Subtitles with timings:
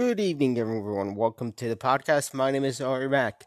[0.00, 1.14] Good evening, everyone.
[1.14, 2.32] Welcome to the podcast.
[2.32, 3.44] My name is Ari Mack.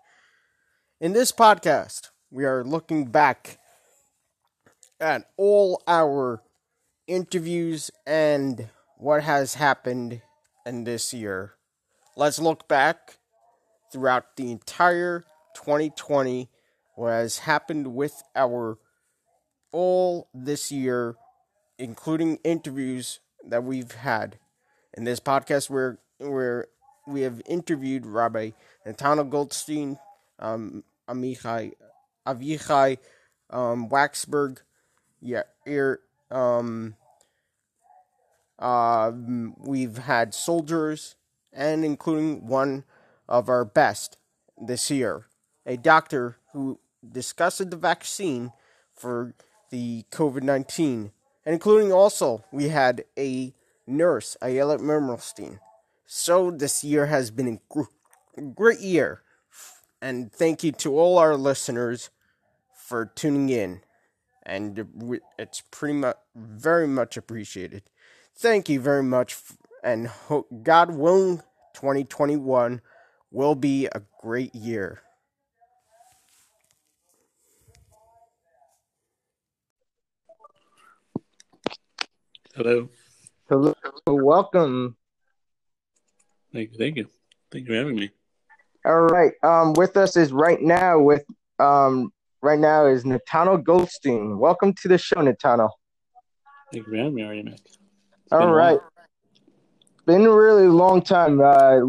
[1.02, 3.58] In this podcast, we are looking back
[5.00, 6.44] at all our
[7.08, 10.22] interviews and what has happened
[10.64, 11.56] in this year.
[12.16, 13.18] Let's look back
[13.92, 15.24] throughout the entire
[15.56, 16.52] 2020,
[16.94, 18.78] what has happened with our
[19.72, 21.16] all this year,
[21.80, 24.38] including interviews that we've had.
[24.96, 26.68] In this podcast, we're where
[27.08, 28.52] we have interviewed Rabbi
[28.86, 29.98] Natanel Goldstein,
[30.40, 31.74] um, Amichai,
[32.26, 32.98] Avichai,
[33.50, 34.60] um, Waxberg,
[35.22, 36.00] yeah, here,
[36.32, 36.96] um,
[38.60, 39.12] uh,
[39.58, 41.16] we've had soldiers,
[41.52, 42.84] and including one
[43.28, 44.18] of our best
[44.60, 45.26] this year,
[45.66, 46.80] a doctor who
[47.12, 48.52] discussed the vaccine
[48.94, 49.34] for
[49.70, 51.12] the COVID 19,
[51.46, 53.54] and including also we had a
[53.86, 55.60] nurse, Ayelet Mermelstein.
[56.06, 57.60] So this year has been
[58.38, 59.22] a great year.
[60.02, 62.10] And thank you to all our listeners
[62.76, 63.82] for tuning in.
[64.46, 64.86] And
[65.40, 67.84] it's pretty much very much appreciated.
[68.36, 69.38] Thank you very much.
[69.84, 70.10] And
[70.64, 71.38] God willing,
[71.74, 72.82] 2021
[73.32, 75.02] will be a great year.
[82.56, 82.90] Hello.
[83.50, 83.74] Hello.
[84.06, 84.98] Welcome
[86.54, 87.08] Thank you, thank you,
[87.52, 88.12] thank you for having me.
[88.86, 89.34] All right.
[89.42, 91.26] Um, with us is right now with
[91.58, 94.38] um right now is Natanel Goldstein.
[94.38, 95.70] Welcome to the show, Natanel.
[96.72, 97.56] Thank you for having me, Ari
[98.32, 98.80] All right.
[100.06, 101.42] Been a really long time.
[101.42, 101.80] Uh,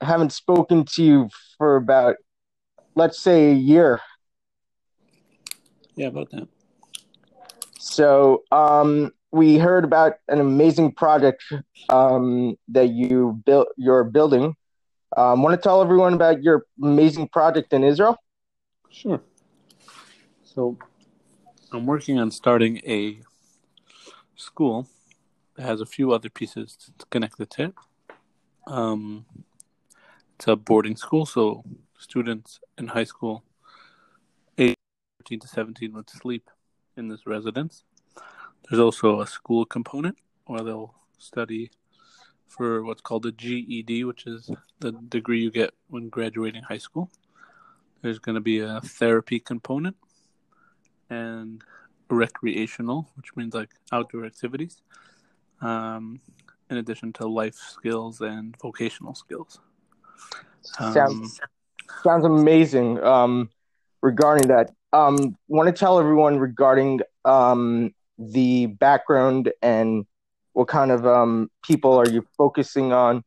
[0.00, 1.28] haven't spoken to you
[1.58, 2.16] for about,
[2.94, 4.00] let's say, a year.
[5.96, 6.48] Yeah, about that.
[7.78, 11.42] So, um, we heard about an amazing project
[11.88, 13.66] um, that you built.
[13.76, 14.54] You're building.
[15.16, 18.16] Um, Want to tell everyone about your amazing project in Israel?
[18.90, 19.20] Sure.
[20.44, 20.78] So,
[21.72, 23.22] I'm working on starting a
[24.36, 24.86] school
[25.56, 27.74] that has a few other pieces connected to it.
[28.68, 29.26] Um,
[30.36, 31.64] it's a boarding school, so
[31.98, 33.42] students in high school,
[34.56, 34.76] age
[35.22, 36.50] 13 to 17, would sleep
[36.96, 37.82] in this residence
[38.68, 40.16] there's also a school component
[40.46, 41.70] where they'll study
[42.48, 47.10] for what's called a GED, which is the degree you get when graduating high school.
[48.02, 49.96] There's going to be a therapy component
[51.10, 51.62] and
[52.10, 54.82] recreational, which means like outdoor activities,
[55.60, 56.20] um,
[56.70, 59.60] in addition to life skills and vocational skills.
[60.78, 61.40] Um, sounds,
[62.02, 63.50] sounds amazing um,
[64.00, 64.70] regarding that.
[64.92, 70.06] Um, want to tell everyone regarding um, the background and
[70.52, 73.24] what kind of um, people are you focusing on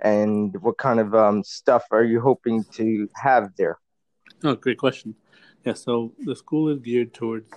[0.00, 3.78] and what kind of um, stuff are you hoping to have there?
[4.42, 5.14] Oh, great question.
[5.64, 7.48] Yeah, so the school is geared towards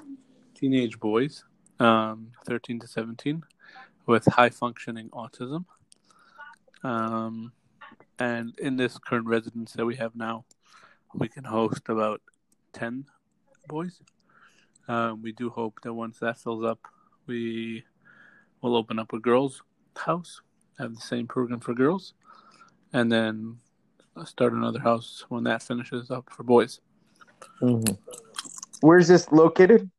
[0.54, 1.44] teenage boys,
[1.80, 3.44] um, 13 to 17,
[4.06, 5.66] with high functioning autism.
[6.84, 7.52] Um,
[8.20, 10.46] and in this current residence that we have now,
[11.16, 12.22] we can host about
[12.74, 13.06] 10
[13.68, 14.02] boys.
[14.88, 16.80] Um, we do hope that once that fills up,
[17.28, 17.84] we
[18.62, 19.62] will open up a girls'
[19.98, 20.42] house,
[20.80, 22.14] have the same program for girls,
[22.94, 23.58] and then
[24.26, 26.80] start another house when that finishes up for boys.
[27.62, 27.94] Mm-hmm.
[28.82, 29.90] Where's this located?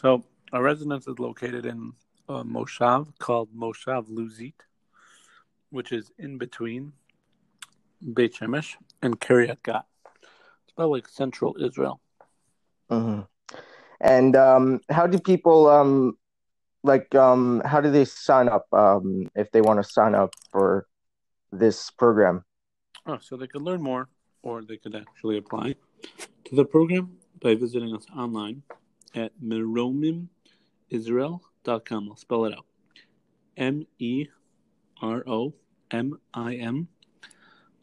[0.00, 1.92] So our residence is located in
[2.28, 4.54] a moshav called Moshav Luzit,
[5.70, 6.92] which is in between
[8.14, 9.86] Beit Shemesh and Kiryat Gat.
[10.14, 12.00] It's about like central Israel.
[12.90, 13.22] Mm-hmm.
[14.00, 16.18] And um, how do people um,
[16.82, 20.86] like um, how do they sign up um, if they want to sign up for
[21.52, 22.44] this program?
[23.06, 24.08] Oh, so they could learn more,
[24.42, 25.76] or they could actually apply
[26.44, 28.62] to the program by visiting us online
[29.14, 32.08] at meromimisrael.com.
[32.08, 32.66] I'll spell it out:
[33.56, 34.26] M E
[35.02, 35.54] R O
[35.90, 36.88] M I M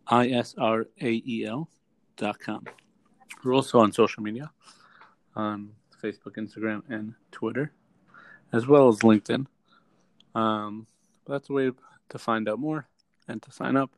[0.08, 1.70] I S R A E L
[2.18, 2.66] dot com.
[3.44, 4.52] We're also on social media
[5.36, 5.72] on
[6.04, 7.72] Facebook, Instagram, and Twitter,
[8.52, 9.46] as well as LinkedIn.
[10.36, 10.86] Um,
[11.26, 11.72] that's a way
[12.10, 12.88] to find out more
[13.28, 13.92] and to sign up.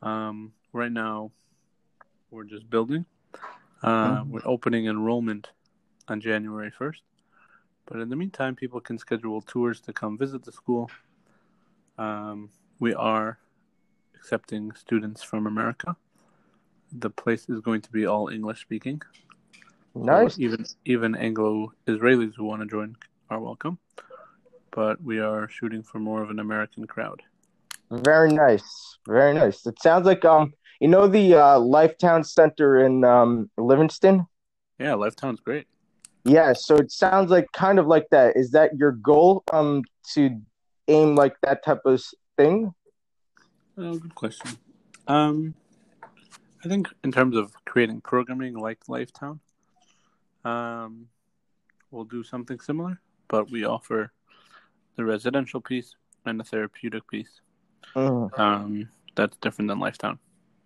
[0.00, 1.30] Um, right now,
[2.30, 3.04] we're just building.
[3.82, 4.30] Uh, mm-hmm.
[4.30, 5.50] We're opening enrollment
[6.08, 7.00] on January 1st.
[7.86, 10.90] But in the meantime, people can schedule tours to come visit the school.
[11.98, 12.48] Um,
[12.78, 13.38] we are
[14.14, 15.96] accepting students from America.
[16.92, 19.02] The place is going to be all English speaking.
[19.94, 20.38] Nice.
[20.38, 22.96] even even Anglo Israelis who want to join
[23.30, 23.78] are welcome,
[24.70, 27.22] but we are shooting for more of an American crowd.
[27.90, 28.98] Very nice.
[29.06, 29.66] Very nice.
[29.66, 34.26] It sounds like um you know the uh Lifetown Center in um Livingston?
[34.78, 35.66] Yeah, Lifetown's great.
[36.24, 38.36] Yeah, so it sounds like kind of like that.
[38.36, 39.82] Is that your goal um
[40.14, 40.40] to
[40.88, 42.02] aim like that type of
[42.36, 42.72] thing?
[43.76, 44.58] Oh, good question.
[45.08, 45.54] Um,
[46.64, 49.40] I think in terms of creating programming like Lifetown,
[50.44, 51.08] um,
[51.90, 54.12] we'll do something similar, but we offer
[54.96, 57.40] the residential piece and the therapeutic piece.
[57.94, 58.38] Mhm.
[58.38, 60.18] Um, that's different than Lifetown.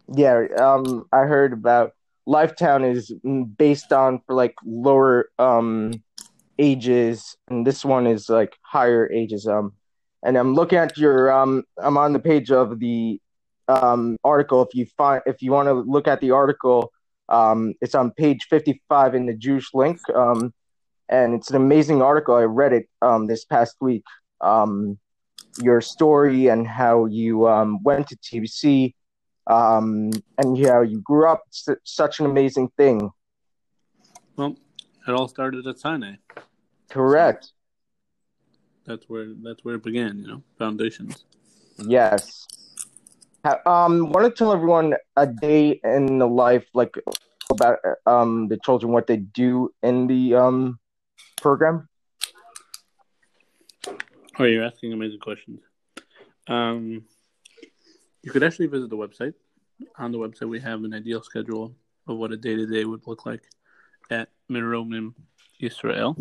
[0.09, 1.93] Yeah, um I heard about
[2.29, 5.93] Lifetown is mm, based on for like lower um
[6.59, 9.73] ages and this one is like higher ages um
[10.23, 13.21] and I'm looking at your um I'm on the page of the
[13.69, 16.93] um article if you find if you want to look at the article
[17.29, 20.53] um it's on page 55 in the Jewish link um
[21.09, 24.05] and it's an amazing article I read it um this past week
[24.41, 24.99] um
[25.59, 28.95] your story and how you um went to TBC
[29.47, 33.11] um and how you grew up it's such an amazing thing
[34.37, 34.57] Well,
[35.09, 36.17] it all started at Sinai.
[36.91, 37.53] correct
[38.85, 40.19] That's where that's where it began.
[40.19, 41.25] You know, foundations.
[41.79, 42.47] Yes.
[43.67, 46.95] Um, want to tell everyone a day in the life, like
[47.51, 50.79] about um the children, what they do in the um
[51.41, 51.89] program.
[54.39, 55.61] Oh, you're asking amazing questions.
[56.49, 57.05] Um,
[58.23, 59.35] you could actually visit the website.
[59.99, 61.75] On the website, we have an ideal schedule
[62.07, 63.43] of what a day to day would look like
[64.11, 65.15] at Meromim
[65.61, 66.17] Israel.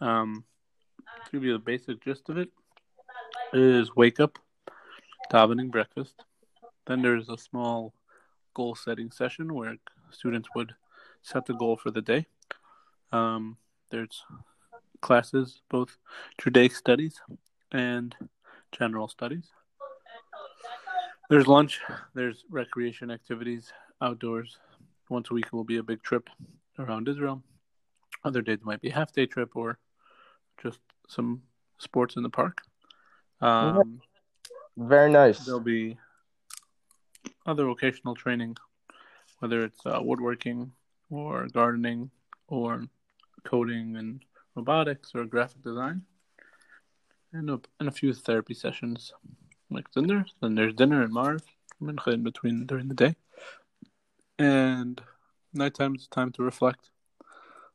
[0.00, 0.44] Um,
[1.24, 2.50] to give you the basic gist of it,
[3.52, 4.38] is wake up,
[5.30, 6.24] davening breakfast.
[6.86, 7.94] Then there's a small
[8.54, 9.76] goal setting session where
[10.10, 10.74] students would
[11.22, 12.26] set the goal for the day.
[13.12, 13.56] Um,
[13.90, 14.24] there's
[15.00, 15.96] classes, both
[16.38, 17.20] Judaic studies
[17.72, 18.14] and
[18.72, 19.50] general studies.
[21.28, 21.80] There's lunch,
[22.14, 24.58] there's recreation activities outdoors.
[25.08, 26.28] Once a week will be a big trip
[26.78, 27.42] around Israel.
[28.24, 29.78] Other days might be a half day trip or
[30.62, 31.42] just some
[31.78, 32.62] sports in the park.
[33.40, 34.00] Um,
[34.76, 35.44] Very nice.
[35.44, 35.96] there'll be
[37.46, 38.56] other vocational training,
[39.38, 40.72] whether it's uh, woodworking
[41.08, 42.10] or gardening
[42.48, 42.84] or
[43.44, 44.22] coding and
[44.54, 46.02] robotics or graphic design,
[47.32, 49.12] and a, and a few therapy sessions
[49.70, 50.26] like dinner.
[50.42, 51.42] Then there's dinner and Mars
[51.80, 53.16] in between during the day,
[54.38, 55.00] and
[55.54, 56.90] nighttime is time to reflect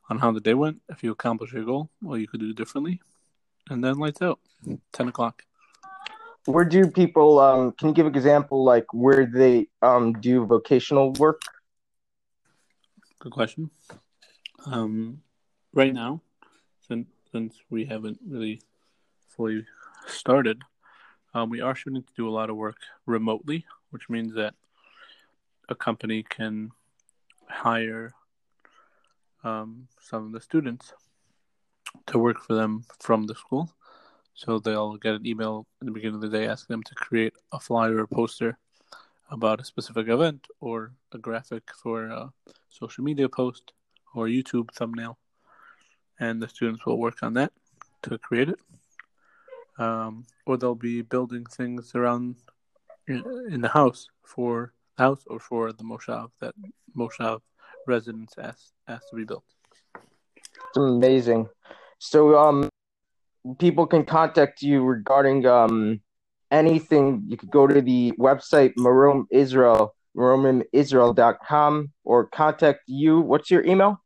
[0.09, 0.81] on how the day went.
[0.89, 3.01] If you accomplish your goal, what you could do differently,
[3.69, 4.39] and then lights out.
[4.91, 5.45] Ten o'clock.
[6.45, 11.13] Where do people um can you give an example like where they um do vocational
[11.13, 11.41] work?
[13.19, 13.69] Good question.
[14.65, 15.21] Um,
[15.73, 16.21] right now,
[16.87, 18.61] since since we haven't really
[19.35, 19.65] fully
[20.07, 20.61] started,
[21.33, 24.55] um, we are shooting to do a lot of work remotely, which means that
[25.69, 26.71] a company can
[27.47, 28.13] hire
[29.43, 30.93] um, some of the students
[32.07, 33.71] to work for them from the school.
[34.33, 37.33] So they'll get an email in the beginning of the day asking them to create
[37.51, 38.57] a flyer or poster
[39.29, 42.31] about a specific event or a graphic for a
[42.69, 43.73] social media post
[44.13, 45.17] or YouTube thumbnail.
[46.19, 47.51] And the students will work on that
[48.03, 48.59] to create it.
[49.77, 52.35] Um, or they'll be building things around
[53.07, 56.53] in, the house for the house or for the Moshav that
[56.95, 57.41] Moshav
[57.87, 59.45] residents asked, asked to be built.
[60.75, 61.49] Amazing.
[61.99, 62.69] So um
[63.57, 66.01] people can contact you regarding um
[66.51, 67.23] anything.
[67.27, 73.21] You could go to the website Marom Israel, maromimisrael.com or contact you.
[73.21, 74.01] What's your email?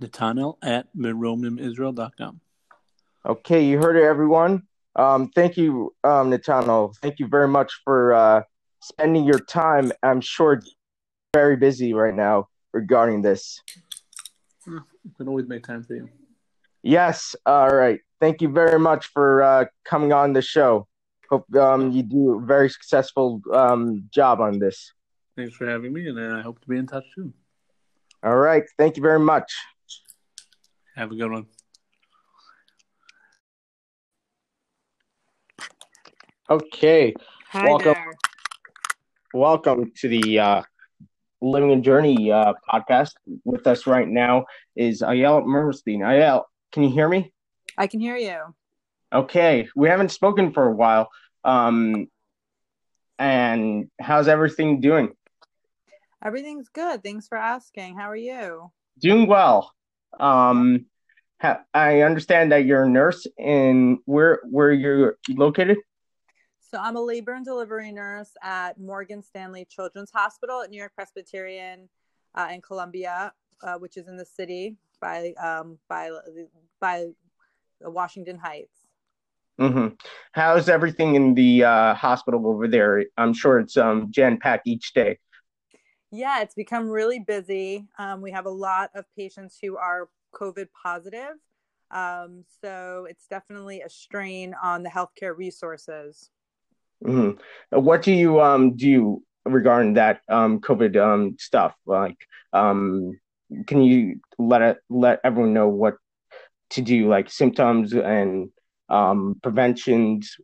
[0.00, 2.40] Natanel at meromimisrael.com.
[3.24, 4.62] Okay, you heard it, everyone.
[4.94, 6.94] Um, thank you, um, Nathaniel.
[7.02, 8.42] Thank you very much for uh,
[8.80, 9.92] spending your time.
[10.02, 10.62] I'm sure
[11.34, 13.60] very busy right now regarding this.
[14.66, 14.80] You
[15.16, 16.08] can always make time for you.
[16.82, 18.00] Yes, all right.
[18.20, 20.86] Thank you very much for uh, coming on the show.
[21.28, 24.92] Hope um, you do a very successful um, job on this.
[25.36, 27.34] Thanks for having me, and I hope to be in touch soon.
[28.22, 28.62] All right.
[28.78, 29.52] Thank you very much.
[30.96, 31.46] Have a good one.
[36.48, 37.14] Okay.
[37.50, 37.92] Hi Welcome.
[37.92, 38.14] there.
[39.34, 40.62] Welcome to the uh,
[41.42, 43.12] Living a Journey uh, podcast.
[43.44, 45.98] With us right now is Ayel Mermelstein.
[45.98, 47.32] Ayel, can you hear me?
[47.76, 48.38] I can hear you.
[49.12, 49.68] Okay.
[49.76, 51.10] We haven't spoken for a while.
[51.44, 52.08] Um,
[53.18, 55.12] and how's everything doing?
[56.24, 57.02] Everything's good.
[57.02, 57.96] Thanks for asking.
[57.96, 58.72] How are you?
[58.98, 59.72] Doing well.
[60.18, 60.86] Um,
[61.40, 65.78] ha- I understand that you're a nurse in where where you're located.
[66.60, 70.92] So I'm a labor and delivery nurse at Morgan Stanley Children's Hospital at New York
[70.94, 71.88] Presbyterian
[72.34, 76.10] uh, in Columbia, uh, which is in the city by um, by
[76.80, 77.06] by
[77.80, 78.86] Washington Heights.
[79.60, 79.94] Mm-hmm.
[80.32, 83.04] How's everything in the uh, hospital over there?
[83.16, 85.18] I'm sure it's um, jam packed each day.
[86.12, 87.86] Yeah, it's become really busy.
[87.98, 91.36] Um, we have a lot of patients who are COVID positive.
[91.90, 96.30] Um, so it's definitely a strain on the healthcare resources.
[97.04, 97.78] Mm-hmm.
[97.78, 101.74] What do you um, do regarding that um, COVID um, stuff?
[101.86, 102.16] Like,
[102.52, 103.18] um,
[103.66, 105.94] can you let it, let everyone know what
[106.70, 108.50] to do, like symptoms and
[108.88, 110.36] um, preventions,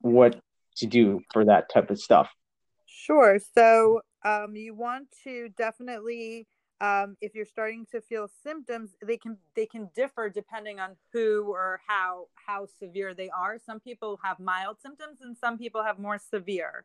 [0.00, 0.40] what
[0.76, 2.30] to do for that type of stuff?
[2.86, 3.38] Sure.
[3.54, 6.46] So um, you want to definitely
[6.80, 11.44] um, if you're starting to feel symptoms they can they can differ depending on who
[11.48, 15.98] or how how severe they are some people have mild symptoms and some people have
[15.98, 16.84] more severe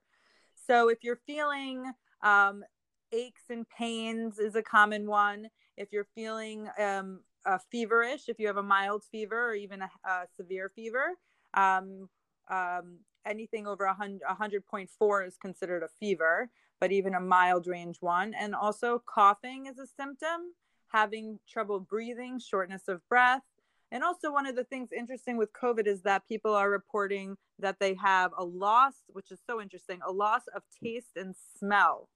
[0.53, 2.63] so if you're feeling um,
[3.11, 8.47] aches and pains is a common one if you're feeling um, uh, feverish if you
[8.47, 11.15] have a mild fever or even a, a severe fever
[11.53, 12.09] um,
[12.49, 16.49] um, anything over 100, 100.4 is considered a fever
[16.79, 18.33] but even a mild range one.
[18.33, 20.53] And also, coughing is a symptom,
[20.89, 23.41] having trouble breathing, shortness of breath.
[23.91, 27.79] And also, one of the things interesting with COVID is that people are reporting that
[27.79, 32.09] they have a loss, which is so interesting, a loss of taste and smell.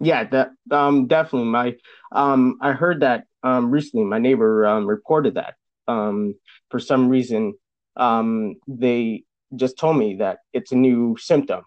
[0.00, 1.48] Yeah, that um definitely.
[1.48, 1.76] My
[2.12, 4.04] um I heard that um recently.
[4.04, 5.54] My neighbor um reported that
[5.86, 6.34] um
[6.70, 7.54] for some reason
[7.96, 9.24] um they
[9.56, 11.64] just told me that it's a new symptom.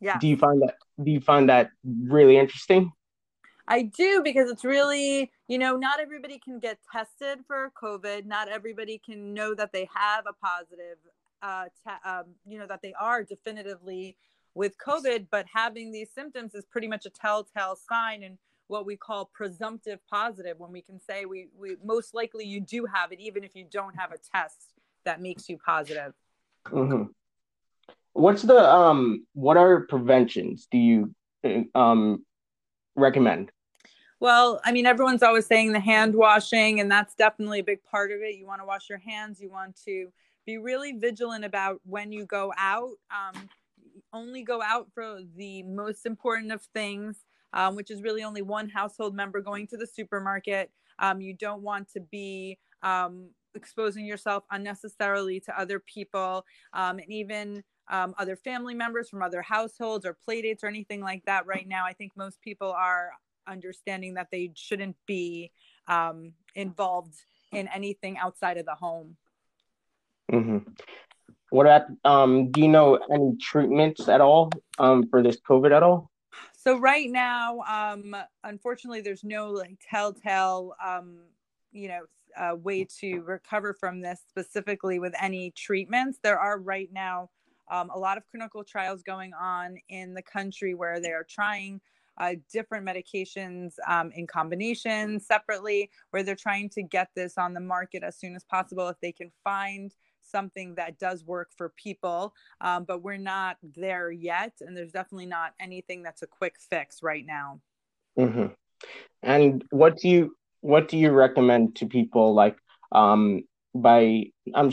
[0.00, 0.18] Yeah.
[0.18, 2.92] Do you find that do you find that really interesting?
[3.68, 8.26] I do because it's really, you know, not everybody can get tested for COVID.
[8.26, 10.98] Not everybody can know that they have a positive,
[11.42, 14.16] uh, te- um, you know, that they are definitively
[14.54, 15.26] with COVID.
[15.30, 19.98] But having these symptoms is pretty much a telltale sign and what we call presumptive
[20.08, 23.54] positive when we can say we, we most likely you do have it, even if
[23.54, 24.72] you don't have a test
[25.04, 26.14] that makes you positive.
[26.66, 27.04] Mm-hmm.
[28.14, 29.26] What's the um?
[29.34, 30.68] What are preventions?
[30.70, 31.14] Do you
[31.74, 32.24] um
[32.94, 33.50] recommend?
[34.20, 38.12] Well, I mean, everyone's always saying the hand washing, and that's definitely a big part
[38.12, 38.36] of it.
[38.36, 39.40] You want to wash your hands.
[39.40, 40.12] You want to
[40.46, 42.92] be really vigilant about when you go out.
[43.10, 43.48] Um,
[44.12, 48.68] only go out for the most important of things, um, which is really only one
[48.68, 50.70] household member going to the supermarket.
[50.98, 57.10] Um, you don't want to be um, exposing yourself unnecessarily to other people, um, and
[57.12, 61.66] even um, other family members from other households or playdates or anything like that right
[61.66, 61.84] now.
[61.84, 63.10] I think most people are
[63.46, 65.50] understanding that they shouldn't be
[65.88, 67.14] um, involved
[67.52, 69.16] in anything outside of the home.
[70.30, 70.70] Mm-hmm.
[71.52, 75.82] What about, um, do you know any treatments at all um, for this COVID at
[75.82, 76.10] all?
[76.56, 81.18] So right now, um, unfortunately, there's no like telltale, um,
[81.70, 82.00] you know,
[82.38, 86.18] uh, way to recover from this specifically with any treatments.
[86.22, 87.28] There are right now
[87.70, 91.82] um, a lot of clinical trials going on in the country where they are trying
[92.16, 97.60] uh, different medications um, in combination separately, where they're trying to get this on the
[97.60, 99.94] market as soon as possible if they can find
[100.32, 102.34] something that does work for people.
[102.60, 107.02] Um, but we're not there yet, and there's definitely not anything that's a quick fix
[107.02, 107.60] right now.
[108.18, 108.46] Mm-hmm.
[109.22, 112.56] And what do you what do you recommend to people like
[112.90, 113.42] um,
[113.74, 114.24] by
[114.54, 114.72] I'm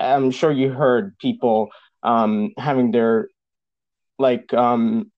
[0.00, 1.68] I'm sure you heard people
[2.02, 3.28] um, having their
[4.18, 5.10] like um,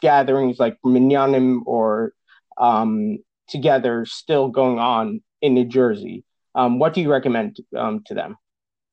[0.00, 2.12] gatherings like minyanim or
[2.58, 3.18] um,
[3.48, 6.24] together still going on in New Jersey.
[6.56, 8.36] Um, what do you recommend um, to them?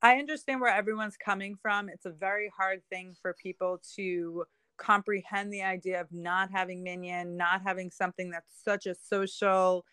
[0.01, 1.88] I understand where everyone's coming from.
[1.88, 4.43] It's a very hard thing for people to
[4.77, 9.86] comprehend the idea of not having minyan, not having something that's such a social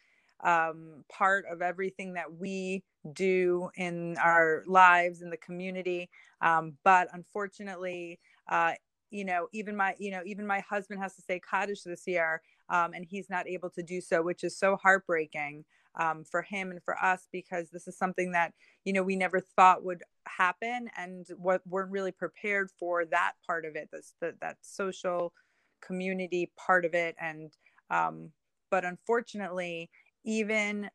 [0.42, 6.10] um, part of everything that we do in our lives in the community.
[6.40, 8.72] Um, but unfortunately, uh,
[9.10, 12.42] you know, even my, you know, even my husband has to say Kaddish this year,
[12.68, 15.64] um, and he's not able to do so, which is so heartbreaking
[15.98, 18.52] um, for him and for us because this is something that
[18.84, 23.64] you know we never thought would happen, and what weren't really prepared for that part
[23.64, 25.32] of it, this the, that social
[25.80, 27.52] community part of it, and
[27.90, 28.30] um,
[28.70, 29.90] but unfortunately,
[30.24, 30.90] even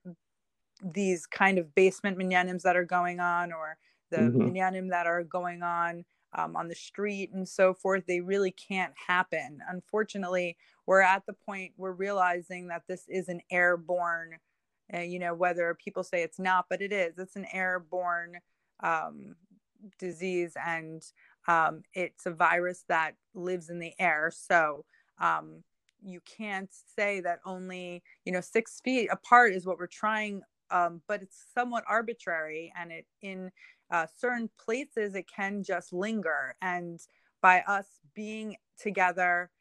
[0.84, 3.78] these kind of basement minyanims that are going on or
[4.12, 4.42] the mm-hmm.
[4.42, 6.04] minyanim that are going on
[6.38, 11.34] um, on the street and so forth they really can't happen unfortunately we're at the
[11.34, 14.32] point we're realizing that this is an airborne
[14.94, 18.34] uh, you know whether people say it's not but it is it's an airborne
[18.84, 19.36] um,
[20.00, 21.04] disease and
[21.48, 24.32] um, it's a virus that lives in the air.
[24.34, 24.86] So
[25.22, 25.64] um,
[26.04, 31.02] you can't say that only you know six feet apart is what we're trying, um,
[31.08, 33.52] but it's somewhat arbitrary, and it in
[33.92, 36.56] uh, certain places it can just linger.
[36.62, 37.00] And
[37.42, 39.52] by us being together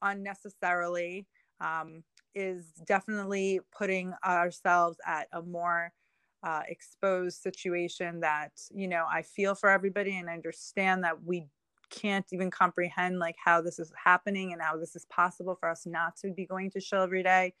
[0.00, 1.26] unnecessarily
[1.60, 5.92] um, is definitely putting ourselves at a more
[6.42, 11.46] uh, exposed situation that you know i feel for everybody and understand that we
[11.92, 15.86] can't even comprehend like how this is happening and how this is possible for us
[15.86, 17.52] not to be going to show every day.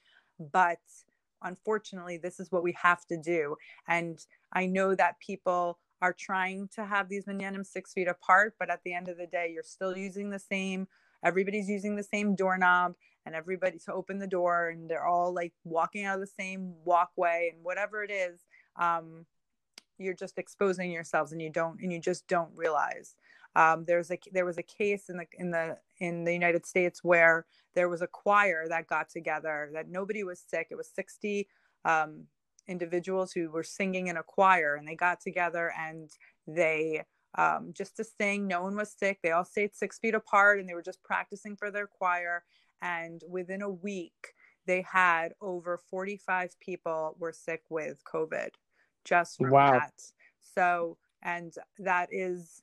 [0.52, 0.78] But
[1.42, 3.56] unfortunately this is what we have to do.
[3.86, 4.18] And
[4.52, 8.80] i know that people are trying to have these minyanim six feet apart but at
[8.84, 10.88] the end of the day you're still using the same
[11.24, 15.52] everybody's using the same doorknob and everybody to open the door and they're all like
[15.64, 18.40] walking out of the same walkway and whatever it is
[18.76, 19.26] um,
[19.98, 23.14] you're just exposing yourselves and you don't and you just don't realize.
[23.54, 27.04] Um, there's a there was a case in the in the in the United States
[27.04, 30.68] where there was a choir that got together that nobody was sick.
[30.70, 31.48] It was 60
[31.84, 32.24] um,
[32.66, 36.10] individuals who were singing in a choir and they got together and
[36.46, 37.04] they
[37.36, 39.18] um, just to sing no one was sick.
[39.22, 42.44] They all stayed six feet apart and they were just practicing for their choir
[42.82, 44.34] and within a week
[44.66, 48.50] they had over 45 people were sick with covid
[49.04, 49.72] just from wow.
[49.72, 49.92] that.
[50.40, 52.62] So and that is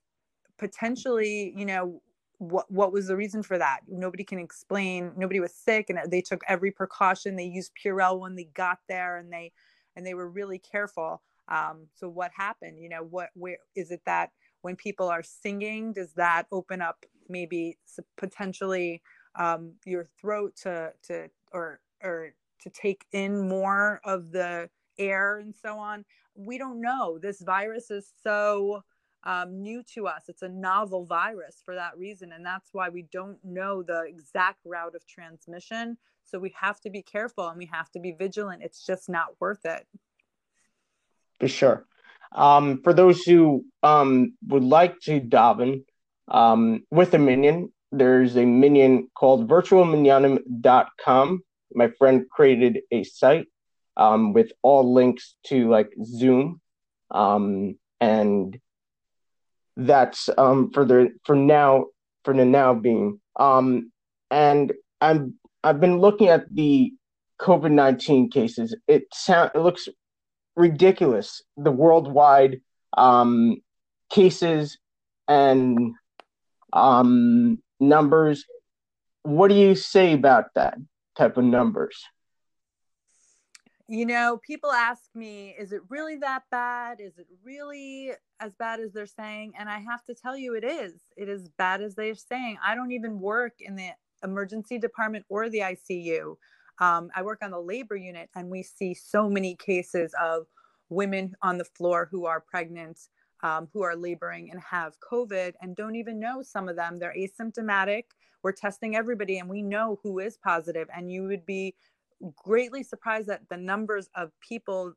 [0.57, 2.01] potentially you know
[2.37, 3.81] what what was the reason for that?
[3.87, 5.11] Nobody can explain.
[5.17, 7.35] Nobody was sick and they took every precaution.
[7.35, 9.51] They used purell when they got there and they
[9.95, 11.21] and they were really careful.
[11.49, 12.79] Um, so what happened?
[12.79, 17.05] You know what where is it that when people are singing does that open up
[17.29, 17.77] maybe
[18.17, 19.01] potentially
[19.35, 25.55] um, your throat to to or or to take in more of the air and
[25.55, 26.05] so on.
[26.35, 27.17] We don't know.
[27.17, 28.83] This virus is so
[29.23, 30.23] um, new to us.
[30.27, 34.59] It's a novel virus for that reason and that's why we don't know the exact
[34.65, 35.97] route of transmission.
[36.25, 38.63] So we have to be careful and we have to be vigilant.
[38.63, 39.85] It's just not worth it.
[41.39, 41.85] For sure.
[42.33, 45.83] Um, for those who um, would like to daven
[46.27, 51.43] um, with a minyan there's a minyan called virtualminyanim.com.
[51.73, 53.47] My friend created a site
[53.97, 56.61] um, with all links to like Zoom,
[57.11, 58.59] um, and
[59.75, 61.85] that's um, for the for now
[62.23, 63.19] for the now being.
[63.35, 63.91] Um,
[64.31, 66.93] and I'm I've been looking at the
[67.39, 68.75] COVID nineteen cases.
[68.87, 69.87] It sound it looks
[70.55, 71.43] ridiculous.
[71.57, 72.61] The worldwide
[72.97, 73.61] um,
[74.09, 74.77] cases
[75.27, 75.93] and
[76.73, 78.45] um, numbers.
[79.23, 80.77] What do you say about that
[81.15, 82.03] type of numbers?
[83.87, 86.99] You know, people ask me, is it really that bad?
[86.99, 89.53] Is it really as bad as they're saying?
[89.57, 90.93] And I have to tell you, it is.
[91.17, 92.57] It is bad as they're saying.
[92.63, 93.89] I don't even work in the
[94.23, 96.35] emergency department or the ICU.
[96.79, 100.45] Um, I work on the labor unit, and we see so many cases of
[100.89, 102.99] women on the floor who are pregnant
[103.43, 106.99] um, who are laboring and have COVID and don't even know some of them.
[106.99, 108.03] They're asymptomatic.
[108.43, 110.87] We're testing everybody and we know who is positive.
[110.95, 111.75] And you would be
[112.35, 114.93] greatly surprised at the numbers of people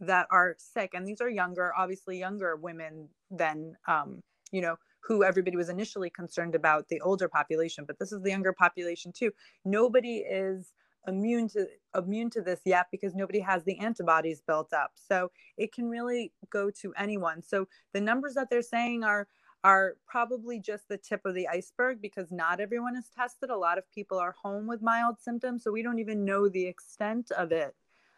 [0.00, 0.92] that are sick.
[0.94, 6.10] And these are younger, obviously younger women than, um, you know, who everybody was initially
[6.10, 9.32] concerned about the older population, but this is the younger population too.
[9.64, 10.72] Nobody is
[11.06, 14.92] immune to immune to this yet because nobody has the antibodies built up.
[14.94, 17.42] So it can really go to anyone.
[17.42, 19.26] So the numbers that they're saying are
[19.64, 23.48] are probably just the tip of the iceberg because not everyone is tested.
[23.48, 26.66] A lot of people are home with mild symptoms so we don't even know the
[26.66, 27.74] extent of it.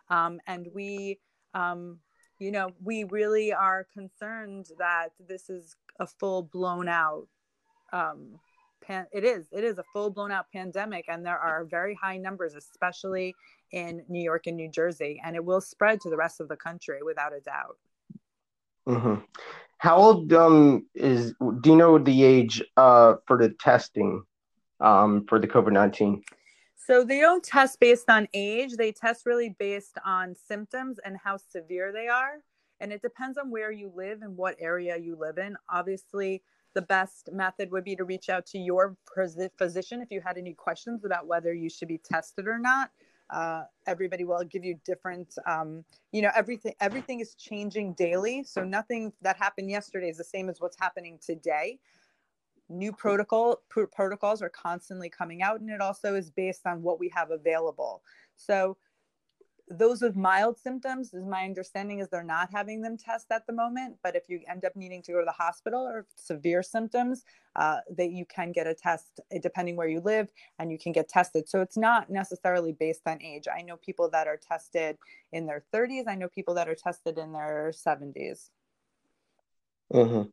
[0.09, 1.21] Um, and we
[1.55, 1.99] um,
[2.39, 7.29] you know we really are concerned that this is a full blown out
[7.93, 8.41] um,
[8.87, 12.17] pan- it is it is a full blown out pandemic and there are very high
[12.17, 13.35] numbers especially
[13.73, 16.57] in new york and new jersey and it will spread to the rest of the
[16.57, 17.77] country without a doubt.
[18.87, 19.23] Mm-hmm.
[19.79, 24.23] how old um is do you know the age uh for the testing
[24.81, 26.23] um for the covid-19
[26.77, 31.39] so they don't test based on age they test really based on symptoms and how
[31.39, 32.43] severe they are
[32.81, 35.57] and it depends on where you live and what area you live in.
[35.71, 36.43] Obviously
[36.75, 38.97] the best method would be to reach out to your
[39.57, 42.91] physician if you had any questions about whether you should be tested or not.
[43.31, 48.45] Uh, everybody will give you different, um, you know, everything, everything is changing daily.
[48.45, 51.79] So nothing that happened yesterday is the same as what's happening today.
[52.69, 57.01] New protocol pr- protocols are constantly coming out, and it also is based on what
[57.01, 58.03] we have available.
[58.37, 58.77] So
[59.69, 63.53] those with mild symptoms is my understanding is they're not having them test at the
[63.53, 67.25] moment but if you end up needing to go to the hospital or severe symptoms
[67.57, 70.93] uh, that you can get a test eh, depending where you live and you can
[70.93, 74.99] get tested so it's not necessarily based on age i know people that are tested
[75.33, 78.51] in their 30s i know people that are tested in their 70s
[79.93, 80.29] mm-hmm.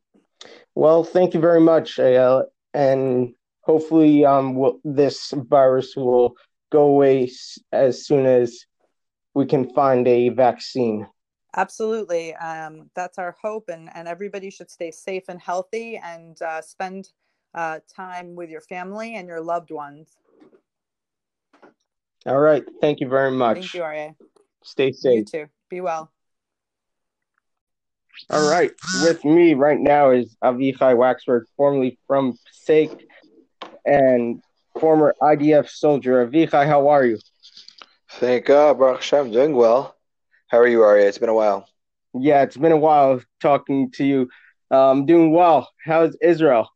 [0.74, 2.44] well thank you very much Ayala.
[2.74, 6.34] and hopefully um, we'll, this virus will
[6.70, 7.30] go away
[7.72, 8.66] as soon as
[9.34, 11.06] we can find a vaccine.
[11.54, 12.34] Absolutely.
[12.34, 17.10] Um, that's our hope, and, and everybody should stay safe and healthy and uh, spend
[17.54, 20.16] uh, time with your family and your loved ones.
[22.24, 22.64] All right.
[22.80, 23.56] Thank you very much.
[23.56, 24.14] Thank you, Arya.
[24.62, 25.18] Stay safe.
[25.18, 25.46] You too.
[25.68, 26.10] Be well.
[28.30, 28.70] All right.
[29.02, 33.06] With me right now is Avichai Waxberg, formerly from Passaic
[33.84, 34.42] and
[34.78, 36.26] former IDF soldier.
[36.26, 37.18] Avichai, how are you?
[38.16, 39.96] Thank God, Baruch Hashem, doing well.
[40.48, 41.08] How are you, Arya?
[41.08, 41.66] It's been a while.
[42.14, 44.28] Yeah, it's been a while talking to you.
[44.70, 45.70] Um, doing well.
[45.82, 46.68] How's Israel?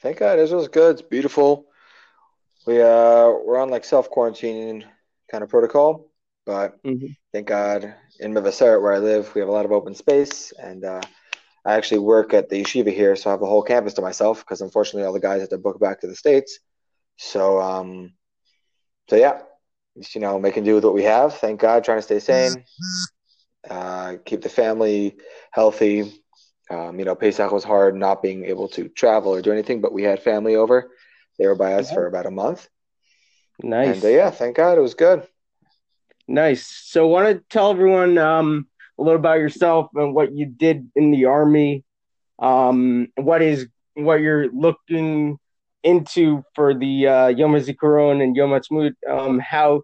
[0.00, 0.92] Thank God, Israel's good.
[0.92, 1.66] It's beautiful.
[2.66, 4.84] We uh we're on like self quarantine
[5.30, 6.10] kind of protocol,
[6.46, 7.08] but mm-hmm.
[7.32, 10.84] thank God in Mevaseret where I live, we have a lot of open space, and
[10.84, 11.02] uh,
[11.64, 14.40] I actually work at the yeshiva here, so I have the whole campus to myself
[14.40, 16.58] because unfortunately all the guys have to book back to the states.
[17.16, 18.14] So um,
[19.08, 19.40] so yeah,
[19.98, 21.34] just, you know, making do with what we have.
[21.36, 22.64] Thank God, trying to stay sane,
[23.68, 25.16] uh, keep the family
[25.50, 26.22] healthy.
[26.70, 29.92] Um, you know, Pesach was hard not being able to travel or do anything, but
[29.92, 30.90] we had family over.
[31.38, 31.94] They were by us yeah.
[31.94, 32.68] for about a month.
[33.62, 33.96] Nice.
[33.96, 35.26] And uh, yeah, thank God it was good.
[36.28, 36.66] Nice.
[36.66, 41.10] So, want to tell everyone um, a little about yourself and what you did in
[41.10, 41.84] the army.
[42.38, 45.39] Um, what is what you're looking
[45.82, 49.82] into for the uh, Yom HaZikaron and Yom Ha'atzmaut, um, how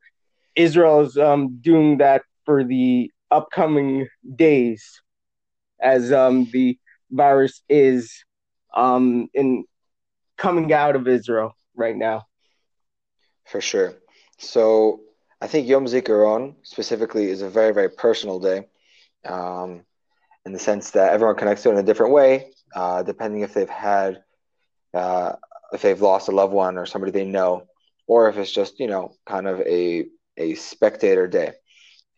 [0.55, 5.03] Israel is um, doing that for the upcoming days
[5.81, 6.79] as um, the
[7.11, 8.25] virus is
[8.75, 9.65] um, in
[10.37, 12.25] coming out of Israel right now.
[13.45, 13.95] For sure.
[14.39, 15.01] So
[15.41, 18.67] I think Yom Zikaron specifically is a very, very personal day
[19.25, 19.83] um,
[20.45, 23.55] in the sense that everyone connects to it in a different way, uh, depending if
[23.55, 24.23] they've had
[24.95, 25.33] uh,
[25.73, 27.67] if they've lost a loved one or somebody they know,
[28.07, 31.53] or if it's just you know kind of a a spectator day.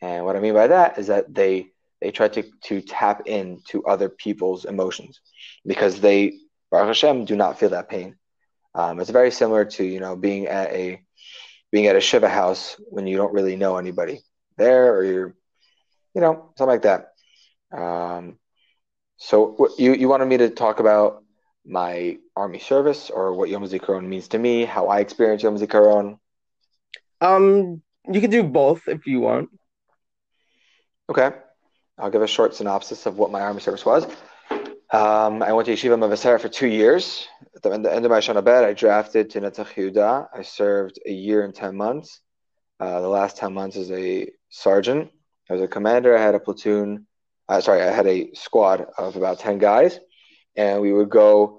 [0.00, 3.84] And what I mean by that is that they they try to to tap into
[3.84, 5.20] other people's emotions
[5.66, 6.38] because they
[6.70, 8.16] Baruch Hashem do not feel that pain.
[8.74, 11.02] Um, it's very similar to you know being at a
[11.70, 14.20] being at a shiva house when you don't really know anybody
[14.56, 15.34] there or you're
[16.14, 17.12] you know something like that.
[17.72, 18.38] Um,
[19.16, 21.24] so you you wanted me to talk about
[21.68, 26.18] my army service or what Yom Zikaron means to me, how I experience Yom Zikaron?
[27.20, 29.50] Um, you can do both if you want.
[31.10, 31.30] Okay.
[31.98, 34.06] I'll give a short synopsis of what my army service was.
[34.90, 37.26] Um, I went to Yeshiva Mevaseret for two years.
[37.56, 40.28] At the, end of my Shana Bet, I drafted to Netzach Yehuda.
[40.32, 42.20] I served a year and 10 months.
[42.80, 45.10] Uh, the last 10 months as a sergeant.
[45.50, 46.16] I was a commander.
[46.16, 47.06] I had a platoon.
[47.48, 49.98] Uh, sorry, I had a squad of about 10 guys.
[50.56, 51.57] And we would go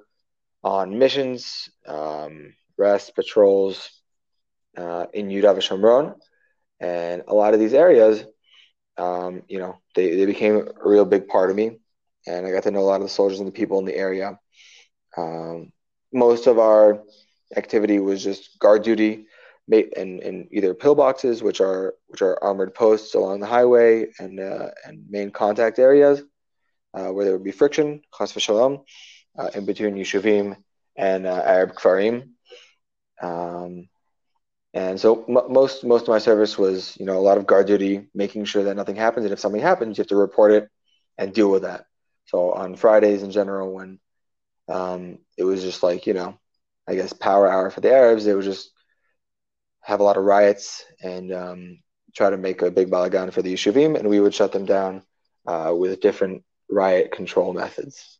[0.63, 3.89] on missions, um, rest, patrols
[4.77, 6.15] uh, in Yudav Shomron.
[6.79, 8.23] And a lot of these areas,
[8.97, 11.79] um, you know, they, they became a real big part of me.
[12.27, 13.95] And I got to know a lot of the soldiers and the people in the
[13.95, 14.39] area.
[15.17, 15.71] Um,
[16.13, 17.01] most of our
[17.55, 19.25] activity was just guard duty
[19.71, 24.69] and, in either pillboxes, which are which are armored posts along the highway and uh,
[24.85, 26.23] and main contact areas,
[26.93, 28.83] uh, where there would be friction, chas v'shalom,
[29.39, 30.57] uh, in between Yeshuvim
[30.97, 32.29] and uh, Arab Kfarim.
[33.21, 33.87] Um,
[34.73, 37.67] and so m- most most of my service was, you know, a lot of guard
[37.67, 40.69] duty, making sure that nothing happens, and if something happens, you have to report it
[41.17, 41.85] and deal with that.
[42.25, 43.99] So on Fridays in general, when
[44.67, 46.37] um, it was just like, you know,
[46.87, 48.69] I guess power hour for the Arabs, it would just
[49.81, 51.79] have a lot of riots and um,
[52.15, 55.03] try to make a big balagan for the Yeshuvim, and we would shut them down
[55.47, 58.18] uh, with different riot control methods.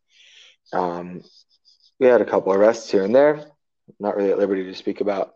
[0.74, 1.24] Um,
[2.00, 3.46] we had a couple arrests here and there.
[4.00, 5.34] Not really at liberty to speak about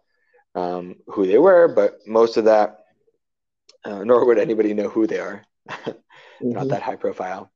[0.55, 2.85] um, who they were, but most of that,
[3.83, 5.43] uh, nor would anybody know who they are.
[5.69, 5.91] mm-hmm.
[6.51, 7.51] Not that high profile.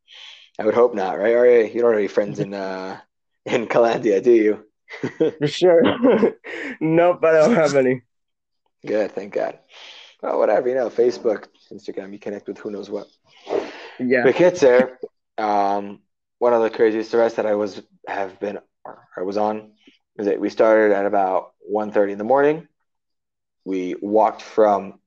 [0.59, 1.35] I would hope not, right?
[1.35, 2.99] Aria, you don't have any friends in uh,
[3.45, 4.65] in Calandia, do you?
[5.39, 5.83] For sure.
[6.81, 8.01] nope, I don't have any.
[8.85, 9.59] Good, thank God.
[10.21, 13.07] Well, whatever, you know, Facebook, Instagram, you connect with who knows what.
[13.99, 14.23] Yeah.
[14.23, 14.97] The kids there.
[15.37, 15.99] Um,
[16.39, 18.59] one of the craziest arrests that I was have been
[19.17, 19.71] I was on
[20.17, 22.67] is that we started at about 1.30 in the morning.
[23.65, 24.99] We walked from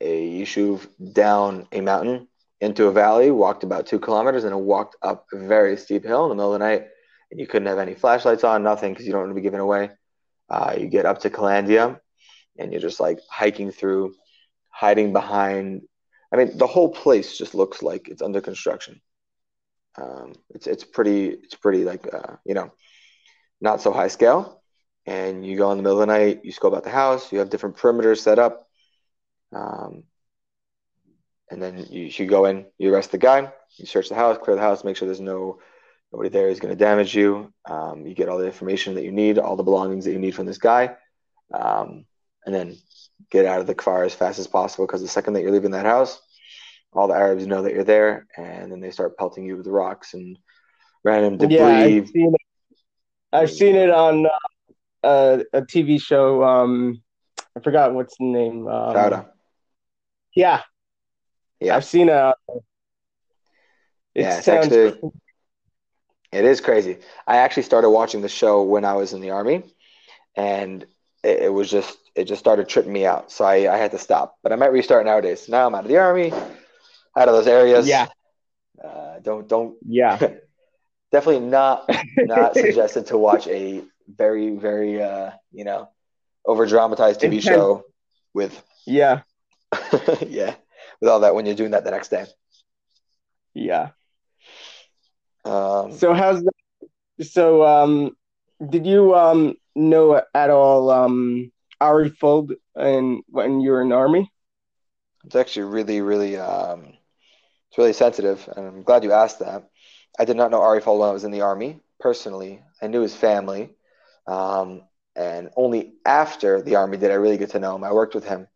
[0.00, 2.28] a yishuv down a mountain
[2.60, 6.30] into a valley, walked about two kilometers, and walked up a very steep hill in
[6.30, 6.86] the middle of the night.
[7.30, 9.60] And you couldn't have any flashlights on, nothing, because you don't want to be given
[9.60, 9.90] away.
[10.48, 12.00] Uh, you get up to Kalandia,
[12.58, 14.14] and you're just like hiking through,
[14.70, 15.82] hiding behind.
[16.32, 19.00] I mean, the whole place just looks like it's under construction.
[19.98, 22.72] Um, it's it's pretty it's pretty like uh, you know,
[23.60, 24.62] not so high scale.
[25.06, 27.30] And you go in the middle of the night, you scope out the house.
[27.32, 28.68] You have different perimeters set up.
[29.54, 30.02] Um,
[31.50, 34.56] and then you, you go in, you arrest the guy, you search the house, clear
[34.56, 35.60] the house, make sure there's no
[36.12, 37.52] nobody there who's going to damage you.
[37.68, 40.34] Um, you get all the information that you need, all the belongings that you need
[40.34, 40.96] from this guy,
[41.52, 42.04] um,
[42.44, 42.76] and then
[43.30, 44.86] get out of the car as fast as possible.
[44.86, 46.20] Because the second that you're leaving that house,
[46.96, 50.14] all the Arabs know that you're there, and then they start pelting you with rocks
[50.14, 50.38] and
[51.04, 51.56] random debris.
[51.56, 52.40] Yeah, I've seen it,
[53.32, 54.26] I've seen it on
[55.04, 56.42] uh, a TV show.
[56.42, 57.02] Um,
[57.56, 58.66] I forgot what's the name.
[58.66, 59.26] Um, Fauda.
[60.34, 60.62] Yeah,
[61.60, 62.34] Yeah, I've seen it.
[64.14, 65.10] It Yeah, it's sounds actually-
[66.32, 66.98] it is crazy.
[67.26, 69.62] I actually started watching the show when I was in the army,
[70.34, 70.82] and
[71.22, 73.30] it, it was just it just started tripping me out.
[73.30, 74.36] So I, I had to stop.
[74.42, 75.48] But I might restart nowadays.
[75.48, 76.32] Now I'm out of the army,
[77.16, 77.86] out of those areas.
[77.88, 78.06] Yeah.
[78.82, 80.18] Uh, don't don't yeah,
[81.12, 81.88] definitely not
[82.20, 85.88] not suggested to watch a very very uh, you know
[86.46, 87.46] over dramatized TV Intense.
[87.46, 87.84] show
[88.34, 89.22] with yeah,
[90.26, 90.54] yeah
[91.00, 92.26] with all that when you're doing that the next day.
[93.54, 93.90] yeah.
[95.44, 96.52] Um, So how's that?
[97.22, 98.16] So um,
[98.68, 101.50] did you um know at all um
[101.80, 104.30] Ari Fuld and when you were in the army?
[105.24, 106.94] It's actually really, really, um,
[107.76, 109.68] it's really sensitive, and I'm glad you asked that.
[110.18, 112.62] I did not know Ari Fuld when I was in the army personally.
[112.80, 113.68] I knew his family,
[114.26, 114.80] um,
[115.14, 117.84] and only after the army did I really get to know him.
[117.84, 118.48] I worked with him,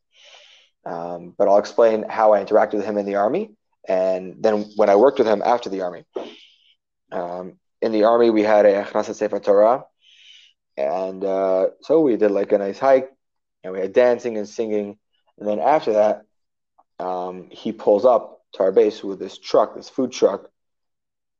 [0.86, 3.50] um, but I'll explain how I interacted with him in the army,
[3.86, 6.06] and then when I worked with him after the army.
[7.12, 9.84] Um, in the army, we had a Achnasat Sefer Torah,
[10.78, 13.10] and uh, so we did like a nice hike,
[13.62, 14.96] and we had dancing and singing,
[15.38, 16.22] and then after that
[16.98, 18.39] um, he pulls up
[18.72, 20.50] base with this truck, this food truck,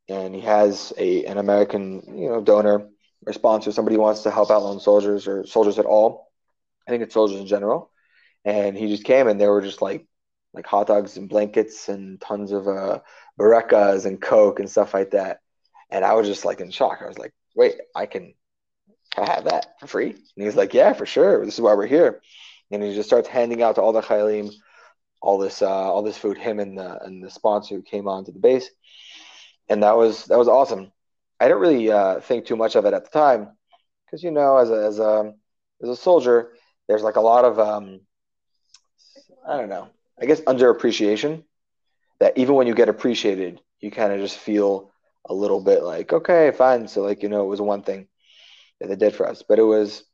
[0.09, 2.89] and he has a an American, you know, donor
[3.27, 6.31] or sponsor, somebody who wants to help out lone soldiers or soldiers at all.
[6.87, 7.91] I think it's soldiers in general.
[8.45, 10.07] And he just came, and there were just like
[10.53, 13.01] like hot dogs and blankets and tons of uh,
[13.39, 15.41] barekas and coke and stuff like that.
[15.91, 17.01] And I was just like in shock.
[17.03, 18.35] I was like, "Wait, I can,
[19.17, 21.45] I have that for free?" And he's like, "Yeah, for sure.
[21.45, 22.21] This is why we're here."
[22.71, 24.53] And he just starts handing out to all the chayalim
[25.21, 26.39] all this uh, all this food.
[26.39, 28.71] Him and the and the sponsor who came on to the base,
[29.69, 30.93] and that was that was awesome.
[31.39, 33.49] I didn't really uh, think too much of it at the time
[34.05, 35.35] because you know, as a as a
[35.83, 36.53] as a soldier,
[36.89, 38.01] there's like a lot of um,
[39.47, 39.89] I don't know.
[40.21, 41.45] I guess underappreciation.
[42.19, 44.93] That even when you get appreciated, you kind of just feel
[45.27, 46.87] a little bit like, okay, fine.
[46.87, 48.09] So like you know, it was one thing
[48.81, 50.05] that they did for us, but it was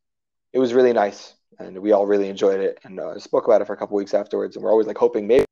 [0.52, 2.78] it was really nice, and we all really enjoyed it.
[2.84, 5.26] And uh, spoke about it for a couple weeks afterwards, and we're always like hoping
[5.26, 5.44] maybe.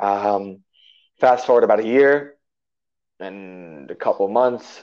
[0.00, 0.62] Um,
[1.20, 2.34] fast forward about a year
[3.20, 4.82] and a couple months,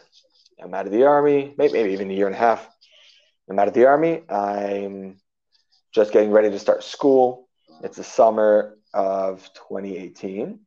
[0.61, 2.67] I'm out of the army, maybe, maybe even a year and a half.
[3.49, 4.21] I'm out of the army.
[4.29, 5.19] I'm
[5.93, 7.49] just getting ready to start school.
[7.83, 10.59] It's the summer of 2018,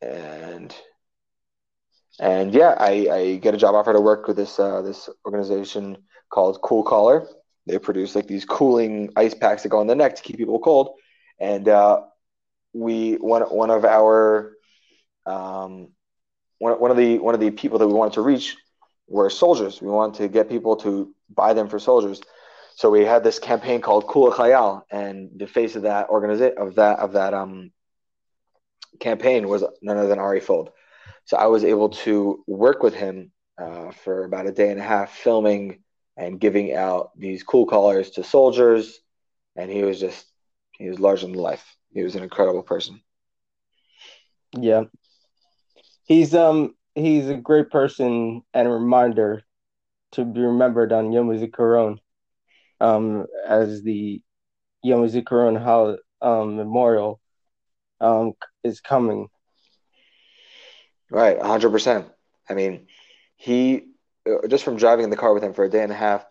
[0.00, 0.74] and
[2.20, 5.98] and yeah, I, I get a job offer to work with this uh, this organization
[6.30, 7.26] called Cool Collar.
[7.66, 10.58] They produce like these cooling ice packs that go on the neck to keep people
[10.58, 10.94] cold,
[11.38, 12.02] and uh,
[12.72, 14.54] we one one of our
[15.26, 15.88] um,
[16.58, 18.56] one, one of the one of the people that we wanted to reach
[19.06, 19.82] were soldiers.
[19.82, 22.20] We wanted to get people to buy them for soldiers.
[22.76, 26.76] So we had this campaign called Kula Khayal, and the face of that organization of
[26.76, 27.72] that of that um,
[29.00, 30.68] campaign was none other than Ari Fuld.
[31.24, 34.82] So I was able to work with him uh, for about a day and a
[34.82, 35.82] half, filming
[36.18, 39.00] and giving out these cool collars to soldiers,
[39.56, 40.26] and he was just
[40.72, 41.76] he was larger than life.
[41.92, 43.00] He was an incredible person.
[44.56, 44.84] Yeah.
[46.06, 49.44] He's um he's a great person and a reminder
[50.12, 51.98] to be remembered on Yom HaZikaron
[52.80, 54.22] um as the
[54.82, 57.20] Yom HaZikaron hol- um memorial
[58.00, 59.28] um is coming.
[61.10, 62.08] Right, hundred percent.
[62.48, 62.86] I mean,
[63.36, 63.86] he
[64.48, 66.24] just from driving in the car with him for a day and a half,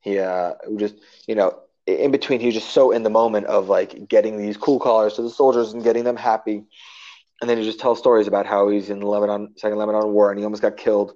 [0.00, 0.94] he uh just
[1.26, 4.56] you know in between he was just so in the moment of like getting these
[4.56, 6.64] cool collars to the soldiers and getting them happy,
[7.40, 10.30] and then he just tells stories about how he's in the Lebanon Second Lebanon War
[10.30, 11.12] and he almost got killed,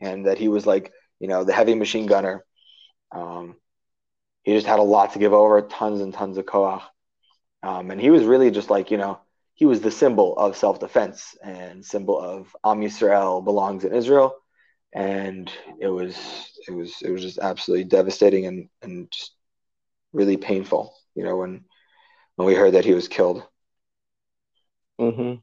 [0.00, 2.44] and that he was like you know the heavy machine gunner,
[3.12, 3.56] um,
[4.42, 6.82] he just had a lot to give over, tons and tons of koach.
[7.62, 9.20] Um, and he was really just like, you know,
[9.54, 14.36] he was the symbol of self-defense and symbol of Am Yisrael belongs in Israel.
[14.92, 16.16] And it was,
[16.66, 19.32] it was, it was just absolutely devastating and, and just
[20.12, 21.64] really painful, you know, when,
[22.36, 23.42] when we heard that he was killed.
[25.00, 25.34] Mm-hmm.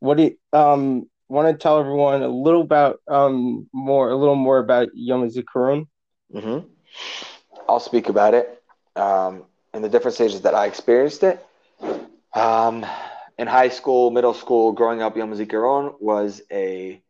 [0.00, 4.36] What do you um want to tell everyone a little about um more a little
[4.36, 5.86] more about Yom Zikaron?
[6.34, 6.66] Mm-hmm.
[7.68, 8.62] I'll speak about it
[8.96, 11.44] um, in the different stages that I experienced it.
[12.34, 12.86] Um,
[13.38, 17.02] in high school, middle school, growing up, Yom Zikaron was a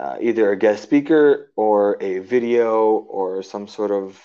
[0.00, 4.18] uh, either a guest speaker or a video or some sort of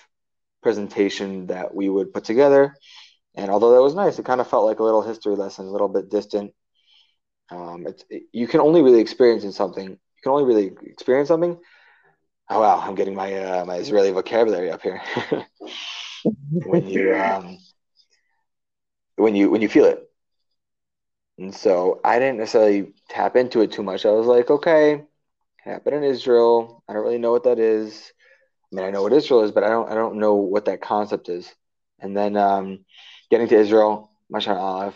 [0.62, 2.74] presentation that we would put together.
[3.34, 5.70] And although that was nice, it kind of felt like a little history lesson, a
[5.70, 6.54] little bit distant.
[7.50, 9.90] Um, it's, it, you can only really experience in something.
[9.90, 11.58] You can only really experience something.
[12.48, 15.02] Oh wow, I'm getting my uh, my Israeli vocabulary up here.
[16.22, 17.58] when you um,
[19.16, 20.08] when you when you feel it,
[21.38, 24.06] and so I didn't necessarily tap into it too much.
[24.06, 25.02] I was like, okay,
[25.66, 26.82] happened in Israel.
[26.88, 28.12] I don't really know what that is.
[28.72, 30.80] I mean, I know what Israel is, but I don't I don't know what that
[30.80, 31.52] concept is.
[32.00, 32.84] And then um,
[33.30, 34.94] getting to Israel, Mashan Aleph,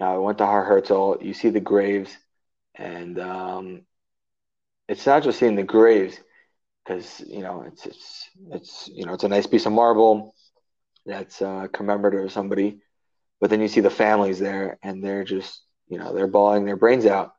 [0.00, 1.22] I went to Har Herzl.
[1.22, 2.16] You see the graves,
[2.74, 3.82] and um,
[4.88, 6.18] it's not just seeing the graves,
[6.84, 10.34] because you know it's it's it's you know it's a nice piece of marble
[11.06, 12.80] that's uh, commemorative of somebody,
[13.40, 16.76] but then you see the families there, and they're just you know they're bawling their
[16.76, 17.32] brains out,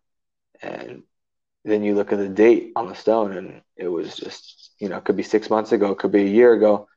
[0.61, 1.03] and
[1.65, 4.97] then you look at the date on the stone, and it was just you know
[4.97, 6.87] it could be six months ago, it could be a year ago,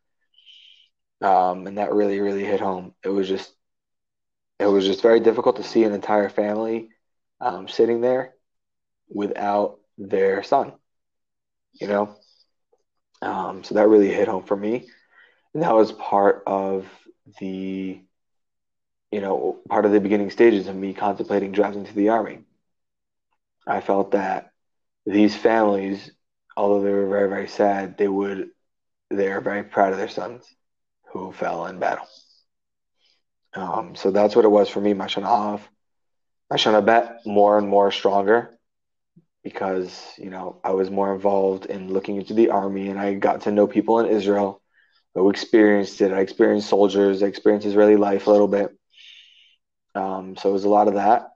[1.23, 2.95] um, and that really really hit home.
[3.03, 3.53] It was just
[4.59, 6.91] it was just very difficult to see an entire family
[7.41, 8.35] um, sitting there
[9.09, 10.73] without their son.
[11.81, 12.17] You know,
[13.23, 14.87] um, so that really hit home for me,
[15.55, 16.87] and that was part of
[17.41, 18.01] the,
[19.13, 22.41] you know, part of the beginning stages of me contemplating drafting to the army.
[23.67, 24.53] I felt that
[25.09, 26.11] these families,
[26.57, 28.51] although they were very very sad, they would
[29.11, 30.45] they are very proud of their sons
[31.13, 32.07] who fell in battle.
[33.55, 35.69] Um, so that's what it was for me, my Shana Av.
[36.51, 38.59] My Shana Bet more and more stronger
[39.43, 43.43] because, you know, I was more involved in looking into the army and I got
[43.43, 44.61] to know people in Israel
[45.15, 46.13] who experienced it.
[46.13, 48.77] I experienced soldiers, I experienced Israeli life a little bit.
[49.95, 51.31] Um, so it was a lot of that.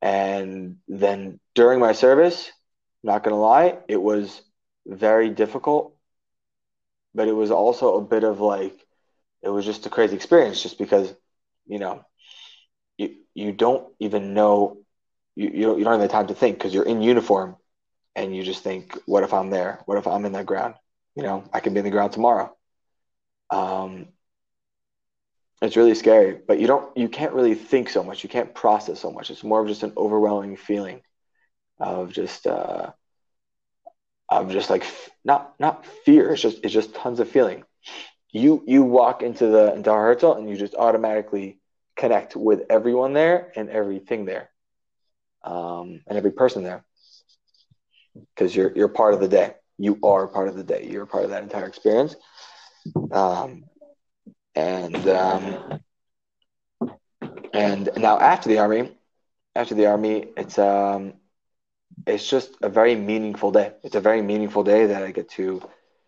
[0.00, 2.50] And then during my service,
[3.02, 4.42] not going to lie, it was
[4.86, 5.94] very difficult,
[7.14, 8.74] but it was also a bit of like,
[9.42, 11.14] it was just a crazy experience just because
[11.68, 12.04] you know,
[12.96, 14.78] you you don't even know
[15.36, 17.56] you you don't, you don't have the time to think because you're in uniform
[18.16, 19.80] and you just think, what if I'm there?
[19.86, 20.74] What if I'm in that ground?
[21.14, 22.56] You know, I can be in the ground tomorrow.
[23.50, 24.08] Um,
[25.60, 28.22] it's really scary, but you don't you can't really think so much.
[28.22, 29.30] You can't process so much.
[29.30, 31.02] It's more of just an overwhelming feeling
[31.80, 32.90] of just uh,
[34.28, 34.84] of just like
[35.24, 36.32] not not fear.
[36.32, 37.64] It's just it's just tons of feeling
[38.30, 41.58] you you walk into the into Herzl and you just automatically
[41.96, 44.50] connect with everyone there and everything there,
[45.44, 46.84] um, and every person there,
[48.34, 49.54] because you're you're part of the day.
[49.78, 50.88] You are part of the day.
[50.90, 52.16] You're part of that entire experience.
[53.12, 53.64] Um,
[54.54, 55.80] and um,
[57.52, 58.90] and now after the army,
[59.54, 61.14] after the army, it's um,
[62.06, 63.72] it's just a very meaningful day.
[63.82, 65.62] It's a very meaningful day that I get to,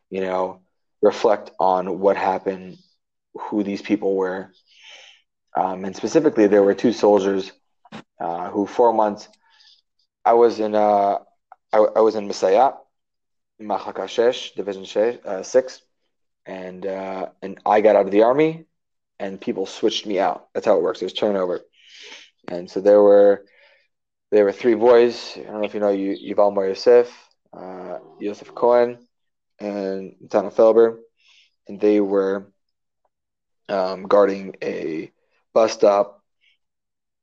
[0.09, 0.61] you know,
[1.03, 2.79] reflect on what happened,
[3.35, 4.53] who these people were.
[5.57, 7.53] Um, and specifically, there were two soldiers
[8.21, 9.29] uh, who, four months,
[10.25, 11.19] I was in, uh,
[11.73, 12.73] I, I was in Messiah,
[13.61, 15.83] Machakashesh, Division uh, 6,
[16.47, 18.66] and, uh, and I got out of the army,
[19.19, 20.49] and people switched me out.
[20.55, 21.01] That's how it works.
[21.01, 21.61] There's turnover.
[22.49, 23.45] And so there were
[24.31, 25.35] there were three boys.
[25.37, 27.12] I don't know if you know Yuval Mor Yosef,
[27.53, 28.99] uh, Yosef Cohen,
[29.59, 30.99] and Donna Felber,
[31.69, 32.53] and they were
[33.69, 35.11] um, guarding a
[35.53, 36.23] bus stop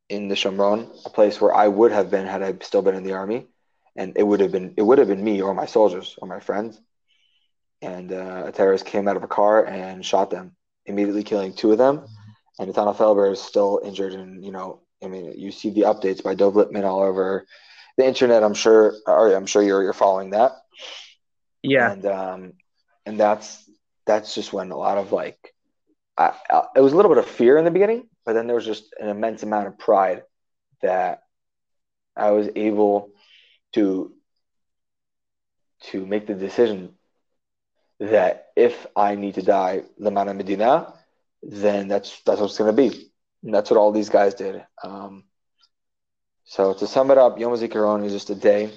[0.10, 3.04] in the Shomron, a place where I would have been had I still been in
[3.04, 3.48] the army,
[3.96, 6.40] and it would have been it would have been me or my soldiers or my
[6.40, 6.80] friends.
[7.82, 10.56] And uh, a terrorist came out of a car and shot them,
[10.86, 12.06] immediately killing two of them.
[12.60, 16.24] And Natanel Felber is still injured, and you know, I mean, you see the updates
[16.24, 17.46] by Dov Lipman all over
[17.98, 18.44] the internet.
[18.44, 20.54] I'm sure, or I'm sure you're you're following that.
[21.62, 21.92] Yeah.
[21.92, 22.54] And um,
[23.06, 23.64] and that's
[24.06, 25.54] that's just when a lot of like,
[26.18, 28.56] I, I, it was a little bit of fear in the beginning, but then there
[28.56, 30.24] was just an immense amount of pride
[30.82, 31.24] that
[32.16, 33.12] I was able
[33.74, 34.14] to
[35.92, 36.96] to make the decision
[38.00, 40.94] that if I need to die Lamana Medina,
[41.44, 43.12] then that's that's what's going to be.
[43.44, 44.66] And that's what all these guys did.
[44.84, 45.24] Um,
[46.46, 48.72] so to sum it up, Yom HaZikaron is just a day,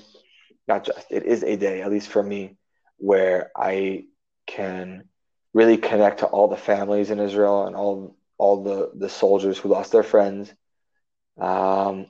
[0.67, 2.57] not just, it is a day, at least for me,
[2.99, 4.05] where I
[4.47, 5.09] can
[5.55, 9.69] really connect to all the families in Israel and all all the, the soldiers who
[9.69, 10.51] lost their friends.
[11.39, 12.07] Um,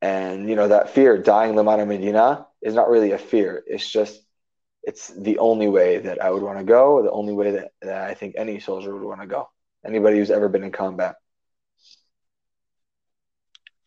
[0.00, 3.62] and, you know, that fear, dying Lamana Medina, is not really a fear.
[3.66, 4.18] It's just,
[4.82, 8.02] it's the only way that I would want to go, the only way that, that
[8.02, 9.50] I think any soldier would want to go.
[9.84, 11.16] Anybody who's ever been in combat.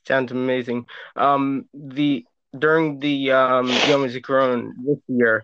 [0.08, 0.86] Sounds amazing.
[1.18, 2.26] Um, the
[2.58, 5.44] during the um, Yom Zikaron this year,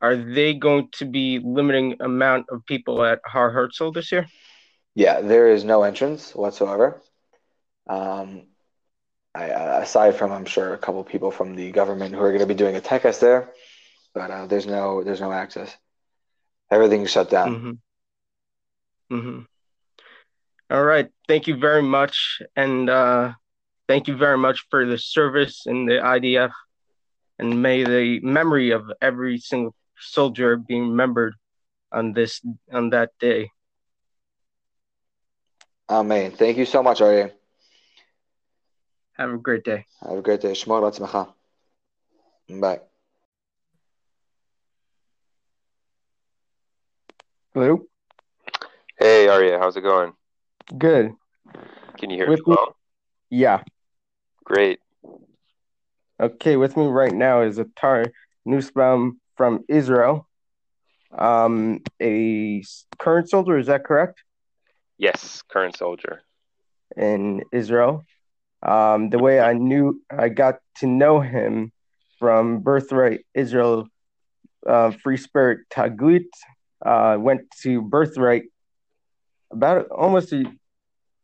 [0.00, 4.26] are they going to be limiting amount of people at Har Herzl this year?
[4.94, 7.02] Yeah, there is no entrance whatsoever.
[7.86, 8.46] Um,
[9.34, 9.44] I,
[9.82, 12.54] aside from I'm sure a couple people from the government who are going to be
[12.54, 13.52] doing a tekes there,
[14.14, 15.76] but uh, there's no there's no access.
[16.70, 17.78] Everything's shut down.
[19.10, 19.16] Mm-hmm.
[19.16, 19.40] Mm-hmm.
[20.70, 21.08] All right.
[21.28, 23.32] Thank you very much, and uh,
[23.88, 26.52] thank you very much for the service in the IDF,
[27.38, 31.34] and may the memory of every single soldier be remembered
[31.90, 32.40] on this
[32.72, 33.50] on that day.
[35.90, 36.32] Amen.
[36.32, 37.32] Thank you so much, Aryeh.
[39.16, 39.86] Have a great day.
[40.02, 40.52] Have a great day.
[40.52, 40.84] Shmor
[42.48, 42.80] Bye.
[47.54, 47.82] Hello.
[48.98, 50.12] Hey, Aryeh, how's it going?
[50.76, 51.12] Good.
[51.98, 52.66] Can you hear with me well?
[53.30, 53.62] Me, yeah.
[54.48, 54.80] Great.
[56.18, 58.10] Okay, with me right now is Atar
[58.46, 60.26] Nussbaum from Israel.
[61.16, 62.64] Um, a
[62.98, 64.22] current soldier, is that correct?
[64.96, 66.22] Yes, current soldier.
[66.96, 68.06] In Israel.
[68.62, 71.70] Um, the way I knew, I got to know him
[72.18, 73.86] from Birthright Israel
[74.66, 76.30] uh, Free Spirit Taglit.
[76.84, 78.44] Uh, went to Birthright
[79.50, 80.44] about almost a,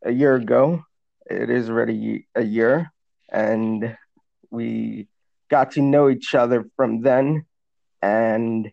[0.05, 0.85] a year ago.
[1.25, 2.93] It is already a year,
[3.31, 3.97] and
[4.51, 5.09] we
[5.51, 7.45] got to know each other from then.
[8.03, 8.71] And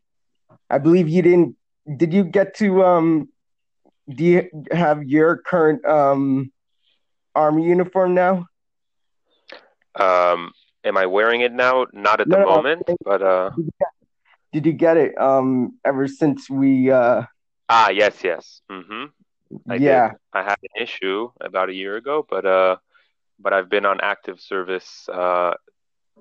[0.70, 1.56] I believe you didn't.
[1.98, 2.84] Did you get to?
[2.84, 3.30] Um,
[4.10, 6.52] do you have your current um,
[7.34, 8.46] army uniform now?
[9.96, 10.52] Um,
[10.84, 11.86] am I wearing it now?
[11.94, 13.52] Not at the No, no, moment, but uh,
[14.54, 17.24] Did you get it um ever since we uh
[17.70, 18.62] ah, yes, yes.
[18.70, 19.06] Mm-hmm.
[19.70, 20.18] I yeah did.
[20.34, 22.78] I had an issue about a year ago, but uh,
[23.42, 25.54] but I've been on active service uh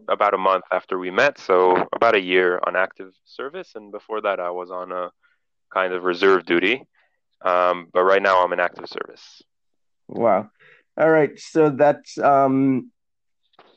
[0.08, 4.20] about a month after we met, so about a year on active service, and before
[4.22, 5.10] that I was on a
[5.72, 6.76] kind of reserve duty.
[7.44, 9.42] Um, but right now I'm in active service.
[10.08, 10.50] wow
[11.00, 12.90] all right so that's um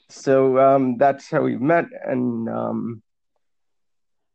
[0.10, 3.02] so um that's how we met and um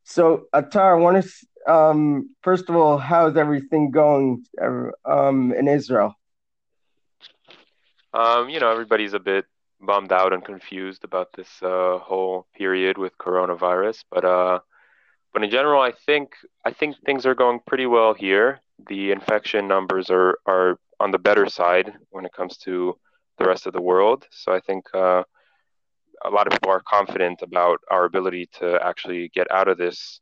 [0.04, 5.68] so Atar I want to um first of all how's everything going uh, um in
[5.68, 6.14] Israel
[8.12, 9.46] Um, you know, everybody's a bit
[9.80, 14.60] bummed out and confused about this uh, whole period with coronavirus, but uh,
[15.32, 16.34] but in general, I think
[16.64, 18.60] I think things are going pretty well here.
[18.88, 22.96] The infection numbers are are on the better side when it comes to
[23.38, 24.26] the rest of the world.
[24.30, 25.22] So I think uh,
[26.24, 30.20] a lot of people are confident about our ability to actually get out of this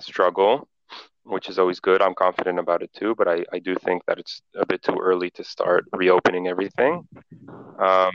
[0.00, 0.68] struggle,
[1.24, 2.02] which is always good.
[2.02, 4.96] I'm confident about it too, but I, I do think that it's a bit too
[5.00, 7.06] early to start reopening everything.
[7.78, 8.12] Um,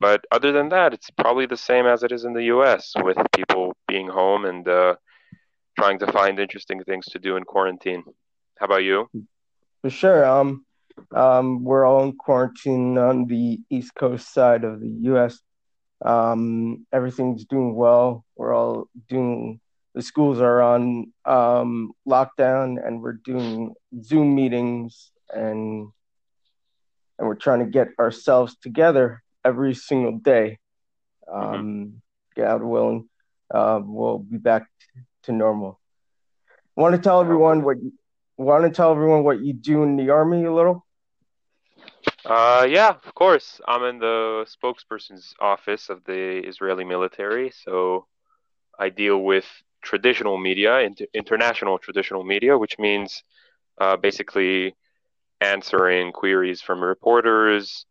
[0.00, 3.16] but other than that, it's probably the same as it is in the US with
[3.34, 4.96] people being home and uh,
[5.78, 8.04] trying to find interesting things to do in quarantine.
[8.58, 9.08] How about you?
[9.82, 10.64] for sure um
[11.14, 15.40] um we're all in quarantine on the east coast side of the US
[16.04, 19.60] um everything's doing well we're all doing
[19.94, 25.88] the schools are on um lockdown and we're doing Zoom meetings and
[27.18, 30.58] and we're trying to get ourselves together every single day.
[31.32, 32.02] Um
[32.36, 33.08] God willing
[33.52, 34.66] uh, we'll be back
[35.24, 35.78] to normal.
[36.74, 37.92] Want to tell everyone what you
[38.38, 40.86] want to tell everyone what you do in the army a little?
[42.24, 43.60] Uh, yeah, of course.
[43.68, 48.06] I'm in the spokesperson's office of the Israeli military, so
[48.78, 49.44] I deal with
[49.82, 53.22] traditional media, inter- international traditional media, which means
[53.80, 54.74] uh, basically
[55.40, 57.86] answering queries from reporters,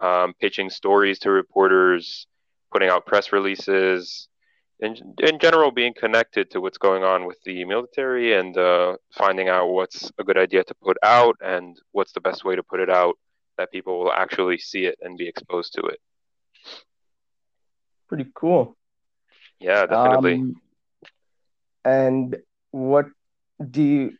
[0.00, 2.26] um, pitching stories to reporters,
[2.72, 4.28] putting out press releases,
[4.80, 9.48] in, in general, being connected to what's going on with the military and uh, finding
[9.48, 12.80] out what's a good idea to put out and what's the best way to put
[12.80, 13.16] it out
[13.56, 15.98] that people will actually see it and be exposed to it.
[18.08, 18.76] pretty cool
[19.60, 20.34] Yeah, definitely.
[20.34, 20.60] um
[21.86, 22.36] and
[22.72, 23.06] what
[23.70, 24.12] do you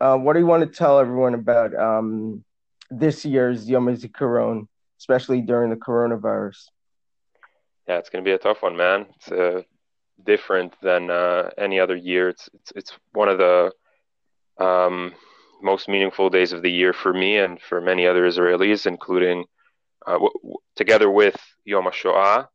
[0.00, 2.44] uh, what do you want to tell everyone about um,
[2.90, 4.66] this year's Yom HaZikaron,
[4.98, 6.66] especially during the coronavirus?
[7.86, 9.06] Yeah, it's going to be a tough one, man.
[9.16, 9.62] It's uh,
[10.24, 12.28] different than uh, any other year.
[12.28, 13.72] It's, it's it's one of the
[14.58, 15.14] um,
[15.62, 19.44] most meaningful days of the year for me and for many other Israelis, including
[20.06, 22.48] uh, w- w- together with Yom HaShoah,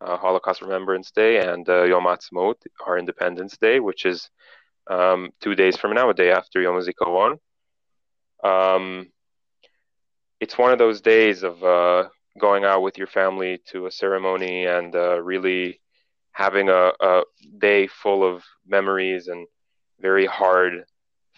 [0.00, 4.28] uh, Holocaust Remembrance Day, and uh, Yom Ha'atzmaut, our Independence Day, which is
[4.90, 7.38] um, two days from now, a day after Yom HaZikaron.
[8.42, 9.10] Um,
[10.40, 14.66] it's one of those days of uh, going out with your family to a ceremony
[14.66, 15.80] and uh, really
[16.32, 17.22] having a, a
[17.58, 19.46] day full of memories and
[20.00, 20.84] very hard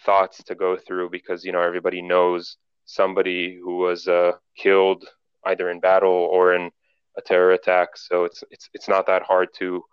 [0.05, 5.05] thoughts to go through because you know everybody knows somebody who was uh, killed
[5.45, 6.71] either in battle or in
[7.17, 7.89] a terror attack.
[7.95, 9.83] So it's it's it's not that hard to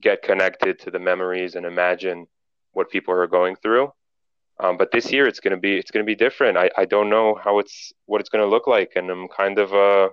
[0.00, 2.26] get connected to the memories and imagine
[2.72, 3.92] what people are going through.
[4.58, 6.56] Um, but this year it's gonna be it's gonna be different.
[6.56, 9.72] I, I don't know how it's what it's gonna look like, and I'm kind of
[9.74, 10.10] uh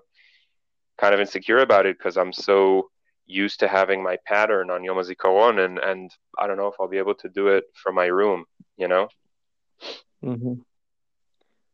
[0.97, 2.89] kind of insecure about it because I'm so
[3.25, 6.87] used to having my pattern on Yom HaZikaron, and and I don't know if I'll
[6.87, 8.45] be able to do it from my room.
[8.77, 9.09] You know.
[10.23, 10.53] Mm-hmm.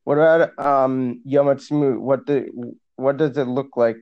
[0.03, 1.99] What about um, Yom Ha'atzmaut?
[1.99, 2.49] What the
[2.95, 3.97] what does it look like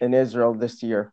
[0.00, 1.12] in Israel this year?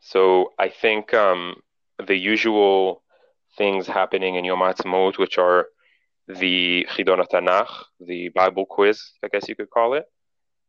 [0.00, 1.56] So I think um,
[2.04, 3.02] the usual
[3.56, 5.66] things happening in Yom Ha'atzmaut, which are
[6.26, 7.70] the Chidon Tanakh,
[8.00, 10.06] the Bible quiz, I guess you could call it,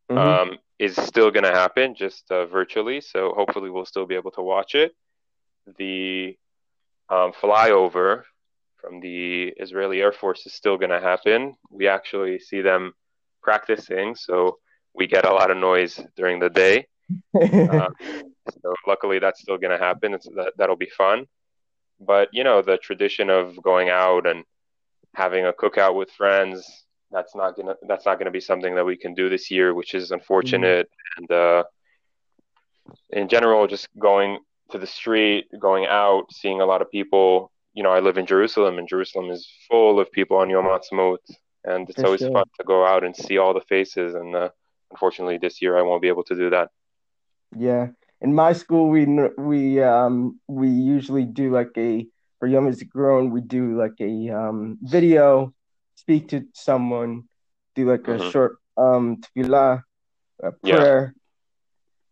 [0.10, 0.18] Mhm.
[0.18, 3.00] um, is still going to happen just uh, virtually.
[3.02, 4.94] So hopefully we'll still be able to watch it.
[5.78, 6.38] The
[7.10, 8.24] um, flyover
[8.78, 11.56] from the Israeli Air Force is still going to happen.
[11.70, 12.94] We actually see them
[13.42, 14.60] practicing, so
[14.96, 16.88] we get a lot of noise during the day.
[17.36, 17.90] Uh,
[18.62, 20.14] so luckily, that's still going to happen.
[20.14, 21.26] It's, that that'll be fun.
[22.00, 24.44] But you know, the tradition of going out and
[25.16, 26.84] having a cookout with friends
[27.14, 29.94] that's not gonna that's not gonna be something that we can do this year, which
[29.94, 30.90] is unfortunate.
[31.18, 31.64] And uh,
[33.12, 34.40] in general, just going
[34.72, 37.52] to the street, going out, seeing a lot of people.
[37.76, 41.18] You know, I live in Jerusalem, and Jerusalem is full of people on Yom Ha'atzmaut,
[41.64, 42.32] and it's For always sure.
[42.32, 44.16] fun to go out and see all the faces.
[44.16, 44.50] And uh,
[44.94, 46.70] unfortunately, this year I won't be able to do that.
[47.58, 47.88] Yeah,
[48.22, 49.06] in my school, we
[49.38, 52.06] we um we usually do like a
[52.40, 55.54] for Yom HaZikaron, we do like a um video,
[55.96, 57.24] speak to someone,
[57.76, 58.32] do like a Mhm.
[58.32, 59.82] short um tefillah,
[60.44, 60.70] a Yeah.
[60.70, 61.16] prayer,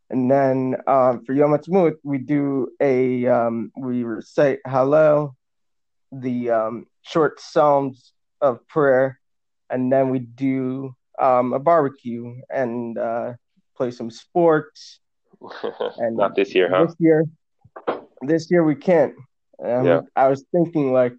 [0.10, 5.34] and then um for Yom Ha'atzmaut, we do a um we recite Hallel,
[6.12, 9.20] the um short psalms of prayer,
[9.70, 13.34] and then we do um a barbecue and uh
[13.78, 15.00] play some sports.
[15.98, 16.86] And not this year, huh?
[16.86, 17.26] This year,
[18.22, 19.14] this year we can't.
[19.64, 20.02] Um, Yeah.
[20.16, 21.14] I was thinking like,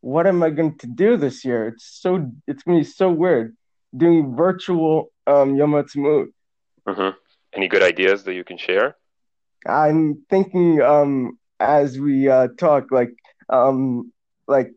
[0.00, 1.68] what am I going to do this year?
[1.68, 3.56] It's so it's gonna be so weird
[3.96, 6.28] doing virtual um Yom Ha'atzmaut.
[6.86, 7.10] hmm
[7.54, 8.96] Any good ideas that you can share?
[9.66, 13.12] I'm thinking um as we uh talk like
[13.48, 14.12] um
[14.46, 14.72] like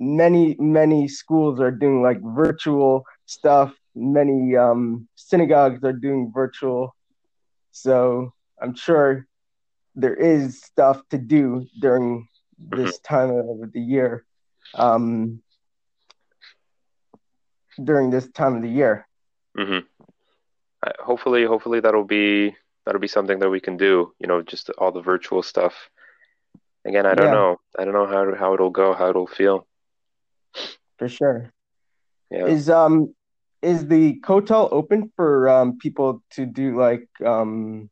[0.00, 3.72] many many schools are doing like virtual stuff.
[3.94, 6.94] Many um synagogues are doing virtual.
[7.72, 9.26] So I'm sure
[9.94, 12.28] there is stuff to do during
[12.58, 14.24] this time of the year.
[14.74, 15.42] Um
[17.82, 19.06] during this time of the year.
[19.56, 19.86] Mm-hmm.
[21.00, 24.12] hopefully, hopefully that'll be that'll be something that we can do.
[24.18, 25.74] You know, just all the virtual stuff.
[26.84, 27.32] Again, I don't Yeah.
[27.32, 27.60] know.
[27.78, 29.66] I don't know how how it'll go, how it'll feel.
[30.98, 31.52] For sure.
[32.30, 32.46] Yeah.
[32.46, 33.14] Is um
[33.62, 37.88] is the Kotel open for um people to do like um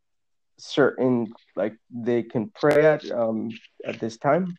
[0.59, 3.51] certain like they can pray at um
[3.85, 4.57] at this time?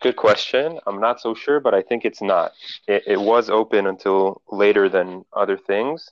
[0.00, 0.78] Good question.
[0.86, 2.52] I'm not so sure, but I think it's not.
[2.86, 6.10] It, it was open until later than other things,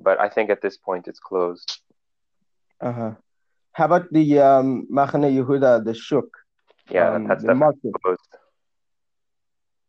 [0.00, 1.80] but I think at this point it's closed.
[2.80, 3.12] Uh-huh.
[3.72, 6.26] How about the um Machane Yehuda, the Shuk?
[6.90, 7.92] Yeah, um, that's the market.
[8.02, 8.20] closed.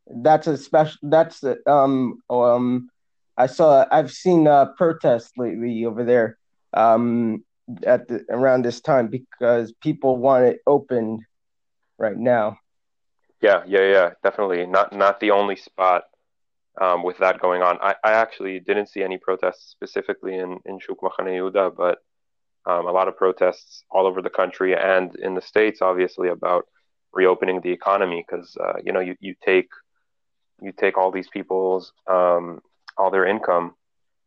[0.07, 2.89] That's a special that's a, um um
[3.37, 6.37] I saw I've seen uh protests lately over there
[6.73, 7.43] um
[7.85, 11.21] at the around this time because people want it opened
[11.97, 12.57] right now.
[13.41, 14.65] Yeah, yeah, yeah, definitely.
[14.65, 16.03] Not not the only spot
[16.79, 17.77] um, with that going on.
[17.81, 21.99] I, I actually didn't see any protests specifically in in Shuk Machane but
[22.65, 26.65] um, a lot of protests all over the country and in the states, obviously, about
[27.11, 29.69] reopening the economy because uh, you know you, you take
[30.61, 32.59] you take all these people's um,
[32.97, 33.73] all their income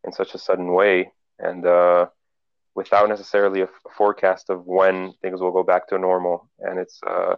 [0.05, 2.07] in such a sudden way and uh,
[2.75, 7.35] without necessarily a, forecast of when things will go back to normal, and it's uh,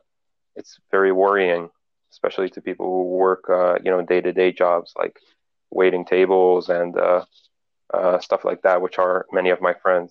[0.57, 1.70] it's very worrying.
[2.12, 5.16] especially to people who work, uh, you know, day to day jobs like
[5.70, 7.22] waiting tables and uh,
[7.95, 10.11] uh, stuff like that, which are many of my friends.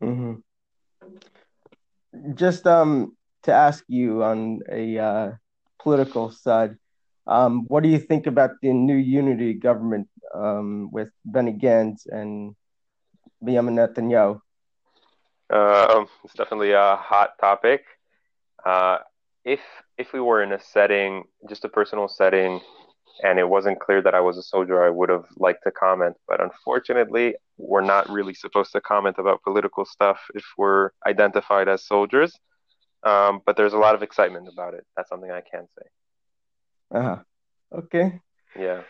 [0.00, 0.34] hmm
[2.34, 5.38] Just um to ask you on a
[5.78, 6.76] political side,
[7.26, 12.54] um, what do you think about the new unity government um, with Benny Gantz and
[13.42, 14.40] Benjamin Netanyahu?
[15.50, 17.84] Uh, it's definitely a hot topic.
[18.64, 18.98] Uh,
[19.44, 19.60] if
[19.96, 22.60] if we were in a setting, just a personal setting,
[23.22, 26.16] and it wasn't clear that I was a soldier, I would have liked to comment.
[26.26, 31.86] But unfortunately, we're not really supposed to comment about political stuff if we're identified as
[31.86, 32.38] soldiers.
[33.04, 34.84] Um, but there's a lot of excitement about it.
[34.96, 35.86] That's something I can say.
[36.94, 37.18] Uh-huh.
[37.72, 38.20] Okay.
[38.58, 38.82] Yeah.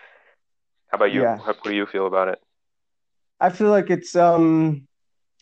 [0.88, 1.22] How about you?
[1.22, 1.38] Yeah.
[1.38, 2.38] How, what do you feel about it?
[3.40, 4.86] I feel like it's um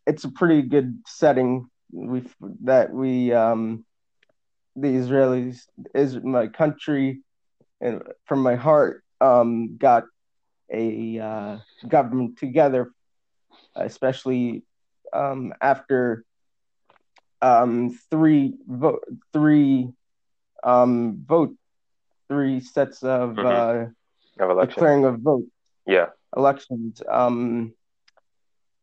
[0.07, 2.23] it's a pretty good setting we
[2.65, 3.85] that we um
[4.77, 5.61] the Israelis
[5.95, 7.21] is my country
[7.81, 10.05] and from my heart um got
[10.73, 12.91] a uh, government together
[13.77, 14.65] especially
[15.13, 16.25] um after
[17.43, 19.89] um three vote three
[20.65, 21.55] um vote
[22.29, 23.45] three sets of Mhm.
[23.45, 23.87] uh
[24.39, 24.77] Of election?
[24.77, 25.45] declaring a vote
[25.87, 26.11] Yeah.
[26.37, 27.73] elections um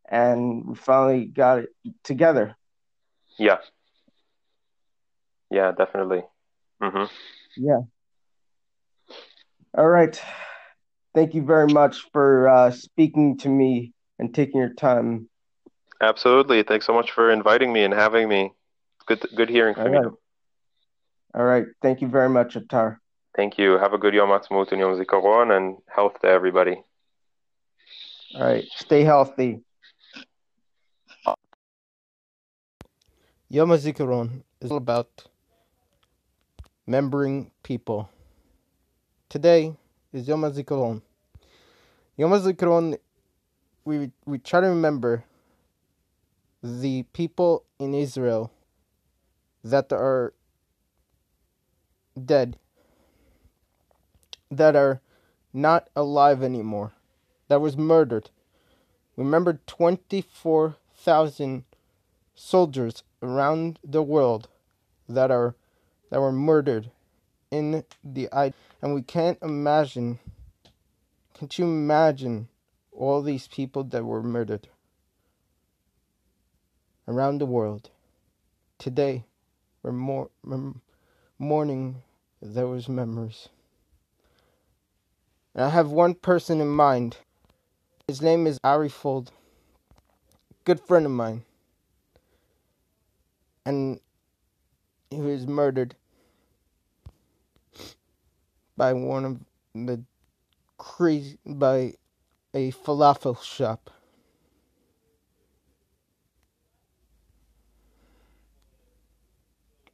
[0.10, 1.70] and we finally got it
[2.04, 2.56] together
[3.38, 3.58] Yeah.
[5.50, 6.24] Yeah, definitely.
[6.82, 7.06] hmm
[7.58, 7.82] yeah
[9.78, 10.20] all right
[11.14, 15.28] thank you very much for uh speaking to me and taking your time
[16.02, 16.64] Absolutely.
[16.64, 18.54] Thanks so much for inviting me and having me.
[19.06, 20.18] Good, good hearing from All you.
[21.36, 22.98] all right thank you very much Atar
[23.36, 23.78] Thank you.
[23.78, 26.84] Have a good Yom Ha'atzmaut and Yom Zikaron and health to everybody.
[28.36, 29.62] all right stay healthy
[33.54, 35.26] Yom HaZikaron is all about
[36.88, 38.10] remembering people.
[39.28, 39.76] Today
[40.14, 41.02] is Yom HaZikaron.
[42.16, 42.98] Yom HaZikaron,
[43.84, 45.26] we, we try to remember
[46.64, 48.54] the people in Israel
[49.66, 50.34] that are
[52.26, 52.56] dead,
[54.52, 55.02] that are
[55.54, 56.92] not alive anymore,
[57.48, 58.30] that was murdered.
[59.16, 61.64] Remember 24,000
[62.36, 64.48] soldiers around the world
[65.08, 65.56] that are
[66.10, 66.92] that were murdered
[67.52, 70.20] in the I and we can't imagine
[71.34, 72.48] can't you imagine
[72.92, 74.68] all these people that were murdered
[77.08, 77.90] around the world
[78.80, 79.26] today
[79.84, 80.82] we're mem-
[81.38, 82.02] mourning
[82.42, 83.50] those memories
[85.56, 87.18] I have one person in mind
[88.08, 89.30] his name is Ari Fuld
[90.66, 91.44] good friend of mine
[93.66, 94.00] and
[95.10, 95.96] he was murdered
[98.78, 99.40] by one of
[99.76, 100.04] the
[100.78, 101.94] crazy by
[102.54, 103.92] a falafel shop.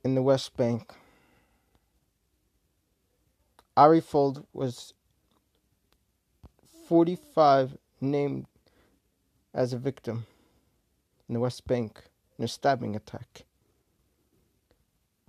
[0.04, 0.94] In the West Bank.
[3.76, 4.94] Ari Fuld was
[6.88, 8.46] 45 named
[9.54, 10.26] as a victim
[11.28, 12.04] in the West Bank
[12.40, 13.44] in a stabbing attack.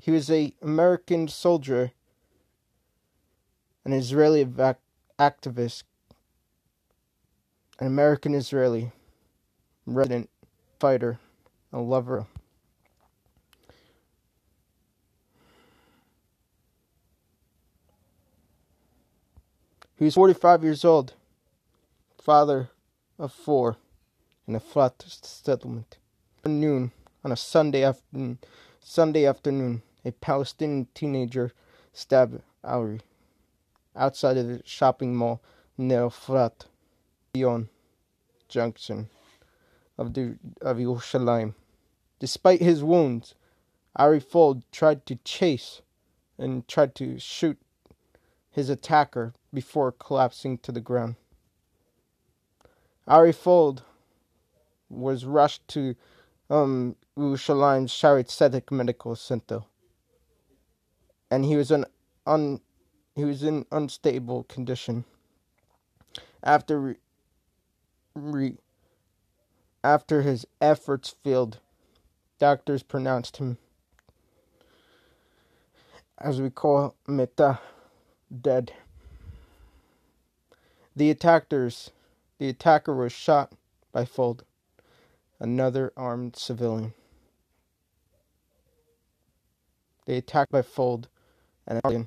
[0.00, 1.90] He was a American soldier,
[3.84, 4.78] an Israeli vac-
[5.18, 5.82] activist,
[7.80, 8.92] an American Israeli
[9.84, 10.30] resident
[10.78, 11.18] fighter,
[11.72, 12.26] a lover.
[19.96, 21.14] He was 45 years old,
[22.28, 22.68] father
[23.18, 23.78] of four,
[24.46, 25.96] in a flat settlement.
[26.44, 26.92] Noon
[27.24, 28.36] on a Sunday afternoon,
[28.80, 31.52] Sunday afternoon, a Palestinian teenager
[31.94, 33.00] stabbed Ari
[33.96, 35.40] outside of the shopping mall
[35.78, 36.66] near Frat,
[38.46, 39.08] Junction
[39.96, 41.54] of the of Yerushalayim.
[42.18, 43.36] Despite his wounds,
[43.96, 45.80] Ari Fuld tried to chase
[46.36, 47.56] and tried to shoot
[48.50, 51.14] his attacker before collapsing to the ground.
[53.08, 53.80] Ari Fuld
[54.90, 55.96] was rushed to
[56.50, 59.62] um, Shaare Tzedek Medical Center,
[61.30, 61.86] and he was an
[62.26, 62.60] un,
[63.16, 65.04] he was in unstable condition.
[66.42, 66.94] After re,
[68.14, 68.56] re,
[69.82, 71.60] after his efforts failed,
[72.38, 73.56] doctors pronounced him,
[76.18, 77.58] as we call meta,
[78.42, 78.72] dead.
[80.94, 81.90] The attackers,
[82.38, 83.52] the attacker was shot
[83.92, 84.42] by Fuld,
[85.40, 86.94] another armed civilian.
[90.06, 91.08] They attacked by Fuld
[91.66, 92.06] and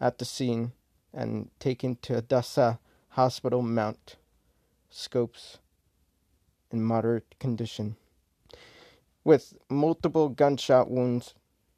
[0.00, 0.72] at the scene
[1.12, 2.78] and taken to Hadassah
[3.10, 4.16] Hospital Mount
[4.90, 5.58] Scopus
[6.70, 7.96] in moderate condition.
[9.22, 11.34] With multiple gunshot wounds,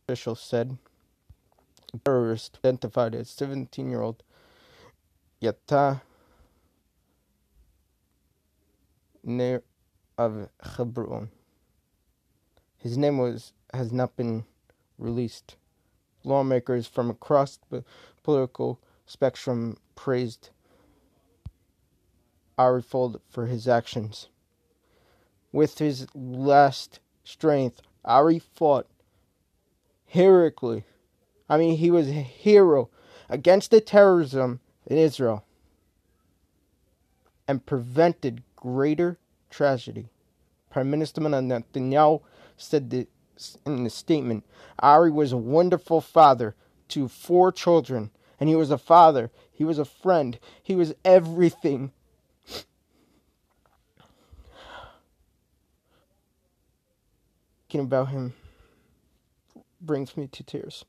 [0.09, 0.79] officials said.
[1.95, 4.22] A terrorist identified as 17 year old
[5.41, 6.01] Yatta
[9.27, 9.64] Ner
[10.16, 11.31] of Hebron.
[12.79, 14.45] His name was has not been
[14.99, 15.57] released.
[16.22, 17.85] Lawmakers from across the
[18.22, 20.51] political spectrum praised
[22.57, 24.29] Ari Fuld for his actions.
[25.53, 28.87] With his last strength, Ari fought
[30.05, 30.85] heroically.
[31.49, 32.91] I mean, he was a hero
[33.29, 35.45] against the terrorism in Israel
[37.49, 39.17] and prevented greater
[39.49, 40.09] tragedy.
[40.71, 42.21] Prime Minister Netanyahu
[42.57, 43.07] said this
[43.64, 44.45] in a statement
[44.81, 46.57] Ari was a wonderful father
[46.89, 48.11] to four children,
[48.41, 51.93] and he was a father, he was a friend, he was everything.
[57.69, 58.35] Thinking about him
[59.81, 60.85] brings me to tears.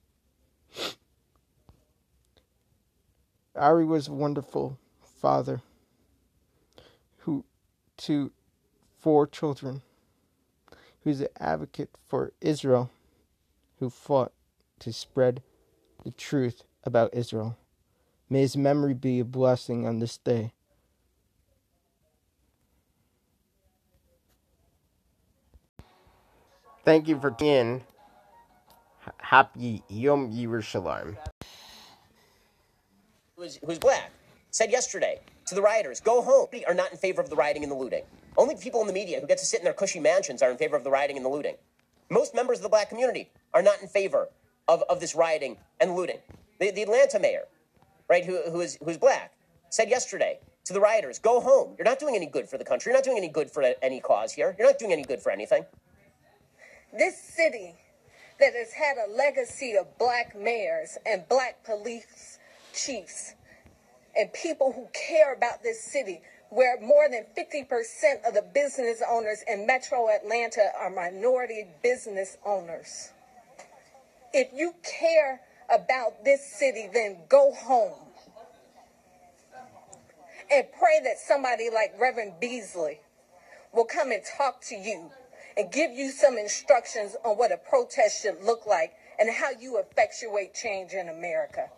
[3.55, 4.79] Ari was a wonderful
[5.21, 5.61] father
[7.19, 7.45] who
[7.97, 8.31] to
[8.99, 9.81] four children.
[11.03, 12.89] He was an advocate for Israel
[13.79, 14.33] who fought
[14.79, 15.41] to spread
[16.03, 17.57] the truth about Israel.
[18.29, 20.51] May his memory be a blessing on this day.
[26.83, 27.81] Thank you for tuning in.
[29.17, 31.17] Happy Yom Yerushalayim.
[33.35, 34.11] Who's, who's black
[34.51, 37.71] said yesterday to the rioters, go home, are not in favor of the rioting and
[37.71, 38.03] the looting.
[38.37, 40.57] Only people in the media who get to sit in their cushy mansions are in
[40.57, 41.55] favor of the rioting and the looting.
[42.09, 44.29] Most members of the black community are not in favor
[44.67, 46.19] of, of this rioting and looting.
[46.59, 47.43] The, the Atlanta mayor,
[48.09, 49.33] right, who, who is, who's black,
[49.69, 51.75] said yesterday to the rioters, go home.
[51.77, 52.91] You're not doing any good for the country.
[52.91, 54.55] You're not doing any good for any cause here.
[54.57, 55.65] You're not doing any good for anything.
[56.97, 57.75] This city
[58.39, 62.39] that has had a legacy of black mayors and black police
[62.73, 63.33] chiefs
[64.17, 69.43] and people who care about this city, where more than 50% of the business owners
[69.47, 73.11] in metro Atlanta are minority business owners.
[74.33, 77.99] If you care about this city, then go home.
[80.49, 83.01] And pray that somebody like Reverend Beasley
[83.73, 85.11] will come and talk to you
[85.57, 89.77] and give you some instructions on what a protest should look like and how you
[89.79, 91.69] effectuate change in America.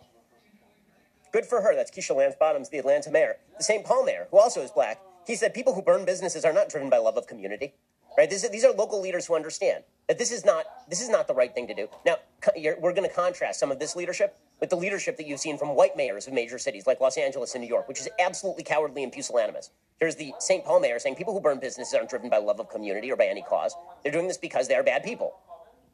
[1.32, 1.74] Good for her.
[1.74, 3.36] That's Keisha Lance Bottoms, the Atlanta mayor.
[3.58, 3.84] The St.
[3.84, 6.90] Paul mayor, who also is black, he said people who burn businesses are not driven
[6.90, 7.74] by love of community.
[8.18, 8.28] Right?
[8.28, 11.34] This, these are local leaders who understand that this is not this is not the
[11.34, 11.88] right thing to do.
[12.04, 12.16] Now,
[12.56, 15.76] we're going to contrast some of this leadership with the leadership that you've seen from
[15.76, 19.04] white mayors of major cities like Los Angeles and New York, which is absolutely cowardly
[19.04, 19.70] and pusillanimous.
[20.00, 20.64] Here's the St.
[20.64, 23.26] Paul mayor saying people who burn businesses aren't driven by love of community or by
[23.26, 23.76] any cause.
[24.02, 25.34] They're doing this because they are bad people.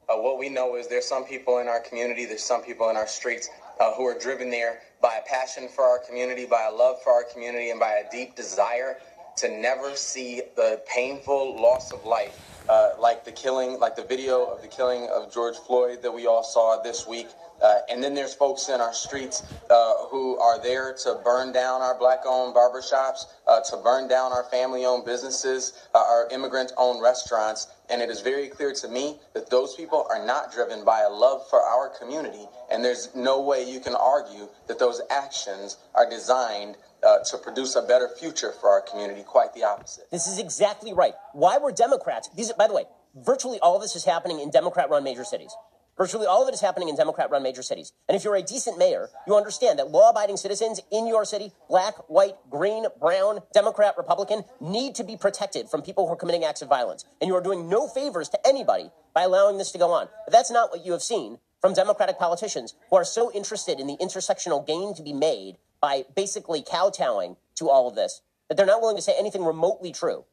[0.09, 2.97] Uh, what we know is there's some people in our community, there's some people in
[2.97, 3.51] our streets
[3.81, 7.13] uh, who are driven there by a passion for our community, by a love for
[7.13, 8.97] our community, and by a deep desire
[9.37, 14.45] to never see the painful loss of life, uh, like the killing, like the video
[14.47, 17.29] of the killing of George Floyd that we all saw this week.
[17.67, 21.83] Uh, and then there's folks in our streets uh, who are there to burn down
[21.83, 27.67] our black-owned barbershops, uh, to burn down our family-owned businesses, uh, our immigrant-owned restaurants.
[27.91, 31.11] And it is very clear to me that those people are not driven by a
[31.11, 32.47] love for our community.
[32.71, 37.75] And there's no way you can argue that those actions are designed uh, to produce
[37.75, 39.25] a better future for our community.
[39.25, 40.09] Quite the opposite.
[40.13, 41.15] This is exactly right.
[41.33, 42.31] Why were Democrats?
[42.37, 42.85] These, by the way,
[43.17, 45.55] virtually all of this is happening in Democrat-run major cities.
[45.99, 47.93] Virtually all of it is happening in Democrat run major cities.
[48.07, 51.53] And if you're a decent mayor, you understand that law abiding citizens in your city,
[51.71, 56.45] black, white, green, brown, Democrat, Republican, need to be protected from people who are committing
[56.45, 57.07] acts of violence.
[57.23, 60.09] And you are doing no favors to anybody by allowing this to go on.
[60.27, 63.87] But that's not what you have seen from Democratic politicians who are so interested in
[63.87, 68.67] the intersectional gain to be made by basically kowtowing to all of this that they're
[68.67, 70.27] not willing to say anything remotely true.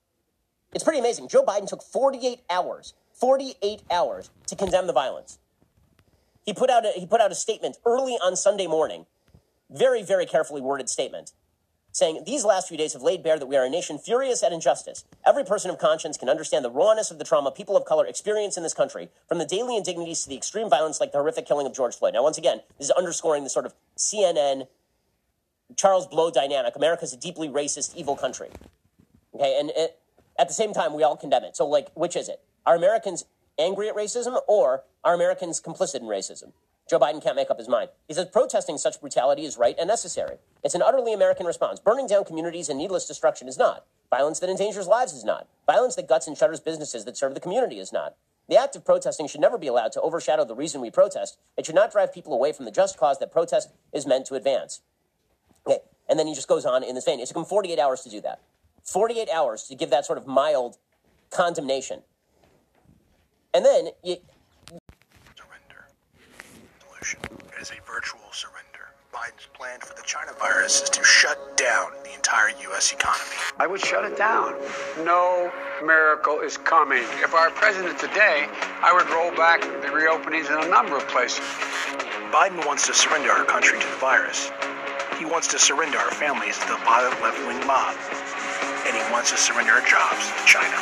[0.73, 1.29] It's pretty amazing.
[1.29, 5.39] Joe Biden took 48 hours, 48 hours to condemn the violence.
[6.45, 9.05] He put out a, he put out a statement early on Sunday morning,
[9.69, 11.31] very very carefully worded statement,
[11.91, 14.51] saying these last few days have laid bare that we are a nation furious at
[14.51, 15.05] injustice.
[15.25, 18.57] Every person of conscience can understand the rawness of the trauma people of color experience
[18.57, 21.65] in this country, from the daily indignities to the extreme violence like the horrific killing
[21.65, 22.13] of George Floyd.
[22.13, 24.67] Now, once again, this is underscoring the sort of CNN
[25.75, 26.75] Charles Blow dynamic.
[26.75, 28.49] America is a deeply racist, evil country.
[29.35, 29.99] Okay, and it,
[30.37, 31.55] at the same time, we all condemn it.
[31.55, 32.41] So, like, which is it?
[32.65, 33.25] Are Americans
[33.57, 36.51] angry at racism or are Americans complicit in racism?
[36.89, 37.89] Joe Biden can't make up his mind.
[38.07, 40.37] He says protesting such brutality is right and necessary.
[40.63, 41.79] It's an utterly American response.
[41.79, 43.85] Burning down communities and needless destruction is not.
[44.09, 45.47] Violence that endangers lives is not.
[45.65, 48.15] Violence that guts and shutters businesses that serve the community is not.
[48.49, 51.37] The act of protesting should never be allowed to overshadow the reason we protest.
[51.57, 54.35] It should not drive people away from the just cause that protest is meant to
[54.35, 54.81] advance.
[55.65, 55.79] Okay.
[56.09, 57.19] And then he just goes on in this vein.
[57.19, 58.41] It took him 48 hours to do that.
[58.83, 60.77] 48 hours to give that sort of mild
[61.29, 62.01] condemnation.
[63.53, 64.17] And then you.
[67.03, 67.19] Solution
[67.59, 68.95] is a virtual surrender.
[69.11, 72.93] Biden's plan for the China virus is to shut down the entire U.S.
[72.93, 73.35] economy.
[73.59, 74.55] I would shut it down.
[75.03, 75.51] No
[75.83, 77.03] miracle is coming.
[77.19, 78.47] If I were president today,
[78.81, 81.43] I would roll back the reopenings in a number of places.
[82.31, 84.49] Biden wants to surrender our country to the virus.
[85.19, 87.97] He wants to surrender our families to the violent left-wing mob.
[88.87, 90.77] And he wants to surrender our jobs to China.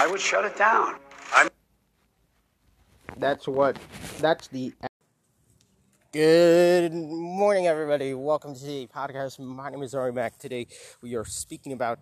[0.00, 0.96] I would shut it down.
[1.34, 1.50] I'm
[3.18, 3.76] That's what.
[4.20, 4.72] That's the.
[6.10, 8.14] Good morning, everybody.
[8.14, 9.38] Welcome to the podcast.
[9.38, 10.38] My name is Ari Mack.
[10.38, 10.66] Today,
[11.02, 11.98] we are speaking about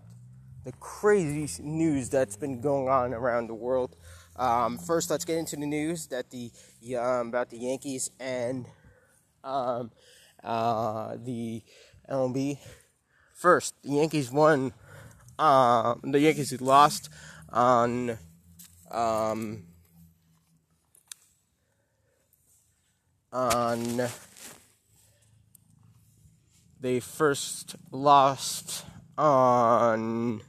[0.65, 3.97] the crazy news that's been going on around the world.
[4.37, 6.53] Um, first, let's get into the news that the
[6.97, 8.67] um, about the Yankees and
[9.43, 9.91] um,
[10.45, 11.65] uh, the
[12.09, 12.59] MLB.
[13.35, 14.73] First, the Yankees won.
[15.37, 17.09] Um, the Yankees lost
[17.49, 18.19] on.
[23.37, 24.09] On
[26.81, 28.87] they first lost
[29.19, 30.41] on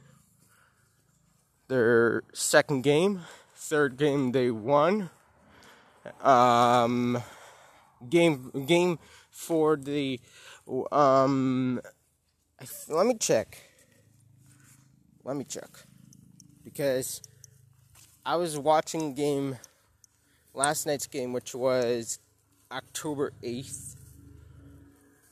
[1.68, 3.20] their second game.
[3.54, 5.10] Third game they won.
[6.22, 7.22] Um
[8.08, 8.98] game game
[9.30, 10.18] for the
[10.90, 11.82] um
[12.88, 13.58] let me check.
[15.24, 15.68] Let me check.
[16.64, 17.20] Because
[18.24, 19.58] i was watching game
[20.54, 22.18] last night's game which was
[22.70, 23.96] October 8th.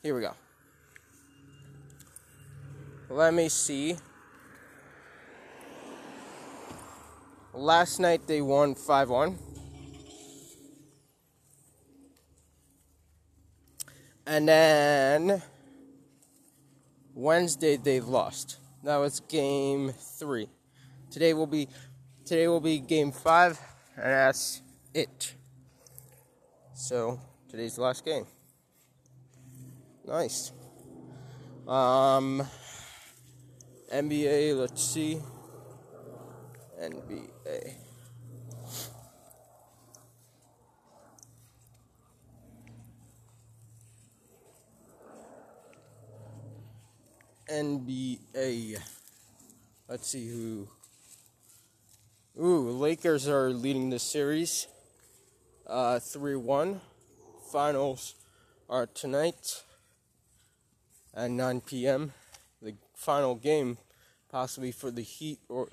[0.03, 0.33] Here we go.
[3.11, 3.97] Let me see.
[7.53, 9.39] Last night they won 5 1.
[14.27, 15.43] And then
[17.15, 18.59] Wednesday they lost.
[18.83, 20.49] That was game 3.
[21.11, 21.69] Today will be
[22.25, 23.61] today will be game 5
[23.97, 24.63] and that's
[24.95, 25.35] it.
[26.79, 27.19] So
[27.49, 28.27] today's the last game.
[30.07, 30.53] Nice.
[31.67, 32.47] Um,
[33.91, 34.55] NBA.
[34.55, 35.19] Let's see.
[36.79, 37.77] NBA.
[47.49, 48.79] NBA.
[49.89, 50.69] Let's see who.
[52.39, 54.67] Ooh, Lakers are leading the series
[55.67, 56.81] uh, 3 1.
[57.53, 58.15] Finals
[58.69, 59.63] are tonight
[61.15, 62.13] at 9 p.m.
[62.61, 63.79] The final game,
[64.31, 65.69] possibly for the Heat or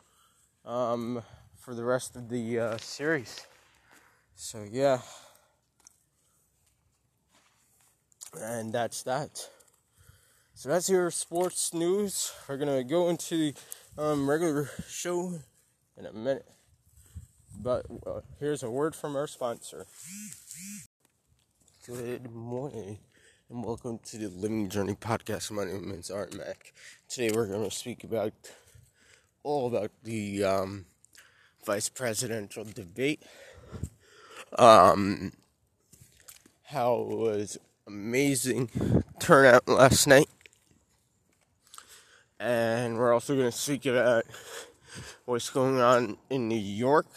[0.65, 1.23] um,
[1.57, 3.45] for the rest of the uh, series.
[4.35, 4.99] So, yeah.
[8.39, 9.47] And that's that.
[10.55, 12.33] So, that's your sports news.
[12.47, 13.53] We're going to go into the
[13.97, 15.39] um, regular show
[15.97, 16.52] in a minute.
[17.63, 19.85] But uh, here's a word from our sponsor.
[21.87, 22.97] Good morning
[23.49, 25.49] and welcome to the Living Journey podcast.
[25.49, 26.73] My name is Ari Mack.
[27.07, 28.33] Today we're going to speak about
[29.43, 30.87] all about the um,
[31.65, 33.23] vice presidential debate.
[34.59, 35.31] Um,
[36.63, 37.57] how it was
[37.87, 40.27] amazing turnout last night.
[42.41, 44.25] And we're also going to speak about
[45.23, 47.07] what's going on in New York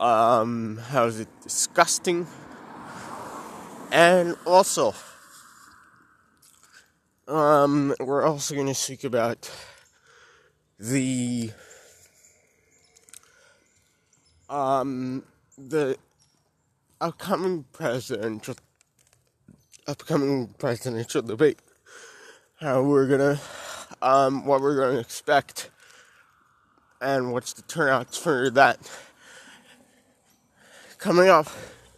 [0.00, 2.26] um, how is it disgusting?
[3.92, 4.94] And also,
[7.28, 9.50] um, we're also going to speak about
[10.78, 11.50] the
[14.48, 15.22] um,
[15.58, 15.96] the
[17.00, 18.56] upcoming presidential
[19.86, 21.58] upcoming presidential debate.
[22.56, 23.40] How we're gonna
[24.00, 25.70] um, what we're gonna expect,
[27.02, 28.78] and what's the turnouts for that
[31.00, 31.48] coming up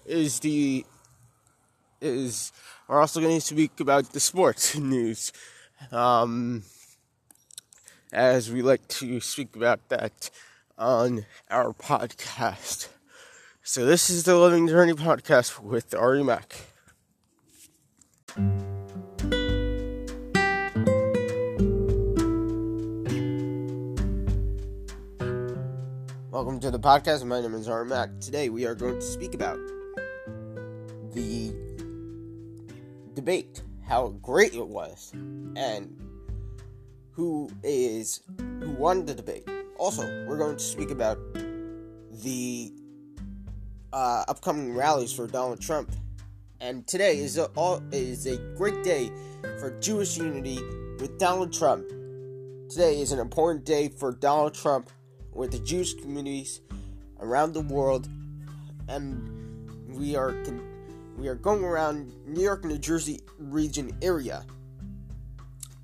[0.07, 0.87] is the
[2.01, 2.53] is
[2.89, 5.33] we're also going to speak about the sports news.
[5.91, 6.63] Um,
[8.13, 10.31] as we like to speak about that
[10.79, 12.89] on our podcast.
[13.63, 16.55] So this is the living journey podcast with ari mack
[26.33, 27.27] Welcome to the podcast.
[27.27, 28.19] My name is Ari Mack.
[28.19, 29.59] Today we are going to speak about
[31.13, 31.53] the
[33.13, 35.95] debate, how great it was, and
[37.11, 39.47] who is who won the debate.
[39.77, 41.19] Also, we're going to speak about
[42.23, 42.73] the
[43.93, 45.93] uh, upcoming rallies for Donald Trump.
[46.63, 49.11] And today is a, all, is a great day
[49.61, 50.63] for Jewish unity
[50.99, 51.87] with Donald Trump.
[52.71, 54.89] Today is an important day for Donald Trump
[55.33, 56.61] with the Jewish communities
[57.21, 58.09] around the world,
[58.89, 60.35] and we are
[61.17, 64.45] we are going around New York, New Jersey region area.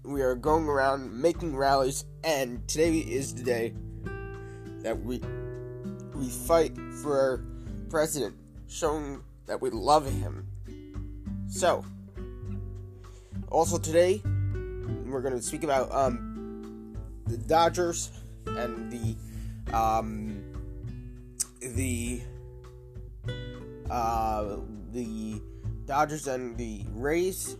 [0.02, 3.74] We are going around making rallies, and today is the day
[4.82, 5.20] that we
[6.14, 7.44] we fight for our
[7.90, 8.34] president,
[8.68, 10.46] showing that we love him.
[11.48, 11.84] So,
[13.48, 14.20] also today,
[15.06, 16.96] we're going to speak about um,
[17.26, 18.10] the Dodgers
[18.46, 19.16] and the
[19.72, 20.42] um,
[21.60, 22.20] the
[23.90, 24.56] uh,
[24.92, 25.40] the
[25.86, 27.56] Dodgers and the Rays.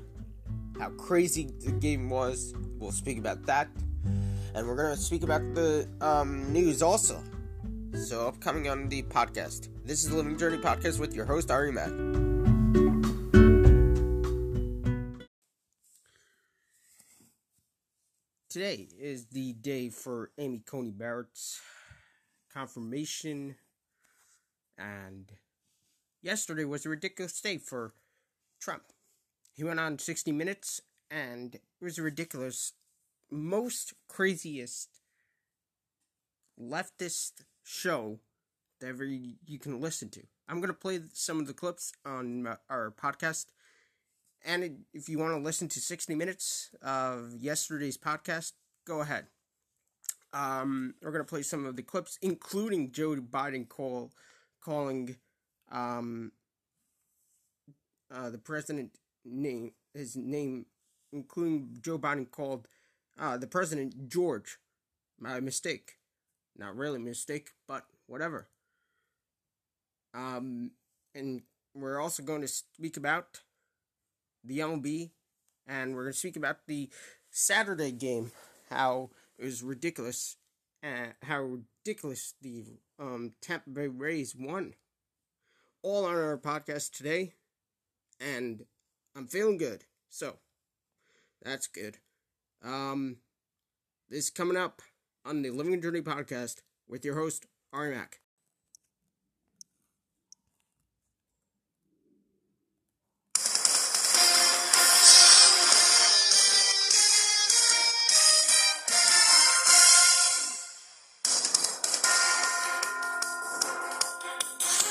[0.78, 2.54] How crazy the game was.
[2.78, 3.68] We'll speak about that,
[4.54, 7.22] and we're to speak about the um, news also.
[7.94, 9.68] So, upcoming on the podcast.
[9.84, 11.90] This is the Living Journey podcast with your host Ari Mack.
[18.50, 21.60] Today is the day for Amy Coney Barrett's
[22.58, 23.54] confirmation,
[24.76, 25.30] and
[26.22, 27.92] yesterday was a ridiculous day for
[28.60, 28.82] Trump.
[29.54, 32.72] He went on 60 Minutes, and it was a ridiculous,
[33.30, 34.88] most craziest
[36.60, 38.18] leftist show
[38.80, 40.22] that ever you can listen to.
[40.48, 43.46] I'm going to play some of the clips on our podcast
[44.44, 48.52] and if you want to listen to 60 minutes of yesterday's podcast,
[48.86, 49.26] go ahead.
[50.32, 54.12] Um, we're going to play some of the clips, including Joe Biden call,
[54.60, 55.16] calling
[55.72, 56.32] um,
[58.14, 58.92] uh, the president
[59.24, 60.66] name, his name,
[61.12, 62.68] including Joe Biden called
[63.18, 64.58] uh, the president George.
[65.18, 65.94] My mistake.
[66.56, 68.48] Not really mistake, but whatever.
[70.14, 70.72] Um,
[71.14, 71.42] and
[71.74, 73.40] we're also going to speak about
[74.44, 75.10] the MLB,
[75.66, 76.90] and we're going to speak about the
[77.30, 78.32] Saturday game,
[78.70, 80.36] how it was ridiculous,
[80.82, 81.42] uh, how
[81.84, 82.64] ridiculous the
[82.98, 84.74] um, Tampa Bay Rays won.
[85.82, 87.34] All on our podcast today,
[88.20, 88.64] and
[89.16, 90.38] I'm feeling good, so
[91.42, 91.98] that's good.
[92.64, 93.18] Um,
[94.10, 94.82] this is coming up
[95.24, 98.20] on the Living Journey podcast with your host Ari Mack.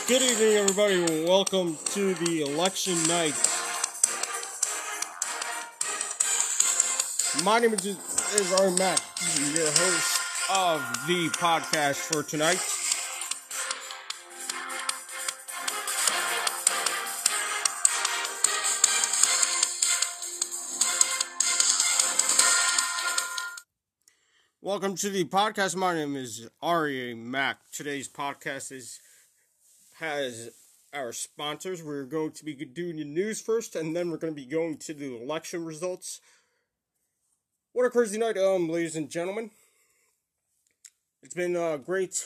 [0.07, 1.25] Good evening, everybody.
[1.25, 3.33] Welcome to the election night.
[7.43, 9.01] My name is, Ari Mack,
[9.53, 12.63] your host of the podcast for tonight.
[24.61, 25.75] Welcome to the podcast.
[25.75, 27.57] My name is Ari Mack.
[27.73, 29.01] Today's podcast is
[29.99, 30.49] has
[30.93, 31.83] our sponsors.
[31.83, 34.77] We're going to be doing the news first, and then we're going to be going
[34.77, 36.21] to the election results.
[37.73, 39.51] What a crazy night, um, ladies and gentlemen.
[41.23, 42.23] It's been uh, great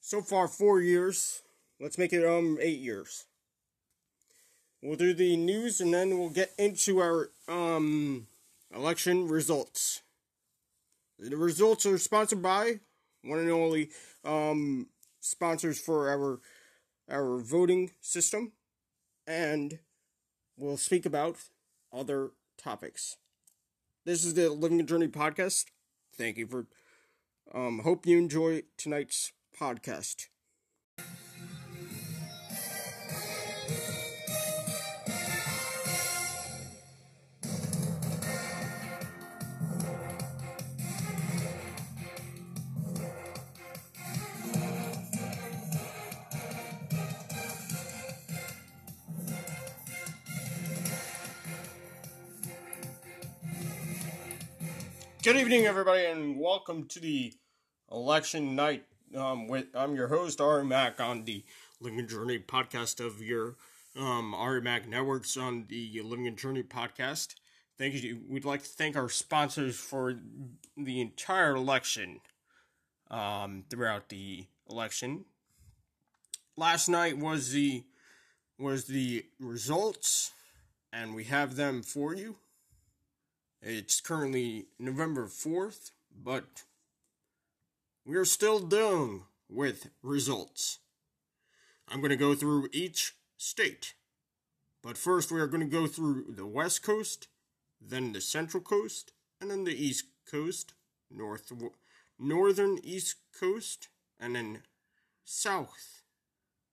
[0.00, 0.48] so far.
[0.48, 1.42] Four years.
[1.80, 3.24] Let's make it um eight years.
[4.82, 8.26] We'll do the news, and then we'll get into our um
[8.74, 10.02] election results.
[11.18, 12.80] The results are sponsored by
[13.22, 13.90] one and only
[14.24, 14.88] um
[15.20, 16.40] sponsors for our
[17.10, 18.52] our voting system,
[19.26, 19.80] and
[20.56, 21.36] we'll speak about
[21.92, 23.16] other topics.
[24.04, 25.66] This is the Living a Journey podcast.
[26.16, 26.66] Thank you for.
[27.54, 30.29] Um, hope you enjoy tonight's podcast.
[55.30, 57.32] Good evening, everybody, and welcome to the
[57.92, 58.82] election night.
[59.16, 61.44] Um, with I'm your host Ari Mack on the
[61.80, 63.54] Living Journey podcast of your
[63.96, 67.36] um Ari Mack networks on the Living Journey podcast.
[67.78, 68.22] Thank you.
[68.28, 70.18] We'd like to thank our sponsors for
[70.76, 72.22] the entire election.
[73.08, 75.26] Um, throughout the election,
[76.56, 77.84] last night was the
[78.58, 80.32] was the results,
[80.92, 82.34] and we have them for you.
[83.62, 86.64] It's currently November 4th, but
[88.06, 90.78] we're still dealing with results.
[91.86, 93.92] I'm going to go through each state.
[94.82, 97.28] But first, we are going to go through the West Coast,
[97.82, 100.72] then the Central Coast, and then the East Coast,
[101.10, 101.52] North,
[102.18, 103.88] Northern East Coast,
[104.18, 104.62] and then
[105.22, 106.00] South,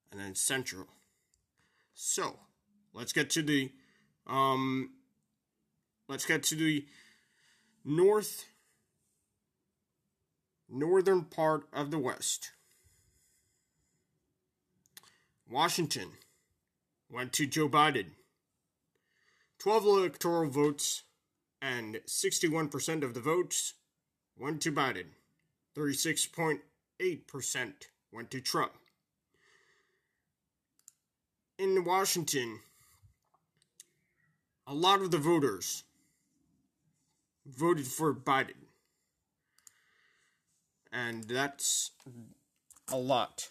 [0.09, 0.87] and then Central.
[1.93, 2.39] So,
[2.93, 3.71] let's get to the,
[4.25, 4.91] um,
[6.07, 6.85] let's get to the
[7.83, 8.45] North,
[10.69, 12.51] northern part of the West.
[15.49, 16.09] Washington
[17.09, 18.07] went to Joe Biden.
[19.59, 21.03] 12 electoral votes
[21.61, 23.73] and 61% of the votes
[24.37, 25.05] went to Biden.
[25.75, 27.73] 36.8%
[28.11, 28.73] went to Trump.
[31.57, 32.59] In Washington,
[34.67, 35.83] a lot of the voters
[37.47, 38.67] voted for Biden.
[40.91, 41.91] And that's
[42.91, 43.49] a lot.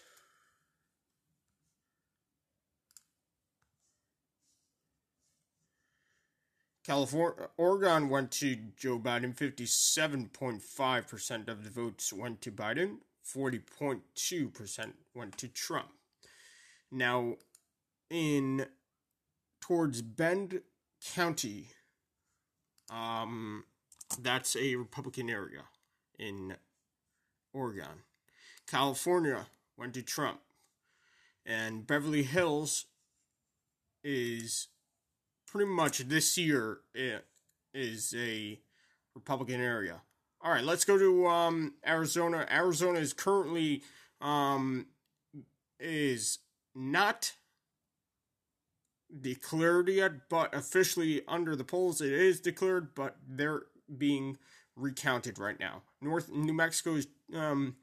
[6.85, 9.35] California, Oregon went to Joe Biden.
[9.35, 12.99] 57.5% of the votes went to Biden.
[13.25, 15.89] 40.2% went to Trump.
[16.89, 17.35] Now,
[18.09, 18.67] in
[19.59, 20.61] towards Bend
[21.13, 21.71] County,
[22.89, 23.65] um,
[24.19, 25.63] that's a Republican area
[26.17, 26.55] in
[27.53, 28.03] Oregon.
[28.67, 29.47] California
[29.77, 30.41] went to Trump.
[31.45, 32.85] And Beverly Hills
[34.03, 34.67] is
[35.45, 36.79] pretty much this year
[37.73, 38.59] is a
[39.15, 40.01] Republican area.
[40.41, 42.45] All right, let's go to um, Arizona.
[42.51, 43.83] Arizona is currently
[44.21, 44.87] um,
[45.79, 46.39] is
[46.75, 47.33] not
[49.21, 53.63] declared yet, but officially under the polls it is declared, but they're
[53.95, 54.37] being
[54.75, 55.83] recounted right now.
[56.01, 57.75] North New Mexico is um,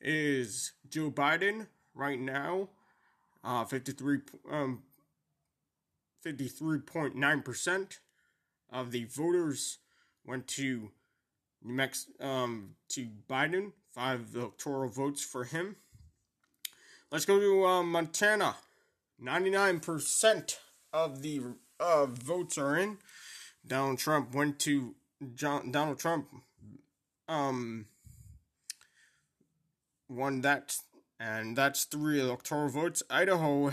[0.00, 2.68] is Joe Biden right now,
[3.44, 4.18] uh, fifty three
[4.50, 4.82] um,
[6.24, 7.98] 53.9%
[8.70, 9.78] of the voters
[10.24, 10.90] went to
[11.62, 15.76] New Mexico, um, to Biden, five electoral votes for him.
[17.10, 18.56] Let's go to uh, Montana.
[19.22, 20.56] 99%
[20.92, 21.40] of the
[21.78, 22.98] uh, votes are in.
[23.66, 24.94] Donald Trump went to
[25.34, 26.28] John, Donald Trump
[27.28, 27.86] um,
[30.08, 30.76] won that,
[31.18, 33.02] and that's three electoral votes.
[33.10, 33.72] Idaho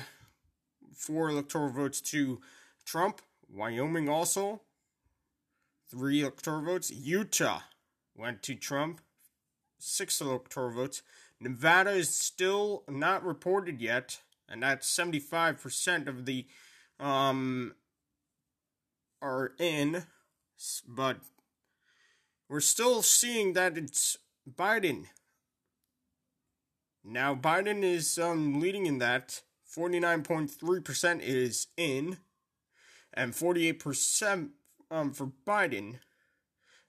[0.97, 2.41] four electoral votes to
[2.85, 3.21] Trump.
[3.49, 4.61] Wyoming also,
[5.89, 6.91] three electoral votes.
[6.91, 7.61] Utah
[8.15, 8.99] went to Trump,
[9.77, 11.01] six electoral votes.
[11.39, 14.19] Nevada is still not reported yet,
[14.49, 16.45] and that's 75% of the
[16.99, 17.75] um
[19.21, 20.03] are in,
[20.87, 21.17] but
[22.49, 24.17] we're still seeing that it's
[24.49, 25.05] Biden.
[27.03, 29.41] Now Biden is um leading in that
[29.77, 32.17] 49.3% is in,
[33.13, 34.49] and 48%
[34.89, 35.99] um, for Biden,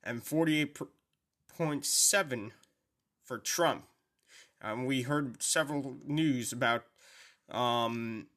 [0.02, 2.50] and 48.7
[3.24, 3.84] for Trump.
[4.62, 6.84] Um, we heard several news about
[7.50, 8.28] um,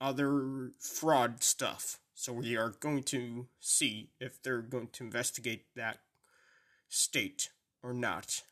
[0.00, 1.98] other fraud stuff.
[2.14, 5.98] So we are going to see if they're going to investigate that
[6.88, 7.50] state
[7.82, 8.42] or not.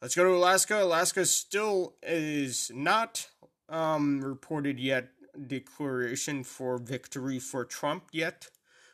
[0.00, 0.82] Let's go to Alaska.
[0.82, 3.28] Alaska still is not
[3.68, 5.08] um, reported yet
[5.46, 8.48] declaration for victory for Trump yet,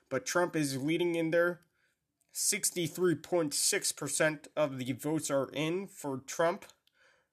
[0.09, 1.61] but Trump is leading in there.
[2.35, 6.65] 63.6% of the votes are in for Trump,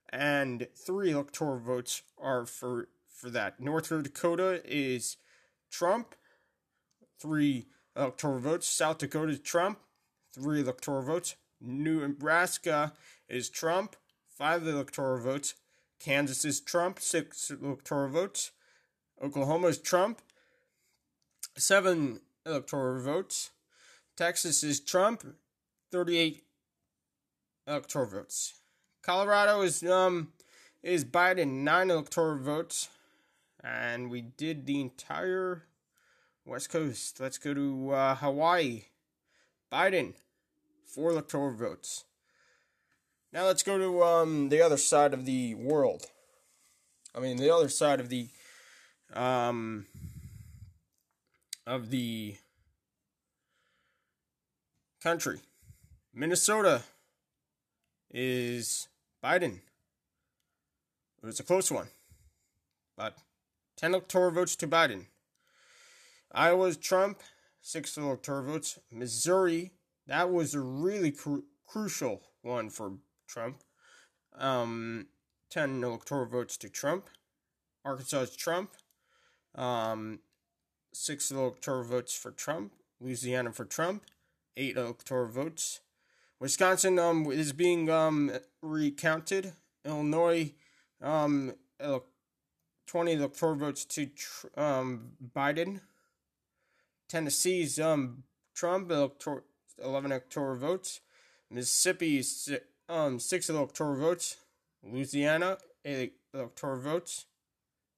[0.09, 3.59] and three electoral votes are for, for that.
[3.59, 5.18] North Dakota is
[5.72, 6.13] Trump,
[7.19, 7.65] three
[7.95, 8.68] electoral votes.
[8.68, 9.80] South Dakota Trump,
[10.34, 11.36] three electoral votes.
[11.60, 12.94] New Nebraska
[13.30, 13.95] is Trump,
[14.28, 15.56] five electoral votes.
[15.99, 18.52] Kansas is Trump, six electoral votes.
[19.22, 20.22] Oklahoma is Trump,
[21.58, 23.52] seven electoral votes.
[24.18, 25.24] Texas is Trump,
[25.91, 26.44] 38
[27.68, 28.53] electoral votes.
[29.03, 30.34] Colorado is um
[30.84, 32.90] is Biden, nine electoral votes.
[33.64, 35.66] And we did the entire
[36.45, 37.20] West Coast.
[37.20, 38.86] Let's go to uh, Hawaii.
[39.72, 40.14] Biden,
[40.85, 42.03] four electoral votes.
[43.31, 46.06] Now let's go to um, the other side of the world.
[47.15, 48.27] I mean, the other side of the
[49.14, 49.85] um,
[51.65, 52.35] of the
[55.02, 55.39] country.
[56.14, 56.84] Minnesota
[58.10, 58.89] is
[59.23, 59.60] Biden.
[61.23, 61.88] It was a close one,
[62.98, 63.15] but
[63.77, 65.06] 10 electoral votes to Biden.
[66.34, 67.22] Iowa's Trump,
[67.62, 68.80] 6 electoral votes.
[68.92, 69.72] Missouri,
[70.08, 72.94] that was a really cru- crucial one for
[73.28, 73.64] Trump.
[74.38, 75.08] Um,
[75.50, 77.10] 10 electoral votes to Trump.
[77.86, 78.72] Arkansas Trump.
[79.56, 80.20] Um,
[80.94, 82.74] 6 electoral votes for Trump.
[83.00, 84.04] Louisiana for Trump.
[84.58, 85.82] 8 electoral votes.
[86.40, 88.32] Wisconsin um, is being um,
[88.62, 89.54] recounted.
[89.86, 90.54] Illinois,
[91.02, 91.54] um,
[92.88, 94.10] 20 electoral votes to
[94.58, 95.82] um, Biden.
[97.12, 98.24] Tennessee's um,
[98.56, 99.44] Trump, elector-
[99.84, 101.02] 11 electoral votes.
[101.50, 102.24] Mississippi,
[102.88, 104.38] um, 6 electoral votes.
[104.82, 107.26] Louisiana, 8 electoral votes.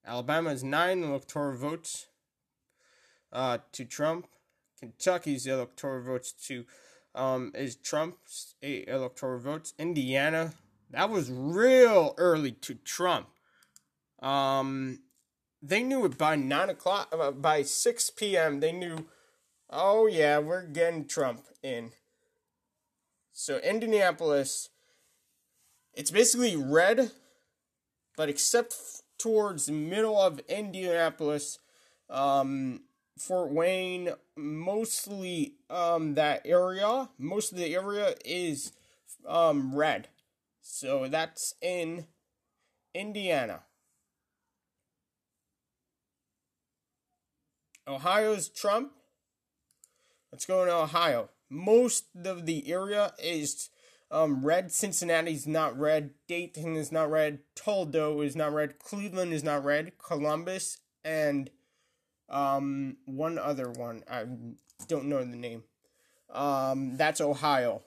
[0.04, 2.08] Alabama is 9 electoral votes
[3.32, 4.28] uh, to Trump.
[4.80, 6.66] Kentucky's electoral votes to
[7.14, 9.76] um, is Trump's 8 electoral votes.
[9.78, 10.54] Indiana,
[10.90, 13.28] that was real early to Trump.
[14.24, 15.02] Um,
[15.66, 18.60] they knew it by 9 o'clock, uh, by 6 p.m.
[18.60, 19.06] They knew,
[19.70, 21.92] oh yeah, we're getting Trump in.
[23.32, 24.70] So Indianapolis,
[25.94, 27.12] it's basically red,
[28.18, 28.76] but except
[29.18, 31.60] towards the middle of Indianapolis,
[32.10, 32.82] um,
[33.18, 38.74] Fort Wayne, mostly um, that area, most of the area is
[39.26, 40.10] um, red.
[40.62, 42.06] So that's in
[42.94, 43.62] Indiana.
[47.88, 48.92] Ohio's Trump.
[50.32, 51.30] Let's go to Ohio.
[51.50, 53.70] Most of the area is
[54.10, 54.72] um, red.
[54.72, 56.12] Cincinnati's not red.
[56.28, 57.40] Dayton is not red.
[57.56, 58.80] Toledo is not red.
[58.80, 59.98] Cleveland is not red.
[59.98, 61.50] Columbus and
[62.30, 64.04] um, one other one.
[64.10, 64.26] I
[64.88, 65.64] don't know the name.
[66.32, 67.84] Um, that's Ohio.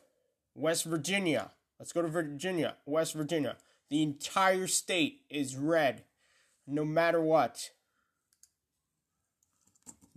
[0.55, 1.51] West Virginia.
[1.78, 2.77] Let's go to Virginia.
[2.86, 3.56] West Virginia.
[3.90, 6.05] The entire state is red,
[6.66, 7.70] no matter what.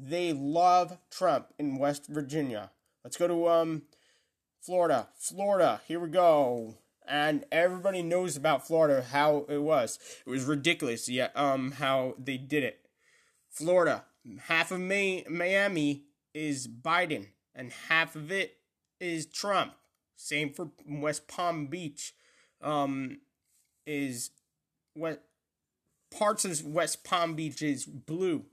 [0.02, 2.72] They love Trump in West Virginia.
[3.04, 3.82] Let's go to um
[4.62, 5.10] Florida.
[5.18, 5.82] Florida.
[5.88, 6.78] Here we go.
[7.06, 10.00] And everybody knows about Florida how it was.
[10.26, 11.10] It was ridiculous.
[11.10, 12.80] Yeah, um how they did it.
[13.50, 14.06] Florida.
[14.44, 18.58] Half of May- Miami is Biden and half of it
[19.02, 19.74] is Trump.
[20.16, 22.14] Same for West Palm Beach.
[22.62, 23.20] Um
[23.86, 24.32] is
[24.94, 25.24] what
[26.18, 28.46] parts of West Palm Beach is blue.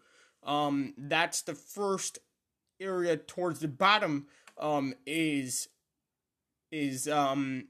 [0.46, 2.18] Um, that's the first
[2.80, 4.26] area towards the bottom.
[4.58, 5.68] Um, is
[6.72, 7.68] is um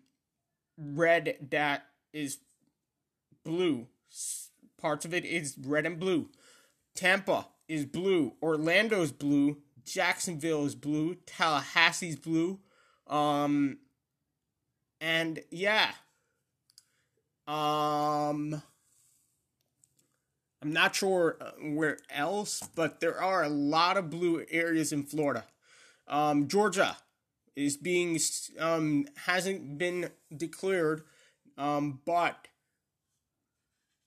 [0.79, 2.39] red that is
[3.45, 3.89] blue.
[4.81, 6.29] Parts of it is red and blue.
[6.95, 8.35] Tampa is blue.
[8.43, 9.59] Orlando's blue.
[9.85, 11.17] Jacksonville is blue.
[11.27, 12.61] Tallahassee's blue.
[13.07, 13.79] Um,
[15.01, 15.93] and yeah.
[17.47, 18.63] Um.
[20.67, 25.05] I'm not sure uh, where else, but there are a lot of blue areas in
[25.05, 25.45] Florida.
[26.09, 26.97] Um, Georgia
[27.55, 28.19] is being
[28.59, 31.05] um, hasn't been declared,
[31.57, 32.49] um, but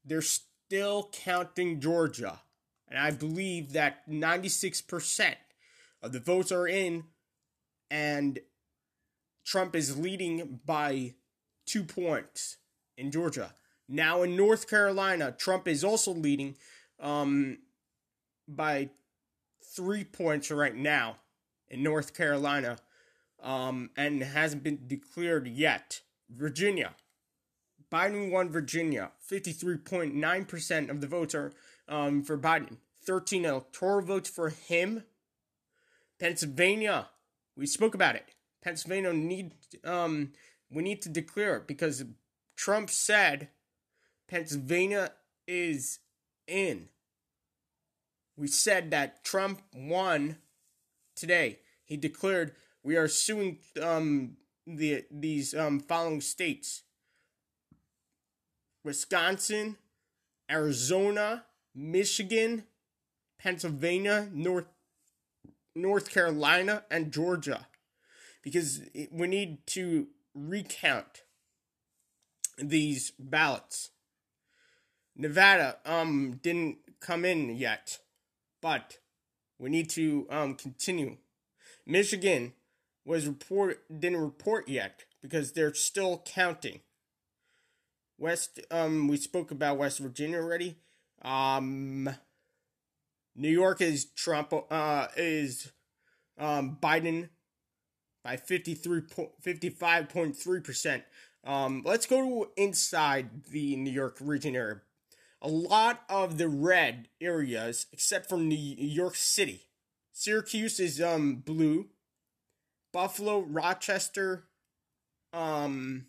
[0.03, 2.41] they're still counting Georgia,
[2.90, 5.36] and I believe that 96%
[6.02, 7.06] of the votes are in,
[7.90, 8.38] and
[9.45, 11.14] Trump is leading by
[11.65, 12.57] two points
[12.98, 13.53] in Georgia.
[13.90, 16.56] Now in North Carolina, Trump is also leading
[16.99, 17.57] um,
[18.48, 18.90] by
[19.76, 21.18] three points right now
[21.68, 22.78] in North Carolina
[23.41, 26.02] um, and hasn't been declared yet.
[26.30, 26.95] Virginia.
[27.91, 29.11] Biden won Virginia.
[29.30, 31.52] 53.9% of the votes are
[31.88, 32.78] um, for Biden.
[33.03, 35.03] 13 electoral votes for him.
[36.20, 37.07] Pennsylvania.
[37.56, 38.26] We spoke about it.
[38.61, 39.53] Pennsylvania need
[39.84, 40.34] um,
[40.70, 42.03] we need to declare it because
[42.56, 43.49] Trump said
[44.30, 45.12] Pennsylvania
[45.48, 46.00] is
[46.48, 46.90] in.
[48.38, 50.38] We said that Trump won
[51.16, 51.60] today.
[51.84, 52.54] He declared
[52.84, 56.84] we are suing um, the these um, following states:
[58.84, 59.78] Wisconsin,
[60.50, 61.46] Arizona,
[61.76, 62.64] Michigan,
[63.40, 64.68] Pennsylvania, North
[65.76, 67.68] North Carolina, and Georgia,
[68.44, 68.82] because
[69.12, 71.24] we need to recount
[72.58, 73.90] these ballots.
[75.20, 78.00] Nevada um didn't come in yet,
[78.62, 79.00] but
[79.60, 81.18] we need to um continue.
[81.86, 82.54] Michigan
[83.04, 86.80] was report didn't report yet because they're still counting.
[88.18, 90.78] West um we spoke about West Virginia already.
[91.22, 92.10] Um
[93.36, 95.74] New York is Trump uh is
[96.38, 97.28] um Biden
[98.24, 101.04] by 53 55.3%.
[101.44, 104.80] Um let's go to inside the New York region area.
[105.41, 109.68] A lot of the red areas, except for New York City.
[110.11, 111.88] Syracuse is um blue.
[112.91, 114.45] Buffalo, Rochester,
[115.32, 116.07] um,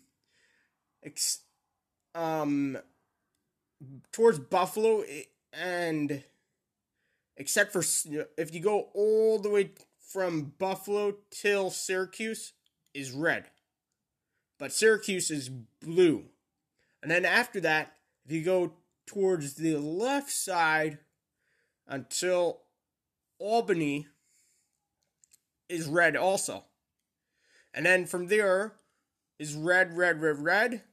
[1.03, 1.41] ex-
[2.15, 2.77] um,
[4.11, 5.03] towards Buffalo
[5.53, 6.23] and
[7.37, 7.83] except for
[8.37, 12.53] if you go all the way from Buffalo till Syracuse
[12.93, 13.45] is red.
[14.59, 16.25] But Syracuse is blue.
[17.01, 17.95] And then after that,
[18.25, 18.73] if you go
[19.05, 20.99] towards the left side
[21.87, 22.61] until
[23.39, 24.07] Albany
[25.67, 26.65] is red also.
[27.73, 28.73] And then from there
[29.39, 30.83] is red, red, red, red,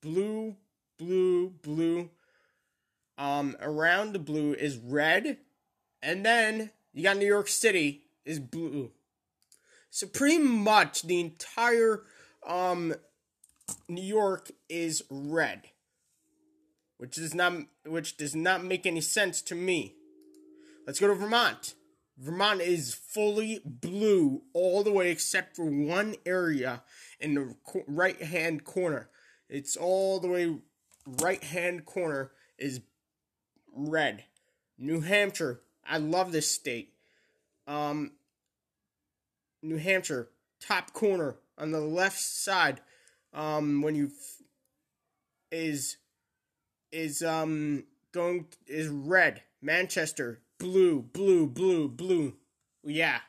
[0.00, 0.56] blue,
[0.98, 2.10] blue, blue.
[3.18, 5.36] Um, around the blue is red,
[6.02, 8.90] and then you got New York City is blue.
[9.90, 12.02] So pretty much the entire
[12.44, 12.94] um
[13.88, 15.68] New York is red.
[17.02, 17.54] Which does not
[17.84, 19.96] which does not make any sense to me.
[20.86, 21.74] Let's go to Vermont.
[22.16, 26.84] Vermont is fully blue all the way except for one area
[27.18, 27.56] in the
[27.88, 29.08] right hand corner.
[29.48, 30.58] It's all the way
[31.20, 32.82] right hand corner is
[33.74, 34.22] red.
[34.78, 36.92] New Hampshire, I love this state.
[37.66, 38.12] Um,
[39.60, 40.28] New Hampshire,
[40.60, 42.80] top corner on the left side.
[43.34, 44.12] Um, when you
[45.50, 45.96] is
[46.92, 49.42] is um going is red.
[49.60, 52.34] Manchester, blue, blue, blue, blue.
[52.84, 53.20] Yeah,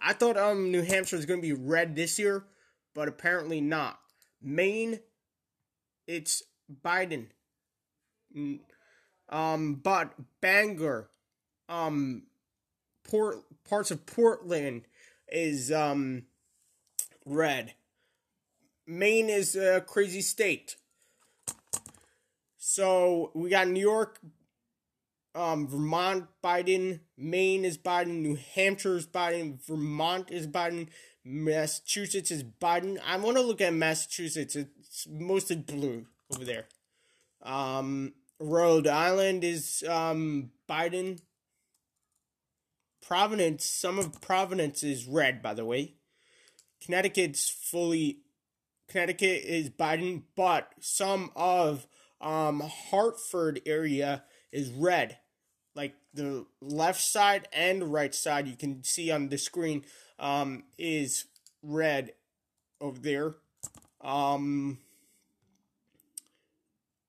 [0.00, 2.44] I thought um New Hampshire was gonna be red this year,
[2.94, 3.98] but apparently not.
[4.42, 5.00] Maine,
[6.06, 6.42] it's
[6.84, 7.26] Biden.
[9.28, 11.10] Um, but Bangor,
[11.68, 12.24] um,
[13.04, 14.82] port parts of Portland
[15.28, 16.24] is um
[17.24, 17.74] red.
[18.86, 20.76] Maine is a crazy state.
[22.74, 24.18] So we got New York,
[25.36, 30.88] um, Vermont, Biden, Maine is Biden, New Hampshire is Biden, Vermont is Biden,
[31.24, 32.98] Massachusetts is Biden.
[33.06, 34.56] I want to look at Massachusetts.
[34.56, 36.64] It's mostly blue over there.
[37.44, 41.20] Um, Rhode Island is um, Biden.
[43.06, 45.94] Providence, some of Providence is red, by the way.
[46.84, 48.18] Connecticut's fully.
[48.88, 51.86] Connecticut is Biden, but some of
[52.20, 52.60] um,
[52.90, 55.18] Hartford area is red.
[55.74, 59.84] Like the left side and right side, you can see on the screen,
[60.18, 61.26] um, is
[61.62, 62.12] red
[62.80, 63.34] over there.
[64.00, 64.78] Um,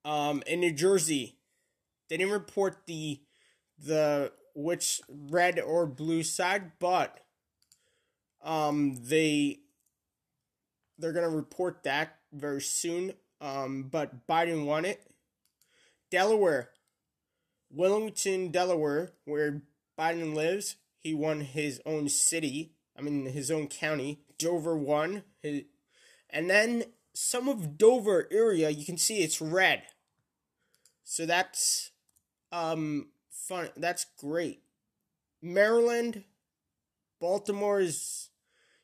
[0.03, 1.37] um, in New Jersey,
[2.09, 3.21] they didn't report the
[3.77, 7.19] the which red or blue side, but
[8.43, 9.59] um, they
[10.97, 13.13] they're gonna report that very soon.
[13.41, 15.01] Um, but Biden won it.
[16.09, 16.69] Delaware,
[17.69, 19.61] Wilmington, Delaware, where
[19.99, 22.71] Biden lives, he won his own city.
[22.97, 24.21] I mean, his own county.
[24.37, 25.23] Dover won.
[25.41, 25.63] His,
[26.29, 29.83] and then some of Dover area, you can see it's red.
[31.03, 31.91] So that's
[32.51, 33.69] um fun.
[33.77, 34.61] That's great.
[35.41, 36.23] Maryland,
[37.19, 38.29] Baltimore is.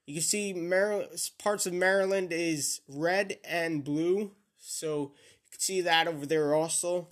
[0.05, 1.09] You can see Maryland,
[1.39, 4.31] parts of Maryland is red and blue.
[4.61, 5.11] So
[5.43, 7.09] you can see that over there also.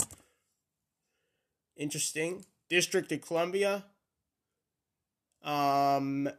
[1.75, 2.45] Interesting.
[2.69, 3.83] District of Columbia
[5.41, 6.29] um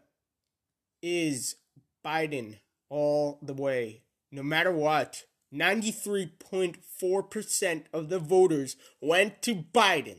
[1.03, 1.57] is
[2.05, 2.59] Biden
[2.89, 4.03] all the way.
[4.31, 5.25] No matter what.
[5.53, 10.19] 93.4% of the voters went to Biden.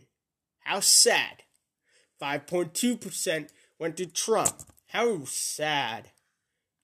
[0.59, 1.43] How sad.
[2.21, 3.49] 5.2%
[3.79, 4.63] went to Trump.
[4.87, 6.11] How sad.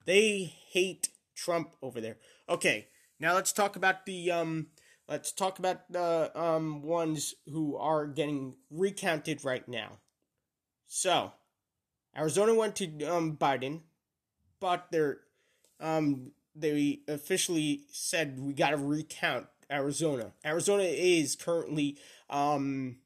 [0.05, 2.15] They hate Trump over there.
[2.47, 2.87] Okay,
[3.19, 4.67] now let's talk about the um
[5.07, 9.99] let's talk about the um ones who are getting recounted right now.
[10.87, 11.33] So,
[12.15, 13.81] Arizona went to um Biden,
[14.59, 15.19] but they're
[15.79, 20.31] um they officially said we got to recount Arizona.
[20.45, 21.97] Arizona is currently
[22.29, 22.97] um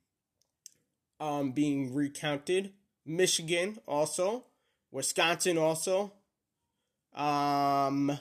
[1.19, 2.73] um being recounted.
[3.05, 4.45] Michigan also,
[4.91, 6.13] Wisconsin also.
[7.13, 8.17] Um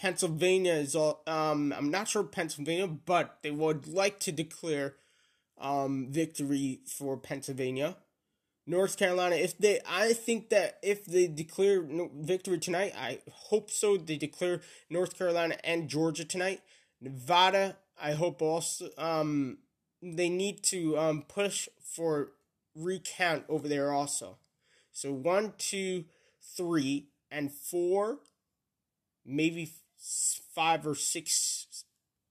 [0.00, 4.94] Pennsylvania is all um I'm not sure Pennsylvania, but they would like to declare
[5.58, 7.96] um victory for Pennsylvania.
[8.66, 13.96] North Carolina, if they, I think that if they declare victory tonight, I hope so.
[13.96, 16.60] They declare North Carolina and Georgia tonight.
[17.00, 18.90] Nevada, I hope also.
[18.96, 19.58] Um,
[20.02, 22.32] they need to um push for
[22.74, 24.38] recount over there also.
[24.92, 26.04] So one, two,
[26.56, 28.20] three, and four,
[29.24, 29.72] maybe
[30.54, 31.84] five or six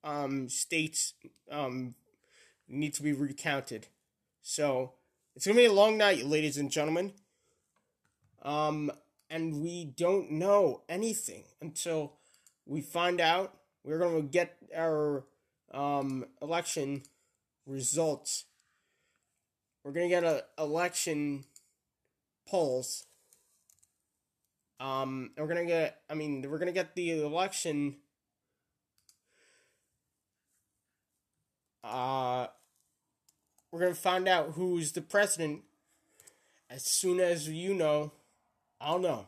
[0.03, 1.13] um states
[1.51, 1.93] um
[2.67, 3.87] need to be recounted.
[4.41, 4.93] So
[5.35, 7.13] it's gonna be a long night, ladies and gentlemen.
[8.41, 8.91] Um,
[9.29, 12.13] and we don't know anything until
[12.65, 13.53] we find out.
[13.83, 15.25] We're gonna get our
[15.71, 17.03] um election
[17.65, 18.45] results.
[19.83, 21.45] We're gonna get a election
[22.47, 23.05] polls.
[24.79, 26.01] Um, we're gonna get.
[26.09, 27.97] I mean, we're gonna get the election.
[31.83, 32.47] Uh,
[33.71, 35.63] we're gonna find out who's the president
[36.69, 38.13] as soon as you know.
[38.79, 39.27] I'll know.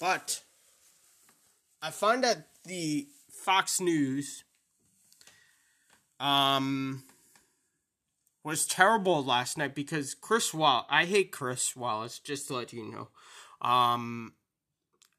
[0.00, 0.42] But
[1.82, 4.44] I find that the Fox News
[6.20, 7.02] um
[8.44, 10.86] was terrible last night because Chris Wall.
[10.88, 13.08] I hate Chris Wallace, just to let you know.
[13.60, 14.34] Um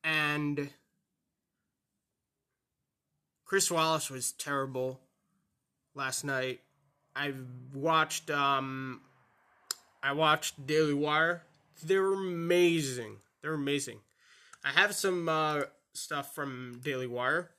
[0.03, 0.69] and
[3.45, 5.01] Chris Wallace was terrible
[5.93, 6.61] last night.
[7.15, 7.33] I
[7.73, 9.01] watched um
[10.03, 11.43] I watched Daily Wire.
[11.83, 13.17] They're amazing.
[13.41, 13.99] They're amazing.
[14.63, 15.63] I have some uh,
[15.93, 17.51] stuff from Daily Wire.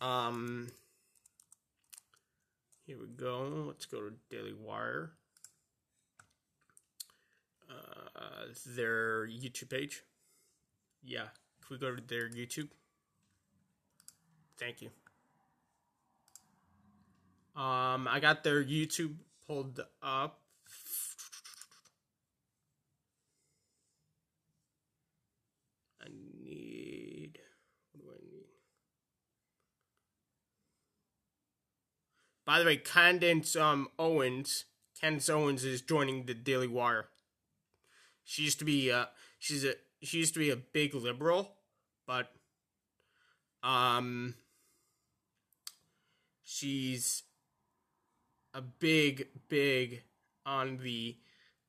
[0.00, 0.68] Um,
[2.86, 3.64] here we go.
[3.66, 5.12] Let's go to Daily Wire.
[7.70, 8.46] Uh,
[8.76, 10.02] their YouTube page.
[11.02, 11.28] Yeah,
[11.66, 12.68] can we go to their YouTube?
[14.58, 14.90] Thank you.
[17.60, 19.14] Um, I got their YouTube
[19.46, 20.40] pulled up.
[26.00, 26.08] I
[26.42, 27.38] need.
[27.92, 28.46] What do I need?
[32.44, 34.64] By the way, Candace um, Owens,
[35.00, 37.06] Candace Owens is joining the Daily Wire.
[38.22, 39.06] She used to be uh,
[39.38, 41.52] she's a she used to be a big liberal,
[42.06, 42.30] but
[43.62, 44.34] um,
[46.42, 47.22] she's
[48.52, 50.02] a big big
[50.44, 51.16] on the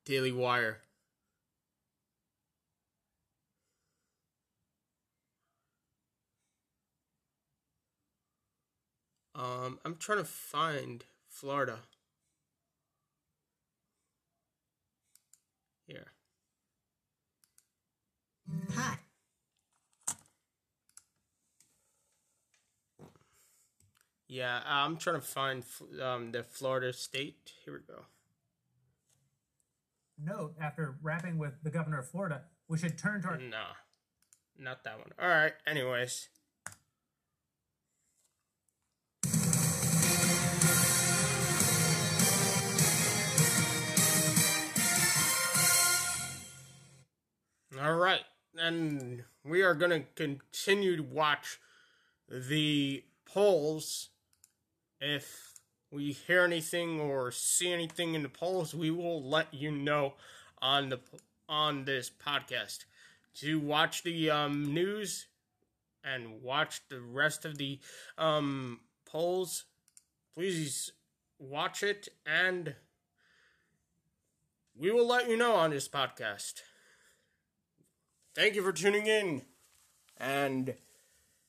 [0.04, 0.80] Daily Wire.
[9.36, 11.80] Um, I'm trying to find Florida.
[15.86, 16.06] Here.
[18.74, 18.98] Hi.
[24.28, 25.64] Yeah, I'm trying to find
[26.02, 27.52] um, the Florida state.
[27.64, 28.02] Here we go.
[30.18, 33.38] Note after rapping with the governor of Florida, we should turn to our.
[33.38, 33.64] No,
[34.58, 35.10] not that one.
[35.20, 35.52] All right.
[35.66, 36.28] Anyways.
[47.82, 48.22] All right.
[48.56, 51.58] And we are going to continue to watch
[52.28, 54.08] the polls.
[55.00, 55.52] If
[55.90, 60.14] we hear anything or see anything in the polls, we will let you know
[60.62, 61.00] on the
[61.48, 62.84] on this podcast.
[63.40, 65.26] To watch the um, news
[66.02, 67.78] and watch the rest of the
[68.16, 69.64] um, polls,
[70.34, 70.92] please
[71.38, 72.74] watch it and
[74.74, 76.62] we will let you know on this podcast.
[78.36, 79.40] Thank you for tuning in
[80.18, 80.74] and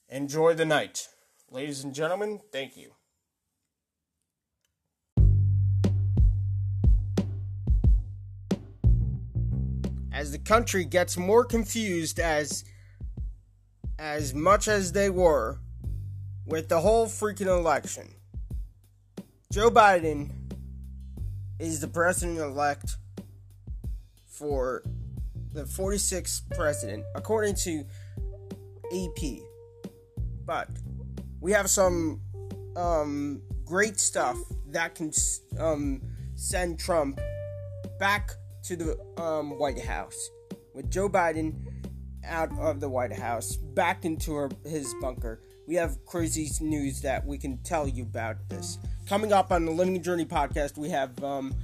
[0.08, 1.10] enjoy the night.
[1.52, 2.94] Ladies and gentlemen, thank you.
[10.14, 12.64] As the country gets more confused as
[14.00, 15.60] as much as they were
[16.46, 18.14] with the whole freaking election.
[19.52, 20.30] Joe Biden
[21.60, 22.96] is the president elect
[24.26, 24.84] for
[25.58, 27.84] the 46th president, according to
[28.94, 29.42] AP.
[30.46, 30.70] But
[31.42, 32.22] we have some
[32.76, 35.12] um, great stuff that can
[35.60, 36.02] um,
[36.36, 37.20] send Trump
[38.00, 38.32] back
[38.66, 40.30] to the um, White House
[40.76, 41.56] with Joe Biden
[42.24, 45.42] out of the White House, back into her, his bunker.
[45.68, 48.78] We have crazy news that we can tell you about this.
[49.10, 51.56] Coming up on the Living Journey podcast, we have um,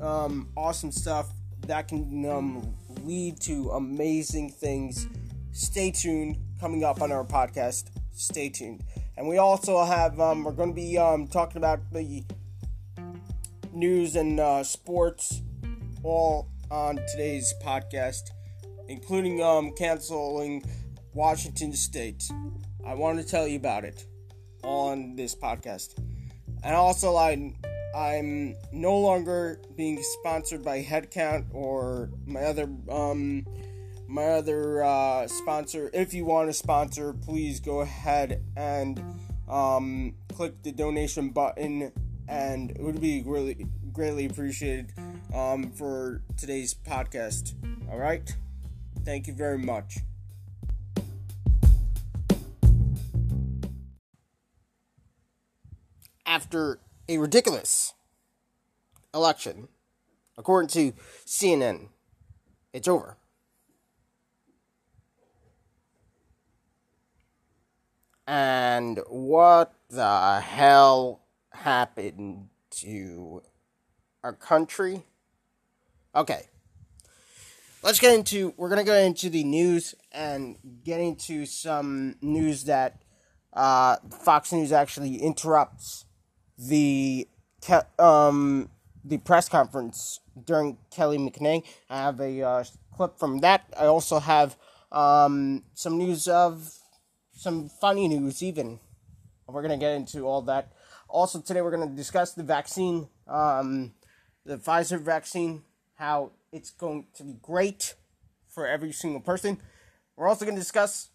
[0.00, 1.28] um, awesome stuff
[1.66, 5.06] that can um, lead to amazing things.
[5.52, 6.38] Stay tuned.
[6.60, 7.90] Coming up on our podcast.
[8.12, 8.82] Stay tuned.
[9.18, 12.24] And we also have, um, we're going to be um, talking about the
[13.72, 15.42] news and uh, sports
[16.02, 18.30] all on today's podcast,
[18.88, 20.64] including um, canceling
[21.12, 22.24] Washington State.
[22.86, 24.06] I want to tell you about it
[24.62, 25.98] on this podcast.
[26.62, 27.54] And also, I
[27.96, 33.46] I'm no longer being sponsored by Headcount or my other um,
[34.06, 35.90] my other uh, sponsor.
[35.94, 39.02] If you want to sponsor, please go ahead and
[39.48, 41.90] um, click the donation button,
[42.28, 44.92] and it would be really greatly appreciated
[45.34, 47.54] um, for today's podcast.
[47.90, 48.30] All right,
[49.06, 50.00] thank you very much.
[56.26, 57.94] After a ridiculous
[59.14, 59.68] election,
[60.36, 60.92] according to
[61.24, 61.88] CNN,
[62.72, 63.16] it's over.
[68.26, 71.20] And what the hell
[71.52, 73.42] happened to
[74.24, 75.04] our country?
[76.14, 76.48] Okay.
[77.82, 82.64] Let's get into we're going to go into the news and get into some news
[82.64, 83.00] that
[83.52, 86.05] uh, Fox News actually interrupts
[86.58, 87.28] the
[87.98, 88.70] um,
[89.04, 91.64] the press conference during Kelly McEnany.
[91.88, 92.64] I have a uh,
[92.94, 93.64] clip from that.
[93.78, 94.56] I also have
[94.92, 96.72] um, some news of
[97.36, 98.80] some funny news, even.
[99.46, 100.72] We're to get into all that.
[101.08, 103.92] Also, today we're to discuss the vaccine, um,
[104.44, 105.62] the Pfizer vaccine,
[105.94, 107.94] how it's going to be great
[108.48, 109.58] for every single person.
[110.16, 111.10] We're also to discuss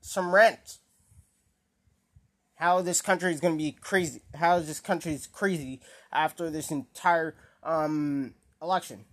[0.00, 0.78] some rent.
[2.58, 4.20] How this country is going to be crazy.
[4.34, 5.80] How this country is crazy
[6.12, 9.04] after this entire um, election.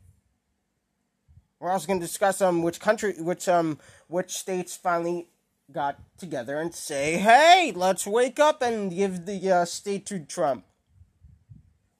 [1.59, 5.29] We're also going to discuss um which country, which um which states finally
[5.71, 10.65] got together and say, "Hey, let's wake up and give the uh, state to Trump."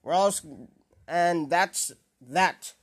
[0.02, 0.68] We're also,
[1.08, 1.92] and that's
[2.28, 2.74] that.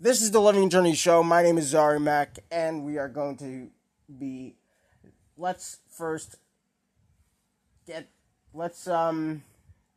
[0.00, 1.22] This is the Living Journey Show.
[1.22, 3.70] My name is Zari Mack, and we are going to
[4.18, 4.56] be.
[5.36, 6.36] Let's first
[7.92, 8.08] get.
[8.54, 9.42] Let's um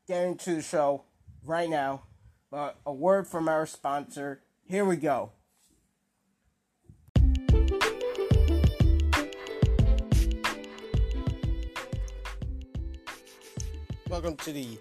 [0.07, 1.03] get into the show
[1.45, 2.03] right now.
[2.51, 4.41] But a word from our sponsor.
[4.67, 5.31] Here we go.
[14.09, 14.77] Welcome to the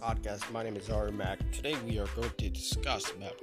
[0.00, 0.50] podcast.
[0.52, 1.38] My name is Ari Mack.
[1.52, 3.40] Today we are going to discuss about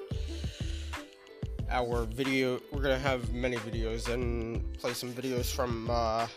[1.74, 2.62] our video.
[2.72, 6.28] We're gonna have many videos and play some videos from uh,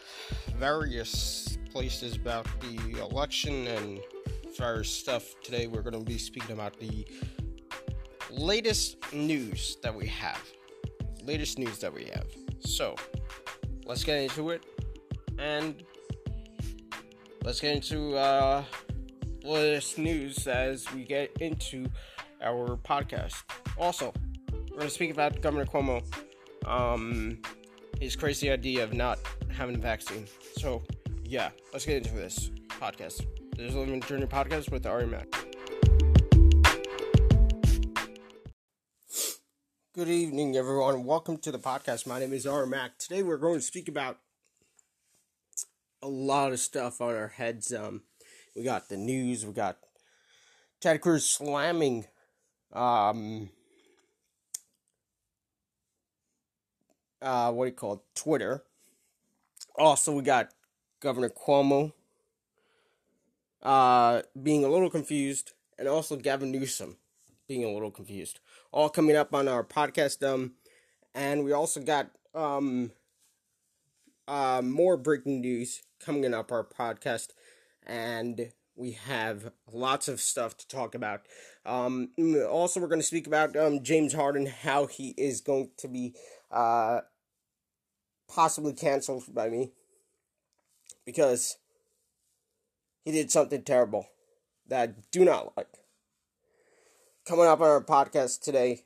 [0.57, 4.01] various places about the election and
[4.57, 5.35] various stuff.
[5.43, 7.07] Today we're gonna be speaking about the
[8.31, 10.43] latest news that we have.
[11.23, 12.27] Latest news that we have.
[12.61, 12.97] So
[13.85, 14.65] let's get into it
[15.39, 15.83] and
[17.45, 18.65] let's get into uh
[19.45, 21.87] latest news as we get into
[22.43, 23.43] our podcast.
[23.79, 24.15] Also,
[24.77, 26.05] we're going to speak about Governor Cuomo,
[26.67, 27.39] um,
[27.99, 29.19] his crazy idea of not
[29.51, 30.27] having a vaccine.
[30.59, 30.83] So,
[31.25, 33.25] yeah, let's get into this podcast.
[33.57, 35.29] This is Living Journey Podcast with Ari Mack.
[39.95, 41.05] Good evening, everyone.
[41.05, 42.07] Welcome to the podcast.
[42.07, 42.99] My name is Ari Mack.
[42.99, 44.19] Today, we're going to speak about
[46.03, 47.73] a lot of stuff on our heads.
[47.73, 48.03] Um,
[48.55, 49.47] we got the news.
[49.47, 49.79] We got
[50.83, 52.05] Ted Cruz slamming
[52.75, 53.49] um,
[57.23, 58.01] uh, what do you call it?
[58.15, 58.65] Twitter.
[59.77, 60.51] Also, we got
[61.01, 61.93] Governor Cuomo
[63.63, 66.97] uh, being a little confused, and also Gavin Newsom
[67.49, 68.41] being a little confused.
[68.73, 70.27] All coming up on our podcast.
[70.27, 70.53] Um,
[71.15, 72.93] and we also got um,
[74.29, 77.29] uh, more breaking news coming up our podcast
[77.87, 81.23] and we have lots of stuff to talk about.
[81.67, 82.11] Um,
[82.49, 86.15] also, we're going to speak about um, James Harden, how he is going to be
[86.51, 87.01] uh,
[88.33, 89.73] possibly canceled by me
[91.05, 91.57] because
[93.05, 94.09] he did something terrible
[94.69, 95.79] that I do not like.
[97.27, 98.85] Coming up on our podcast today,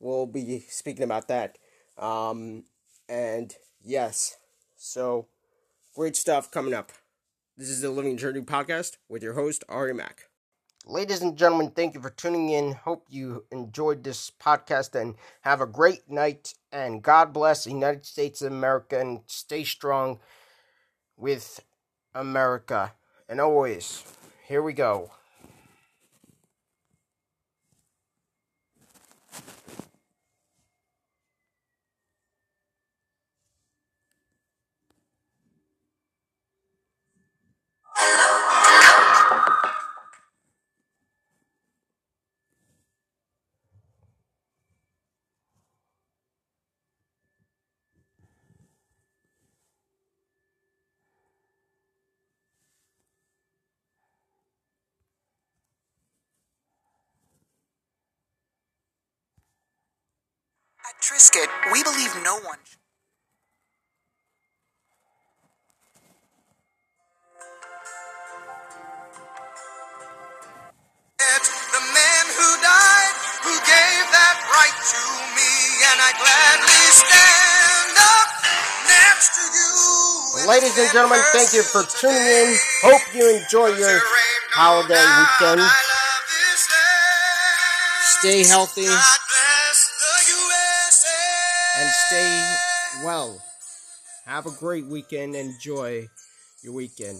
[0.00, 1.58] we'll be speaking about that.
[1.98, 2.64] Um,
[3.08, 4.38] and yes,
[4.76, 5.26] so
[5.94, 6.92] great stuff coming up.
[7.58, 10.31] This is the Living Journey podcast with your host, Ari Mack.
[10.84, 12.72] Ladies and gentlemen, thank you for tuning in.
[12.72, 16.54] Hope you enjoyed this podcast and have a great night.
[16.72, 20.18] And God bless the United States of America and stay strong
[21.16, 21.60] with
[22.16, 22.94] America.
[23.28, 24.02] And always,
[24.48, 25.12] here we go.
[61.02, 62.58] At Triscuit, we believe no one.
[71.18, 75.02] The man who died, who gave that right to
[75.34, 75.52] me,
[75.90, 78.28] and I gladly stand up
[78.86, 80.48] next to you.
[80.48, 82.54] Ladies and gentlemen, thank you for tuning in.
[82.82, 84.00] Hope you enjoy your
[84.52, 85.68] holiday oh, weekend.
[88.20, 88.86] Stay healthy
[91.82, 92.54] and stay
[93.04, 93.42] well.
[94.24, 95.34] Have a great weekend.
[95.34, 96.06] Enjoy
[96.62, 97.18] your weekend.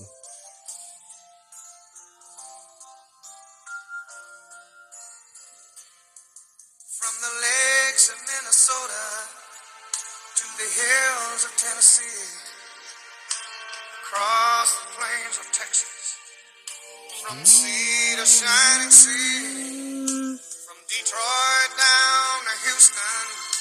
[6.95, 9.05] From the lakes of Minnesota
[10.39, 12.39] to the hills of Tennessee,
[14.05, 16.19] across the plains of Texas,
[17.27, 23.52] from the sea to shining sea, from Detroit down to Houston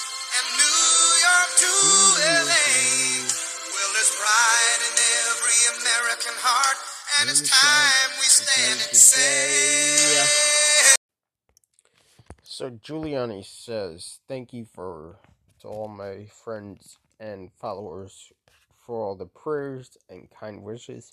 [12.43, 15.17] So Giuliani says, "Thank you for
[15.61, 18.31] to all my friends and followers
[18.77, 21.11] for all the prayers and kind wishes.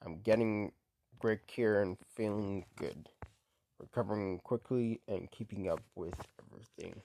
[0.00, 0.72] I'm getting
[1.18, 3.10] great care and feeling good,
[3.78, 7.02] recovering quickly and keeping up with everything."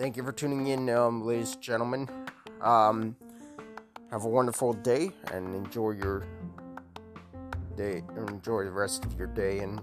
[0.00, 2.08] Thank you for tuning in, um, ladies and gentlemen.
[2.60, 3.16] Um,
[4.10, 6.26] have a wonderful day and enjoy your
[7.76, 8.02] day.
[8.16, 9.80] Enjoy the rest of your day, and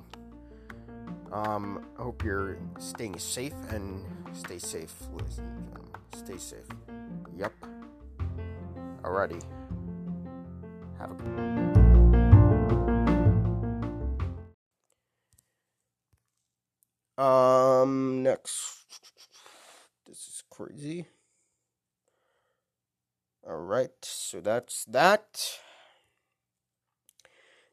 [1.32, 5.92] um, I hope you're staying safe and stay safe, ladies and gentlemen.
[6.14, 6.68] Stay safe.
[7.36, 7.54] Yep.
[9.02, 9.42] Alrighty.
[11.00, 11.87] Have a good.
[17.18, 18.24] Um.
[18.24, 18.86] Next.
[20.08, 21.08] This is crazy.
[23.48, 25.60] Alright, so that's that.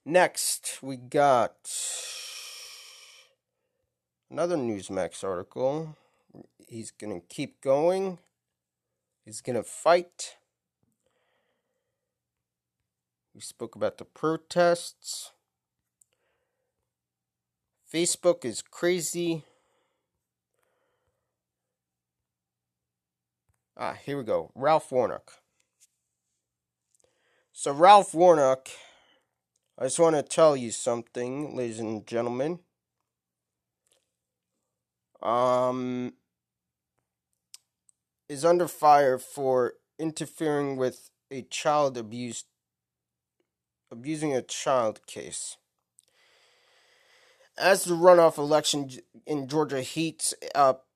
[0.05, 1.69] Next, we got
[4.31, 5.97] another Newsmax article.
[6.69, 8.19] He's gonna keep going,
[9.25, 10.37] he's gonna fight.
[13.35, 15.33] We spoke about the protests.
[17.95, 19.45] Facebook is crazy.
[23.77, 24.51] Ah, here we go.
[24.57, 25.35] Ralph Warnock.
[27.53, 28.69] So, Ralph Warnock,
[29.79, 32.59] I just want to tell you something, ladies and gentlemen.
[35.23, 36.15] Um,
[38.29, 42.43] is under fire for interfering with a child abuse,
[43.93, 45.59] abusing a child case.
[47.57, 48.91] As the runoff election
[49.27, 50.35] in Georgia heats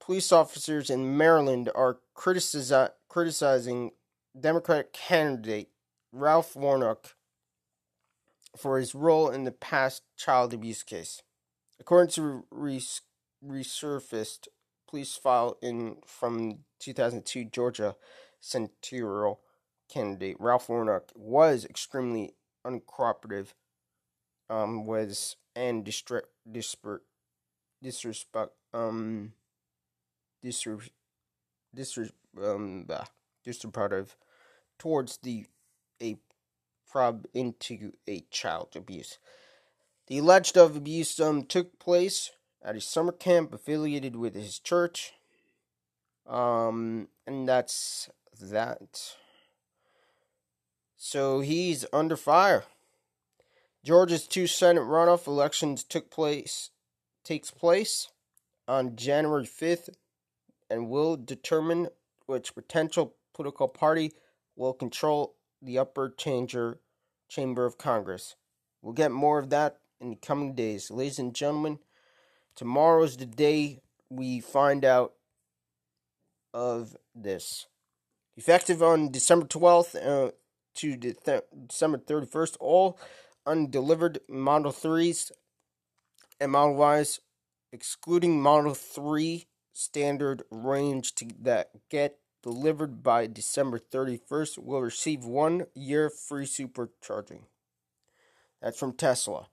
[0.00, 3.92] police officers in Maryland are criticizi- criticizing
[4.38, 5.68] Democratic candidate
[6.12, 7.14] Ralph Warnock
[8.56, 11.22] for his role in the past child abuse case.
[11.78, 13.02] According to res-
[13.44, 14.48] resurfaced
[14.88, 17.94] police file in from 2002 Georgia
[18.40, 19.40] senatorial
[19.88, 22.34] candidate Ralph Warnock was extremely
[22.66, 23.48] uncooperative
[24.50, 27.00] um was and distra- disper-
[27.82, 29.32] disrespect um
[30.44, 30.90] disres-
[31.76, 32.12] disres-
[32.42, 33.04] um bah,
[34.78, 35.46] towards the
[36.02, 36.16] a
[36.90, 39.18] prob into a child abuse.
[40.06, 42.30] The alleged of abuse um took place
[42.62, 45.12] at a summer camp affiliated with his church.
[46.26, 48.08] Um and that's
[48.40, 49.14] that.
[50.96, 52.64] So he's under fire.
[53.84, 56.70] Georgia's two Senate runoff elections took place
[57.24, 58.08] takes place
[58.66, 59.90] on January 5th
[60.70, 61.88] and will determine
[62.26, 64.12] which potential political party
[64.56, 66.80] will control the upper chamber
[67.28, 68.34] chamber of Congress.
[68.80, 70.90] We'll get more of that in the coming days.
[70.90, 71.78] Ladies and gentlemen,
[72.54, 75.12] tomorrow is the day we find out
[76.54, 77.66] of this.
[78.36, 80.30] Effective on December 12th uh,
[80.76, 82.98] to de- December 31st, all
[83.48, 85.32] undelivered Model 3s
[86.38, 87.20] and Model Ys,
[87.72, 95.66] excluding Model 3 standard range to that get delivered by December 31st, will receive one
[95.74, 97.42] year free supercharging.
[98.60, 99.46] That's from Tesla.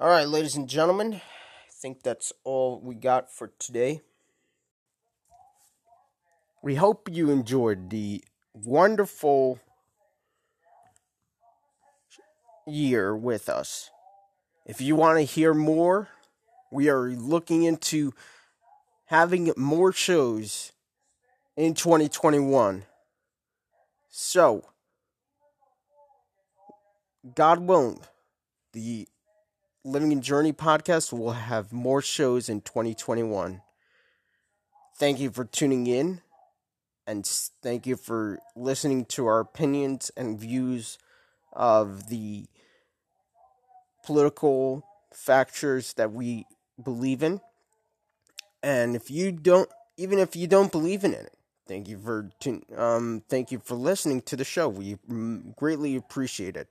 [0.00, 1.20] All right, ladies and gentlemen,
[1.80, 4.00] think that's all we got for today.
[6.60, 9.60] we hope you enjoyed the wonderful
[12.66, 13.90] year with us.
[14.66, 16.08] If you want to hear more,
[16.70, 18.12] we are looking into
[19.06, 20.72] having more shows
[21.56, 22.84] in 2021.
[24.10, 24.64] So,
[27.34, 28.00] God willing,
[28.72, 29.06] the
[29.88, 33.62] Living in Journey podcast will have more shows in 2021.
[34.98, 36.20] Thank you for tuning in
[37.06, 37.24] and
[37.62, 40.98] thank you for listening to our opinions and views
[41.54, 42.44] of the
[44.04, 46.44] political factors that we
[46.84, 47.40] believe in.
[48.62, 51.32] And if you don't, even if you don't believe in it,
[51.66, 52.28] thank you for
[52.76, 54.68] um, thank you for listening to the show.
[54.68, 54.98] We
[55.56, 56.68] greatly appreciate it.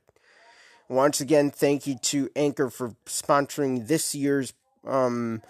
[0.88, 4.54] Once again, thank you to Anchor for sponsoring this year's
[4.86, 5.42] um,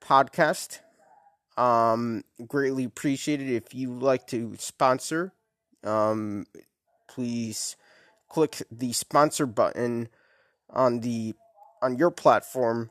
[0.00, 0.78] podcast.
[1.58, 3.50] Um, greatly appreciated.
[3.50, 5.32] If you would like to sponsor,
[5.84, 6.46] um,
[7.06, 7.76] please
[8.30, 10.08] click the sponsor button
[10.70, 11.34] on the
[11.82, 12.88] on your platform,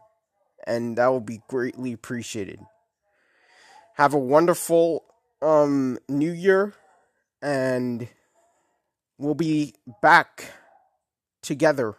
[0.68, 2.60] and that will be greatly appreciated.
[3.96, 5.04] Have a wonderful
[5.42, 6.76] um new year,
[7.42, 8.08] and
[9.18, 10.54] we'll be back
[11.42, 11.96] together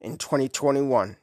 [0.00, 1.16] in 2021.